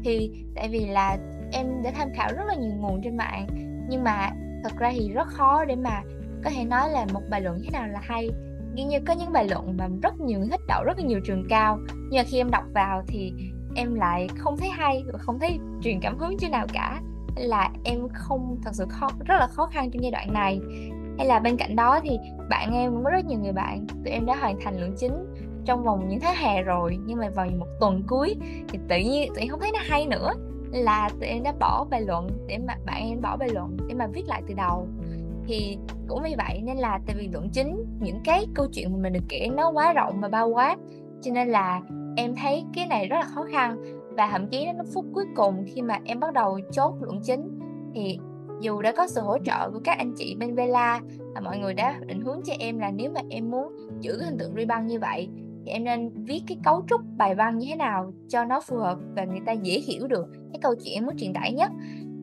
Thì 0.05 0.45
tại 0.55 0.69
vì 0.69 0.87
là 0.87 1.19
em 1.53 1.67
đã 1.85 1.91
tham 1.95 2.09
khảo 2.17 2.33
rất 2.37 2.45
là 2.47 2.55
nhiều 2.55 2.73
nguồn 2.77 3.01
trên 3.05 3.17
mạng 3.17 3.47
nhưng 3.91 4.05
mà 4.05 4.31
thật 4.65 4.73
ra 4.79 4.93
thì 4.95 5.09
rất 5.09 5.29
khó 5.29 5.65
để 5.65 5.77
mà 5.77 6.03
có 6.45 6.51
thể 6.51 6.65
nói 6.65 6.91
là 6.91 7.07
một 7.13 7.23
bài 7.31 7.41
luận 7.41 7.61
thế 7.65 7.71
nào 7.73 7.89
là 7.89 8.01
hay. 8.03 8.31
Như 8.75 8.87
như 8.87 8.99
có 9.07 9.15
những 9.15 9.33
bài 9.33 9.49
luận 9.51 9.77
mà 9.79 9.89
rất 10.03 10.21
nhiều 10.21 10.39
người 10.39 10.49
thích 10.51 10.61
đậu 10.69 10.85
rất 10.85 10.99
là 10.99 11.05
nhiều 11.05 11.21
trường 11.25 11.47
cao. 11.49 11.79
Nhưng 11.89 12.21
mà 12.21 12.23
khi 12.27 12.39
em 12.39 12.51
đọc 12.51 12.65
vào 12.75 13.03
thì 13.07 13.33
em 13.75 13.95
lại 13.95 14.29
không 14.39 14.57
thấy 14.57 14.69
hay 14.69 15.05
và 15.13 15.19
không 15.19 15.39
thấy 15.39 15.59
truyền 15.83 16.01
cảm 16.01 16.19
hứng 16.19 16.39
chứ 16.39 16.49
nào 16.49 16.67
cả. 16.73 17.01
Là 17.37 17.71
em 17.85 18.09
không, 18.13 18.57
thật 18.65 18.71
sự 18.75 18.87
khó, 18.89 19.09
rất 19.27 19.37
là 19.41 19.47
khó 19.47 19.67
khăn 19.67 19.91
trong 19.91 20.03
giai 20.03 20.11
đoạn 20.11 20.33
này. 20.33 20.61
Hay 21.19 21.27
là 21.27 21.39
bên 21.39 21.57
cạnh 21.57 21.77
đó 21.77 22.01
thì 22.03 22.19
bạn 22.49 22.75
em 22.75 22.93
cũng 22.93 23.05
có 23.05 23.11
rất 23.11 23.25
nhiều 23.25 23.39
người 23.39 23.53
bạn, 23.53 23.87
tụi 24.05 24.13
em 24.13 24.27
đã 24.27 24.37
hoàn 24.37 24.61
thành 24.65 24.81
lượng 24.81 24.95
chính 24.99 25.35
trong 25.65 25.85
vòng 25.85 26.09
những 26.09 26.21
tháng 26.21 26.37
hè 26.37 26.63
rồi. 26.63 26.99
Nhưng 27.07 27.19
mà 27.19 27.29
vào 27.35 27.47
một 27.47 27.67
tuần 27.81 28.03
cuối 28.07 28.37
thì 28.69 28.79
tự 28.89 28.97
nhiên 28.99 29.29
tụi 29.29 29.41
em 29.41 29.49
không 29.49 29.61
thấy 29.61 29.73
nó 29.73 29.81
hay 29.83 30.07
nữa 30.07 30.33
là 30.73 31.09
tụi 31.21 31.29
em 31.29 31.43
đã 31.43 31.53
bỏ 31.61 31.87
bài 31.91 32.01
luận 32.01 32.29
để 32.47 32.59
mà 32.59 32.75
bạn 32.87 33.09
em 33.09 33.21
bỏ 33.21 33.37
bài 33.37 33.49
luận 33.53 33.77
để 33.89 33.95
mà 33.95 34.07
viết 34.07 34.25
lại 34.27 34.43
từ 34.49 34.55
đầu. 34.55 34.89
Thì 35.47 35.79
cũng 36.09 36.23
vì 36.23 36.35
vậy 36.37 36.61
nên 36.65 36.77
là 36.77 37.01
tại 37.07 37.17
vì 37.19 37.29
luận 37.33 37.49
chính, 37.53 37.85
những 38.01 38.21
cái 38.25 38.47
câu 38.55 38.67
chuyện 38.73 38.93
mà 38.93 38.99
mình 39.03 39.13
được 39.13 39.25
kể 39.29 39.49
nó 39.57 39.71
quá 39.71 39.93
rộng 39.93 40.21
và 40.21 40.29
bao 40.29 40.49
quát, 40.49 40.77
cho 41.23 41.33
nên 41.33 41.49
là 41.49 41.81
em 42.17 42.35
thấy 42.37 42.65
cái 42.75 42.87
này 42.87 43.09
rất 43.09 43.17
là 43.17 43.27
khó 43.35 43.45
khăn. 43.53 43.77
Và 44.17 44.29
thậm 44.31 44.47
chí 44.47 44.67
đến 44.67 44.77
phút 44.95 45.05
cuối 45.15 45.25
cùng 45.37 45.65
khi 45.67 45.83
mà 45.83 45.99
em 46.05 46.21
bắt 46.21 46.33
đầu 46.33 46.61
chốt 46.73 46.95
luận 47.01 47.21
chính, 47.23 47.59
thì 47.95 48.19
dù 48.61 48.83
đã 48.83 48.93
có 48.97 49.07
sự 49.07 49.21
hỗ 49.21 49.39
trợ 49.39 49.71
của 49.71 49.81
các 49.85 49.99
anh 49.99 50.13
chị 50.17 50.37
bên 50.39 50.55
Vela 50.55 51.01
và 51.35 51.41
mọi 51.41 51.59
người 51.59 51.75
đã 51.75 52.01
định 52.07 52.21
hướng 52.21 52.41
cho 52.45 52.53
em 52.59 52.79
là 52.79 52.91
nếu 52.91 53.11
mà 53.15 53.21
em 53.31 53.51
muốn 53.51 53.77
giữ 54.01 54.17
cái 54.19 54.29
hình 54.29 54.39
tượng 54.39 54.55
ribbon 54.57 54.87
như 54.87 55.01
vậy 55.01 55.29
thì 55.65 55.73
em 55.73 55.85
nên 55.85 56.25
viết 56.25 56.43
cái 56.47 56.59
cấu 56.65 56.85
trúc 56.89 57.01
bài 57.17 57.35
văn 57.35 57.59
như 57.59 57.67
thế 57.69 57.77
nào 57.77 58.13
cho 58.29 58.45
nó 58.45 58.61
phù 58.61 58.77
hợp 58.77 58.99
và 59.17 59.25
người 59.25 59.41
ta 59.47 59.53
dễ 59.53 59.81
hiểu 59.81 60.07
được 60.07 60.27
cái 60.53 60.61
câu 60.63 60.75
chuyện 60.85 60.95
em 60.95 61.07
muốn 61.07 61.17
truyền 61.17 61.33
tải 61.33 61.53
nhất. 61.53 61.71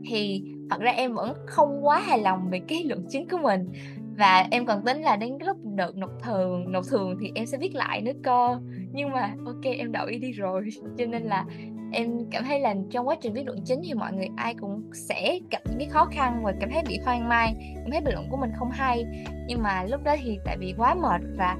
Thì 0.10 0.44
thật 0.70 0.80
ra 0.80 0.92
em 0.92 1.16
vẫn 1.16 1.34
không 1.46 1.86
quá 1.86 2.00
hài 2.00 2.20
lòng 2.20 2.50
về 2.50 2.62
cái 2.68 2.84
luận 2.90 3.06
chứng 3.10 3.30
của 3.30 3.38
mình. 3.38 3.70
Và 4.18 4.48
em 4.52 4.66
còn 4.66 4.86
tính 4.86 5.02
là 5.02 5.16
đến 5.16 5.38
lúc 5.46 5.58
đợt 5.76 5.96
nộp 5.96 6.12
thường 6.24 6.72
nộp 6.72 6.86
thường 6.90 7.18
thì 7.22 7.32
em 7.36 7.46
sẽ 7.46 7.58
viết 7.58 7.76
lại 7.76 8.02
nữa 8.02 8.12
cơ. 8.24 8.60
Nhưng 8.94 9.12
mà, 9.12 9.34
ok, 9.46 9.64
em 9.64 9.92
đậu 9.92 10.08
đi 10.22 10.32
rồi. 10.32 10.70
Cho 10.98 11.06
nên 11.06 11.24
là 11.24 11.46
em 11.92 12.20
cảm 12.32 12.44
thấy 12.44 12.60
là 12.60 12.76
trong 12.92 13.08
quá 13.08 13.16
trình 13.22 13.34
viết 13.34 13.44
luận 13.46 13.60
chính 13.66 13.82
thì 13.84 13.94
mọi 13.94 14.14
người 14.14 14.28
ai 14.36 14.54
cũng 14.54 14.84
sẽ 14.94 15.40
gặp 15.52 15.60
những 15.66 15.80
cái 15.80 15.88
khó 15.88 16.06
khăn 16.06 16.42
và 16.44 16.54
cảm 16.60 16.70
thấy 16.70 16.84
bị 16.88 17.00
hoang 17.06 17.30
mang, 17.30 17.56
cảm 17.76 17.92
thấy 17.92 18.02
bình 18.02 18.14
luận 18.14 18.28
của 18.30 18.38
mình 18.38 18.50
không 18.60 18.70
hay. 18.72 19.06
Nhưng 19.48 19.64
mà 19.64 19.84
lúc 19.84 20.04
đó 20.04 20.16
thì 20.24 20.40
tại 20.46 20.58
vì 20.60 20.74
quá 20.78 20.96
mệt 20.96 21.22
và 21.38 21.58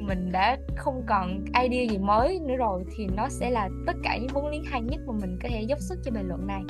mình 0.00 0.32
đã 0.32 0.58
không 0.76 1.02
còn 1.08 1.44
idea 1.62 1.90
gì 1.90 1.98
mới 1.98 2.40
nữa 2.40 2.56
rồi 2.58 2.84
thì 2.96 3.06
nó 3.16 3.28
sẽ 3.28 3.50
là 3.50 3.68
tất 3.86 3.96
cả 4.02 4.16
những 4.16 4.30
vốn 4.34 4.48
liếng 4.48 4.64
hay 4.64 4.80
nhất 4.80 5.00
mà 5.06 5.12
mình 5.20 5.38
có 5.42 5.48
thể 5.52 5.62
dốc 5.62 5.78
sức 5.80 5.98
cho 6.04 6.10
bài 6.10 6.24
luận 6.24 6.46
này. 6.46 6.62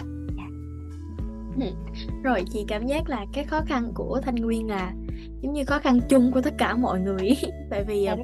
Yeah. 1.61 1.75
rồi 2.23 2.45
chị 2.53 2.65
cảm 2.69 2.87
giác 2.87 3.09
là 3.09 3.27
cái 3.33 3.45
khó 3.45 3.61
khăn 3.67 3.93
của 3.95 4.21
thanh 4.23 4.35
nguyên 4.35 4.69
là 4.69 4.93
giống 5.41 5.53
như 5.53 5.65
khó 5.65 5.79
khăn 5.79 6.01
chung 6.09 6.33
của 6.33 6.41
tất 6.41 6.55
cả 6.59 6.77
mọi 6.77 7.01
người. 7.01 7.31
Tại 7.71 7.85
vì 7.85 8.05
à, 8.05 8.17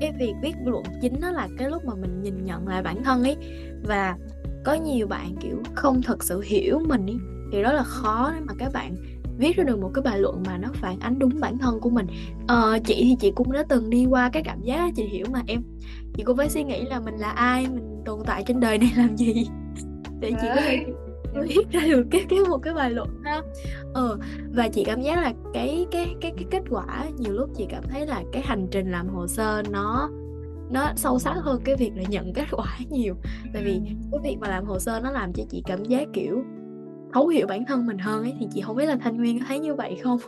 cái 0.00 0.12
việc 0.18 0.34
viết 0.42 0.54
luận 0.64 0.84
chính 1.02 1.20
nó 1.20 1.30
là 1.30 1.48
cái 1.58 1.70
lúc 1.70 1.84
mà 1.84 1.94
mình 1.94 2.22
nhìn 2.22 2.44
nhận 2.44 2.68
lại 2.68 2.82
bản 2.82 3.04
thân 3.04 3.24
ấy. 3.24 3.36
Và 3.84 4.16
có 4.64 4.74
nhiều 4.74 5.06
bạn 5.06 5.36
kiểu 5.40 5.62
không 5.74 6.02
thật 6.02 6.24
sự 6.24 6.40
hiểu 6.40 6.78
mình 6.88 7.06
ấy. 7.06 7.16
Thì 7.52 7.62
đó 7.62 7.72
là 7.72 7.82
khó 7.82 8.30
để 8.34 8.40
mà 8.40 8.52
các 8.58 8.72
bạn 8.72 8.96
viết 9.38 9.56
ra 9.56 9.64
được 9.64 9.80
một 9.80 9.90
cái 9.94 10.02
bài 10.02 10.18
luận 10.18 10.42
mà 10.46 10.58
nó 10.58 10.68
phản 10.74 11.00
ánh 11.00 11.18
đúng 11.18 11.40
bản 11.40 11.58
thân 11.58 11.80
của 11.80 11.90
mình. 11.90 12.06
Ờ, 12.48 12.78
chị 12.84 12.94
thì 13.02 13.16
chị 13.20 13.32
cũng 13.34 13.52
đã 13.52 13.64
từng 13.68 13.90
đi 13.90 14.06
qua 14.06 14.30
cái 14.32 14.42
cảm 14.42 14.62
giác 14.62 14.92
chị 14.96 15.04
hiểu 15.04 15.26
mà 15.32 15.42
em. 15.46 15.62
Chị 16.14 16.22
cũng 16.22 16.36
phải 16.36 16.50
suy 16.50 16.64
nghĩ 16.64 16.84
là 16.84 17.00
mình 17.00 17.14
là 17.14 17.30
ai 17.30 17.66
mình 17.74 18.02
tồn 18.04 18.20
tại 18.26 18.42
trên 18.46 18.60
đời 18.60 18.78
này 18.78 18.92
làm 18.96 19.16
gì? 19.16 19.46
Để 20.20 20.32
chị 20.40 20.46
có 20.54 20.60
thể 20.60 20.86
viết 21.48 21.70
ra 21.70 21.80
được 21.80 22.06
cái 22.10 22.24
cái 22.28 22.38
một 22.48 22.58
cái 22.58 22.74
bài 22.74 22.90
luận 22.90 23.08
ha. 23.24 23.42
Ờ 23.94 24.18
và 24.54 24.68
chị 24.68 24.84
cảm 24.84 25.02
giác 25.02 25.22
là 25.22 25.32
cái 25.54 25.86
cái 25.90 26.14
cái 26.20 26.32
cái 26.36 26.44
kết 26.50 26.62
quả 26.70 27.04
nhiều 27.18 27.32
lúc 27.32 27.50
chị 27.56 27.66
cảm 27.68 27.82
thấy 27.88 28.06
là 28.06 28.22
cái 28.32 28.42
hành 28.42 28.66
trình 28.70 28.90
làm 28.90 29.08
hồ 29.08 29.26
sơ 29.26 29.62
nó 29.70 30.10
nó 30.70 30.92
sâu 30.96 31.18
sắc 31.18 31.34
hơn 31.34 31.60
cái 31.64 31.76
việc 31.76 31.92
là 31.96 32.02
nhận 32.08 32.32
kết 32.32 32.44
quả 32.50 32.78
nhiều. 32.90 33.14
Tại 33.52 33.62
vì 33.64 33.80
cái 34.12 34.20
việc 34.24 34.36
mà 34.40 34.48
làm 34.48 34.64
hồ 34.64 34.78
sơ 34.78 35.00
nó 35.00 35.10
làm 35.10 35.32
cho 35.32 35.44
chị 35.50 35.62
cảm 35.66 35.84
giác 35.84 36.08
kiểu 36.12 36.44
thấu 37.16 37.26
hiểu 37.26 37.46
bản 37.46 37.64
thân 37.64 37.86
mình 37.86 37.98
hơn 37.98 38.22
ấy, 38.22 38.34
thì 38.40 38.46
chị 38.54 38.60
không 38.60 38.76
biết 38.76 38.86
là 38.86 38.96
thanh 38.96 39.16
nguyên 39.16 39.38
có 39.38 39.44
thấy 39.48 39.58
như 39.58 39.74
vậy 39.74 39.96
không? 40.02 40.18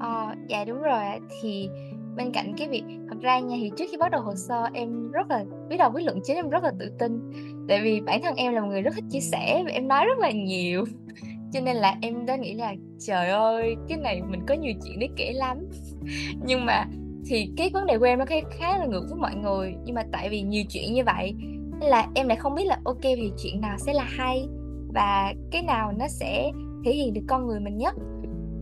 Ờ 0.00 0.34
dạ 0.48 0.64
đúng 0.64 0.82
rồi 0.82 1.02
thì 1.42 1.68
bên 2.16 2.32
cạnh 2.32 2.54
cái 2.58 2.68
việc, 2.68 2.82
thật 3.08 3.16
ra 3.20 3.40
nha, 3.40 3.56
thì 3.60 3.70
trước 3.76 3.84
khi 3.90 3.96
bắt 3.96 4.10
đầu 4.10 4.22
hồ 4.22 4.34
sơ, 4.34 4.68
em 4.74 5.10
rất 5.10 5.30
là 5.30 5.44
biết 5.68 5.76
đầu 5.76 5.90
với 5.90 6.02
luận 6.02 6.20
chính, 6.24 6.36
em 6.36 6.48
rất 6.48 6.64
là 6.64 6.72
tự 6.78 6.92
tin. 6.98 7.30
Tại 7.68 7.80
vì 7.82 8.00
bản 8.00 8.22
thân 8.22 8.34
em 8.36 8.52
là 8.52 8.60
một 8.60 8.66
người 8.68 8.82
rất 8.82 8.94
thích 8.94 9.04
chia 9.10 9.20
sẻ 9.20 9.62
và 9.64 9.70
em 9.70 9.88
nói 9.88 10.06
rất 10.06 10.18
là 10.18 10.30
nhiều. 10.30 10.84
Cho 11.52 11.60
nên 11.60 11.76
là 11.76 11.96
em 12.02 12.26
đã 12.26 12.36
nghĩ 12.36 12.54
là, 12.54 12.74
trời 12.98 13.28
ơi, 13.28 13.76
cái 13.88 13.98
này 13.98 14.22
mình 14.22 14.40
có 14.46 14.54
nhiều 14.54 14.72
chuyện 14.84 14.98
để 14.98 15.08
kể 15.16 15.32
lắm. 15.32 15.58
Nhưng 16.46 16.66
mà 16.66 16.86
thì 17.26 17.48
cái 17.56 17.70
vấn 17.72 17.86
đề 17.86 17.98
của 17.98 18.04
em 18.04 18.18
nó 18.18 18.24
khá 18.58 18.78
là 18.78 18.86
ngược 18.86 19.06
với 19.10 19.18
mọi 19.18 19.34
người. 19.34 19.74
Nhưng 19.84 19.94
mà 19.94 20.02
tại 20.12 20.28
vì 20.28 20.42
nhiều 20.42 20.64
chuyện 20.68 20.94
như 20.94 21.04
vậy, 21.04 21.34
nên 21.80 21.90
là 21.90 22.08
em 22.14 22.28
lại 22.28 22.36
không 22.36 22.54
biết 22.54 22.64
là, 22.64 22.78
ok, 22.84 23.02
thì 23.02 23.32
chuyện 23.42 23.60
nào 23.60 23.76
sẽ 23.78 23.92
là 23.92 24.04
hay? 24.04 24.48
Và 24.94 25.34
cái 25.50 25.62
nào 25.62 25.92
nó 25.92 26.08
sẽ 26.08 26.52
thể 26.84 26.92
hiện 26.92 27.14
được 27.14 27.24
con 27.28 27.46
người 27.46 27.60
mình 27.60 27.78
nhất. 27.78 27.94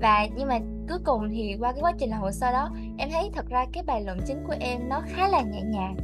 Và 0.01 0.27
nhưng 0.37 0.49
mà 0.49 0.59
cuối 0.89 0.99
cùng 1.05 1.29
thì 1.31 1.57
qua 1.61 1.73
cái 1.73 1.83
quá 1.83 1.93
trình 1.99 2.11
làm 2.11 2.21
hồ 2.21 2.31
sơ 2.31 2.53
đó, 2.53 2.71
em 2.99 3.09
thấy 3.13 3.31
thật 3.33 3.49
ra 3.49 3.67
cái 3.73 3.83
bài 3.87 4.03
luận 4.03 4.19
chính 4.27 4.45
của 4.47 4.55
em 4.61 4.89
nó 4.89 5.03
khá 5.07 5.29
là 5.29 5.43
nhẹ 5.43 5.63
nhàng. 5.63 5.97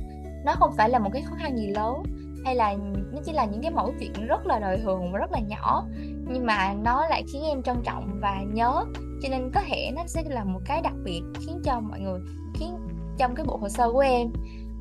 Nó 0.44 0.54
không 0.58 0.72
phải 0.76 0.90
là 0.90 0.98
một 0.98 1.10
cái 1.12 1.22
khó 1.22 1.36
khăn 1.38 1.56
gì 1.56 1.66
lớn, 1.66 2.02
hay 2.44 2.54
là 2.54 2.74
nó 3.12 3.20
chỉ 3.24 3.32
là 3.32 3.44
những 3.44 3.62
cái 3.62 3.70
mẫu 3.70 3.92
chuyện 4.00 4.26
rất 4.26 4.46
là 4.46 4.58
đời 4.58 4.78
thường 4.78 5.12
và 5.12 5.18
rất 5.18 5.32
là 5.32 5.40
nhỏ, 5.40 5.84
nhưng 6.28 6.46
mà 6.46 6.74
nó 6.74 7.06
lại 7.06 7.22
khiến 7.32 7.42
em 7.42 7.62
trân 7.62 7.76
trọng 7.84 8.18
và 8.20 8.42
nhớ. 8.52 8.84
Cho 9.22 9.28
nên 9.28 9.50
có 9.54 9.60
thể 9.66 9.90
nó 9.96 10.02
sẽ 10.06 10.22
là 10.26 10.44
một 10.44 10.60
cái 10.64 10.82
đặc 10.82 10.94
biệt 11.04 11.22
khiến 11.40 11.60
cho 11.64 11.80
mọi 11.80 12.00
người, 12.00 12.20
khiến 12.54 12.76
trong 13.18 13.34
cái 13.34 13.46
bộ 13.46 13.56
hồ 13.56 13.68
sơ 13.68 13.92
của 13.92 13.98
em 13.98 14.28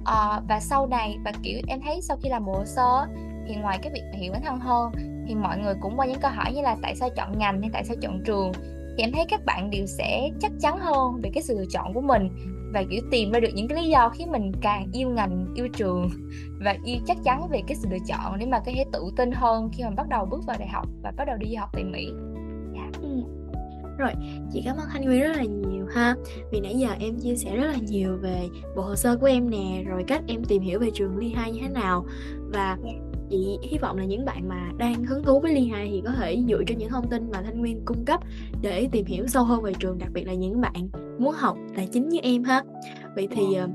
à, 0.05 0.41
và 0.49 0.59
sau 0.59 0.87
này 0.87 1.17
và 1.25 1.31
kiểu 1.43 1.59
em 1.67 1.81
thấy 1.81 2.01
sau 2.01 2.17
khi 2.21 2.29
làm 2.29 2.45
bộ 2.45 2.53
hồ 2.53 2.65
sơ 2.65 3.07
thì 3.47 3.55
ngoài 3.55 3.79
cái 3.81 3.91
việc 3.93 4.03
hiểu 4.13 4.31
bản 4.31 4.41
thân 4.45 4.59
hơn 4.59 4.91
thì 5.27 5.35
mọi 5.35 5.57
người 5.57 5.73
cũng 5.81 5.99
qua 5.99 6.05
những 6.05 6.19
câu 6.19 6.31
hỏi 6.31 6.53
như 6.53 6.61
là 6.61 6.75
tại 6.81 6.95
sao 6.95 7.09
chọn 7.09 7.37
ngành 7.37 7.61
hay 7.61 7.69
tại 7.73 7.83
sao 7.85 7.95
chọn 8.01 8.23
trường 8.25 8.51
thì 8.97 9.03
em 9.03 9.11
thấy 9.11 9.25
các 9.29 9.45
bạn 9.45 9.69
đều 9.69 9.85
sẽ 9.85 10.29
chắc 10.39 10.51
chắn 10.61 10.77
hơn 10.79 11.21
về 11.23 11.29
cái 11.33 11.43
sự 11.43 11.57
lựa 11.57 11.65
chọn 11.69 11.93
của 11.93 12.01
mình 12.01 12.29
và 12.73 12.83
kiểu 12.89 13.01
tìm 13.11 13.31
ra 13.31 13.39
được 13.39 13.49
những 13.53 13.67
cái 13.67 13.83
lý 13.83 13.89
do 13.89 14.09
khiến 14.09 14.31
mình 14.31 14.51
càng 14.61 14.87
yêu 14.93 15.09
ngành 15.09 15.45
yêu 15.55 15.67
trường 15.67 16.09
và 16.63 16.75
yêu 16.83 16.97
chắc 17.07 17.17
chắn 17.23 17.49
về 17.49 17.61
cái 17.67 17.75
sự 17.75 17.87
lựa 17.91 17.97
chọn 18.07 18.39
để 18.39 18.45
mà 18.45 18.59
có 18.59 18.71
thể 18.75 18.85
tự 18.93 19.11
tin 19.17 19.31
hơn 19.31 19.69
khi 19.73 19.83
mà 19.83 19.89
bắt 19.89 20.09
đầu 20.09 20.25
bước 20.25 20.45
vào 20.45 20.55
đại 20.59 20.67
học 20.67 20.87
và 21.03 21.11
bắt 21.17 21.25
đầu 21.27 21.37
đi 21.37 21.47
du 21.49 21.59
học 21.59 21.69
tại 21.73 21.83
Mỹ 21.83 22.09
yeah. 22.75 22.93
Ừ. 23.01 23.21
Rồi, 23.97 24.11
chị 24.53 24.61
cảm 24.65 24.77
ơn 24.77 24.85
Thanh 24.93 25.05
Nguyên 25.05 25.21
rất 25.21 25.35
là 25.35 25.43
nhiều 25.43 25.85
ha. 25.93 26.15
Vì 26.51 26.59
nãy 26.59 26.75
giờ 26.77 26.89
em 26.99 27.19
chia 27.19 27.35
sẻ 27.35 27.55
rất 27.55 27.67
là 27.67 27.77
nhiều 27.81 28.17
về 28.17 28.47
bộ 28.75 28.81
hồ 28.81 28.95
sơ 28.95 29.17
của 29.17 29.25
em 29.25 29.49
nè 29.49 29.83
Rồi 29.87 30.03
cách 30.07 30.21
em 30.27 30.43
tìm 30.43 30.61
hiểu 30.61 30.79
về 30.79 30.89
trường 30.93 31.17
Ly 31.17 31.33
Hai 31.35 31.51
như 31.51 31.59
thế 31.61 31.69
nào. 31.69 32.05
Và 32.53 32.77
chị 33.29 33.59
hy 33.63 33.77
vọng 33.77 33.97
là 33.97 34.05
những 34.05 34.25
bạn 34.25 34.47
mà 34.47 34.71
đang 34.77 35.05
hứng 35.05 35.23
thú 35.23 35.39
với 35.39 35.53
ly 35.53 35.67
hai 35.67 35.89
thì 35.91 36.01
có 36.05 36.11
thể 36.11 36.43
dựa 36.47 36.63
trên 36.67 36.77
những 36.77 36.89
thông 36.89 37.09
tin 37.09 37.31
mà 37.31 37.41
thanh 37.41 37.59
nguyên 37.59 37.81
cung 37.85 38.05
cấp 38.05 38.19
để 38.61 38.89
tìm 38.91 39.05
hiểu 39.05 39.27
sâu 39.27 39.43
hơn 39.43 39.61
về 39.61 39.73
trường 39.79 39.97
đặc 39.97 40.09
biệt 40.13 40.27
là 40.27 40.33
những 40.33 40.61
bạn 40.61 40.89
muốn 41.19 41.33
học 41.33 41.57
tài 41.75 41.87
chính 41.91 42.09
như 42.09 42.19
em 42.23 42.43
ha. 42.43 42.63
Vậy 43.15 43.27
thì 43.31 43.53
ờ, 43.53 43.67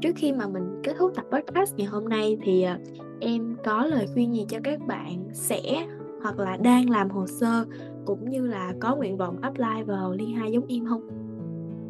trước 0.00 0.12
khi 0.16 0.32
mà 0.32 0.48
mình 0.48 0.80
kết 0.84 0.92
thúc 0.98 1.12
tập 1.16 1.24
podcast 1.32 1.76
ngày 1.76 1.86
hôm 1.86 2.08
nay 2.08 2.36
thì 2.42 2.62
ờ, 2.62 2.76
em 3.20 3.56
có 3.64 3.86
lời 3.86 4.06
khuyên 4.14 4.34
gì 4.34 4.44
cho 4.48 4.58
các 4.64 4.80
bạn 4.86 5.28
sẽ 5.32 5.86
hoặc 6.22 6.38
là 6.38 6.56
đang 6.56 6.90
làm 6.90 7.10
hồ 7.10 7.26
sơ 7.26 7.64
cũng 8.06 8.30
như 8.30 8.46
là 8.46 8.72
có 8.80 8.96
nguyện 8.96 9.16
vọng 9.16 9.36
apply 9.40 9.82
vào 9.86 10.12
ly 10.12 10.32
hai 10.32 10.52
giống 10.52 10.66
em 10.68 10.86
không? 10.86 11.02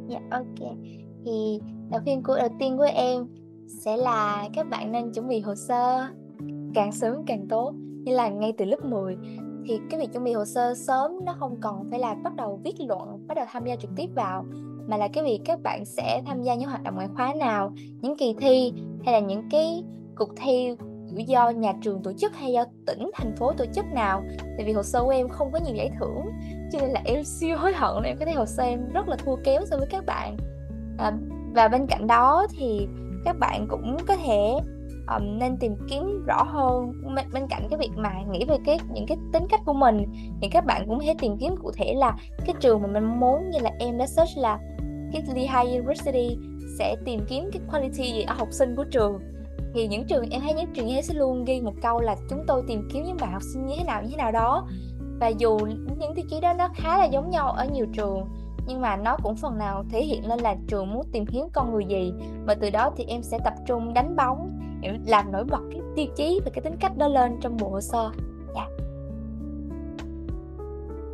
Dạ 0.09 0.18
yeah, 0.18 0.31
ok. 0.31 0.77
Thì 1.25 1.61
lời 1.90 2.01
khuyên 2.05 2.23
của 2.23 2.37
đầu 2.37 2.49
tiên 2.59 2.77
của 2.77 2.88
em 2.94 3.27
sẽ 3.66 3.96
là 3.96 4.49
các 4.55 4.70
bạn 4.70 4.92
nên 4.92 5.12
chuẩn 5.12 5.29
bị 5.29 5.40
hồ 5.40 5.55
sơ 5.55 6.07
càng 6.75 6.92
sớm 6.92 7.14
càng 7.27 7.46
tốt 7.49 7.75
như 8.05 8.14
là 8.14 8.29
ngay 8.29 8.53
từ 8.59 8.64
lớp 8.64 8.85
10 8.85 9.16
thì 9.66 9.81
cái 9.90 10.01
việc 10.01 10.12
chuẩn 10.12 10.25
bị 10.25 10.33
hồ 10.33 10.44
sơ 10.44 10.75
sớm 10.75 11.25
nó 11.25 11.33
không 11.38 11.57
còn 11.61 11.90
phải 11.90 11.99
là 11.99 12.14
bắt 12.14 12.37
đầu 12.37 12.61
viết 12.64 12.75
luận 12.81 13.27
bắt 13.27 13.35
đầu 13.35 13.46
tham 13.49 13.64
gia 13.64 13.77
trực 13.77 13.90
tiếp 13.96 14.11
vào 14.14 14.44
mà 14.88 14.96
là 14.96 15.09
cái 15.09 15.25
việc 15.25 15.40
các 15.44 15.62
bạn 15.62 15.85
sẽ 15.85 16.23
tham 16.27 16.42
gia 16.42 16.55
những 16.55 16.68
hoạt 16.68 16.83
động 16.83 16.94
ngoại 16.94 17.09
khóa 17.16 17.35
nào 17.35 17.73
những 18.01 18.16
kỳ 18.16 18.35
thi 18.38 18.73
hay 19.05 19.12
là 19.14 19.20
những 19.20 19.42
cái 19.51 19.85
cuộc 20.16 20.29
thi 20.37 20.77
do 21.16 21.51
nhà 21.51 21.73
trường 21.83 22.03
tổ 22.03 22.12
chức 22.12 22.37
hay 22.37 22.53
do 22.53 22.64
tỉnh 22.87 23.11
thành 23.14 23.37
phố 23.37 23.53
tổ 23.53 23.64
chức 23.75 23.85
nào. 23.92 24.23
Tại 24.38 24.66
vì 24.66 24.73
hồ 24.73 24.83
sơ 24.83 25.03
của 25.05 25.11
em 25.11 25.29
không 25.29 25.53
có 25.53 25.59
nhiều 25.66 25.75
giải 25.75 25.90
thưởng 26.01 26.27
cho 26.73 26.79
nên 26.81 26.90
là 26.90 27.03
em 27.05 27.25
siêu 27.40 27.57
hối 27.59 27.73
hận 27.73 28.03
em 28.05 28.16
có 28.18 28.25
thấy 28.25 28.35
hồ 28.35 28.46
sơ 28.46 28.62
em 28.62 28.88
rất 28.92 29.09
là 29.09 29.16
thua 29.16 29.37
kém 29.44 29.62
so 29.66 29.77
với 29.77 29.87
các 29.90 30.07
bạn. 30.07 30.37
À, 30.99 31.12
và 31.55 31.68
bên 31.68 31.87
cạnh 31.87 32.07
đó 32.07 32.46
thì 32.59 32.88
các 33.25 33.37
bạn 33.38 33.66
cũng 33.68 33.96
có 34.09 34.16
thể 34.16 34.61
um, 35.16 35.38
nên 35.38 35.57
tìm 35.57 35.77
kiếm 35.88 36.25
rõ 36.27 36.42
hơn. 36.42 36.92
Bên, 37.14 37.27
bên 37.33 37.46
cạnh 37.51 37.66
cái 37.70 37.79
việc 37.79 37.90
mà 37.96 38.12
nghĩ 38.31 38.44
về 38.44 38.57
cái 38.64 38.79
những 38.92 39.07
cái 39.07 39.16
tính 39.33 39.46
cách 39.51 39.61
của 39.64 39.73
mình 39.73 40.05
thì 40.42 40.49
các 40.49 40.64
bạn 40.64 40.85
cũng 40.87 40.99
hãy 40.99 41.07
thể 41.07 41.14
tìm 41.18 41.37
kiếm 41.40 41.55
cụ 41.62 41.70
thể 41.75 41.94
là 41.94 42.16
cái 42.46 42.55
trường 42.61 42.83
mà 42.83 42.88
mình 42.88 43.20
muốn 43.20 43.51
như 43.51 43.59
là 43.62 43.70
em 43.79 43.99
đã 43.99 44.07
search 44.07 44.38
là 44.38 44.59
cái 45.12 45.23
Lehigh 45.35 45.73
University 45.73 46.37
sẽ 46.79 46.96
tìm 47.05 47.20
kiếm 47.29 47.51
cái 47.53 47.62
quality 47.70 48.12
gì 48.12 48.23
ở 48.23 48.35
học 48.35 48.49
sinh 48.51 48.77
của 48.77 48.85
trường 48.85 49.20
thì 49.75 49.89
những 49.89 50.05
trường, 50.07 50.31
em 50.31 50.41
thấy 50.41 50.55
những 50.55 50.73
trường 50.75 50.87
như 50.87 50.95
thế 50.95 51.03
sẽ 51.03 51.15
luôn 51.15 51.45
ghi 51.45 51.61
một 51.61 51.75
câu 51.83 52.01
là 52.01 52.17
chúng 52.31 52.45
tôi 52.47 52.63
tìm 52.69 52.89
kiếm 52.93 53.05
những 53.05 53.17
bạn 53.21 53.33
học 53.33 53.43
sinh 53.43 53.67
như 53.67 53.75
thế 53.79 53.85
nào, 53.85 54.03
như 54.03 54.09
thế 54.11 54.17
nào 54.17 54.33
đó. 54.33 54.69
Và 55.21 55.29
dù 55.29 55.59
những 55.99 56.15
tiêu 56.15 56.25
chí 56.31 56.41
đó 56.41 56.53
nó 56.53 56.69
khá 56.75 56.99
là 56.99 57.05
giống 57.05 57.31
nhau 57.31 57.51
ở 57.51 57.65
nhiều 57.65 57.87
trường, 57.93 58.25
nhưng 58.67 58.81
mà 58.81 58.97
nó 58.97 59.17
cũng 59.23 59.37
phần 59.37 59.59
nào 59.59 59.85
thể 59.91 60.05
hiện 60.05 60.29
lên 60.29 60.41
là 60.41 60.57
trường 60.67 60.93
muốn 60.93 61.07
tìm 61.13 61.27
kiếm 61.27 61.45
con 61.53 61.73
người 61.73 61.85
gì. 61.85 62.13
Và 62.47 62.55
từ 62.55 62.71
đó 62.71 62.93
thì 62.97 63.05
em 63.05 63.23
sẽ 63.23 63.39
tập 63.45 63.55
trung 63.67 63.95
đánh 63.95 64.17
bóng 64.17 64.61
làm 65.07 65.33
nổi 65.33 65.45
bật 65.45 65.61
cái 65.71 65.81
tiêu 65.97 66.07
chí 66.17 66.41
và 66.45 66.51
cái 66.55 66.63
tính 66.63 66.77
cách 66.81 66.97
đó 66.97 67.09
lên 67.09 67.37
trong 67.41 67.57
bộ 67.57 67.69
hồ 67.69 67.81
sơ. 67.81 68.11
Dạ. 68.55 68.61
Yeah. 68.61 68.91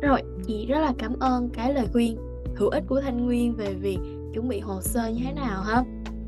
rồi, 0.01 0.21
chị 0.47 0.65
rất 0.65 0.79
là 0.79 0.93
cảm 0.97 1.19
ơn 1.19 1.49
cái 1.49 1.73
lời 1.73 1.87
khuyên 1.93 2.17
hữu 2.55 2.69
ích 2.69 2.83
của 2.87 3.01
thanh 3.01 3.25
nguyên 3.25 3.53
về 3.53 3.73
việc 3.73 3.99
chuẩn 4.33 4.47
bị 4.47 4.59
hồ 4.59 4.81
sơ 4.81 5.07
như 5.07 5.21
thế 5.25 5.33
nào 5.33 5.61
ha? 5.61 5.83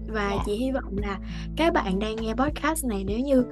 Và 0.09 0.27
yeah. 0.27 0.33
Dạ. 0.37 0.43
chị 0.45 0.55
hy 0.55 0.71
vọng 0.71 0.97
là 0.97 1.19
các 1.55 1.73
bạn 1.73 1.99
đang 1.99 2.15
nghe 2.15 2.33
podcast 2.33 2.85
này 2.85 3.03
nếu 3.07 3.19
như 3.19 3.43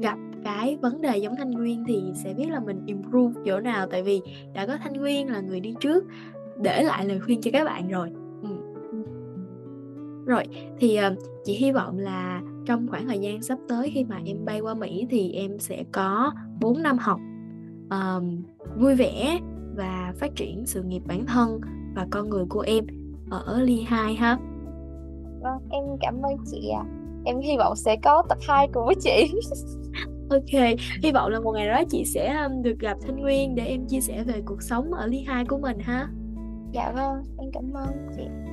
gặp 0.00 0.18
cái 0.44 0.76
vấn 0.76 1.00
đề 1.00 1.18
giống 1.18 1.36
thanh 1.36 1.50
nguyên 1.50 1.84
thì 1.88 2.02
sẽ 2.24 2.34
biết 2.34 2.50
là 2.50 2.60
mình 2.60 2.86
improve 2.86 3.40
chỗ 3.46 3.60
nào 3.60 3.86
tại 3.90 4.02
vì 4.02 4.20
đã 4.54 4.66
có 4.66 4.76
thanh 4.76 4.92
nguyên 4.92 5.30
là 5.30 5.40
người 5.40 5.60
đi 5.60 5.74
trước 5.80 6.04
để 6.62 6.82
lại 6.82 7.06
lời 7.06 7.20
khuyên 7.20 7.40
cho 7.40 7.50
các 7.50 7.64
bạn 7.64 7.88
rồi 7.88 8.10
ừ. 8.42 8.48
rồi 10.26 10.44
thì 10.78 10.98
uh, 10.98 11.18
chị 11.44 11.54
hy 11.54 11.72
vọng 11.72 11.98
là 11.98 12.42
trong 12.66 12.88
khoảng 12.88 13.08
thời 13.08 13.18
gian 13.18 13.42
sắp 13.42 13.58
tới 13.68 13.90
khi 13.94 14.04
mà 14.04 14.20
em 14.24 14.44
bay 14.44 14.60
qua 14.60 14.74
Mỹ 14.74 15.06
thì 15.10 15.32
em 15.32 15.58
sẽ 15.58 15.84
có 15.92 16.32
4 16.60 16.82
năm 16.82 16.98
học 16.98 17.20
um, 17.90 18.42
vui 18.76 18.94
vẻ 18.94 19.40
và 19.76 20.12
phát 20.18 20.36
triển 20.36 20.66
sự 20.66 20.82
nghiệp 20.82 21.02
bản 21.06 21.26
thân 21.26 21.60
và 21.94 22.06
con 22.10 22.30
người 22.30 22.44
của 22.48 22.60
em 22.60 22.84
ở 23.30 23.62
Lehigh 23.62 24.18
ha. 24.18 24.38
Vâng, 25.46 25.68
em 25.70 25.84
cảm 26.00 26.22
ơn 26.22 26.36
chị 26.50 26.70
ạ. 26.70 26.82
À. 26.82 26.90
Em 27.24 27.40
hy 27.40 27.56
vọng 27.56 27.76
sẽ 27.76 27.96
có 28.02 28.22
tập 28.28 28.38
2 28.48 28.68
cùng 28.72 28.86
với 28.86 28.94
chị. 29.00 29.32
ok, 30.30 30.78
hy 31.02 31.12
vọng 31.12 31.30
là 31.30 31.40
một 31.40 31.52
ngày 31.52 31.68
đó 31.68 31.82
chị 31.90 32.04
sẽ 32.04 32.36
um, 32.42 32.62
được 32.62 32.78
gặp 32.78 32.96
Thanh 33.06 33.16
Nguyên 33.16 33.54
để 33.54 33.66
em 33.66 33.86
chia 33.86 34.00
sẻ 34.00 34.22
về 34.22 34.42
cuộc 34.44 34.62
sống 34.62 34.92
ở 34.92 35.06
Lehigh 35.06 35.48
của 35.48 35.58
mình 35.58 35.78
ha. 35.78 36.08
Dạ 36.72 36.92
vâng, 36.92 37.22
em 37.38 37.50
cảm 37.52 37.72
ơn 37.72 38.08
chị. 38.16 38.45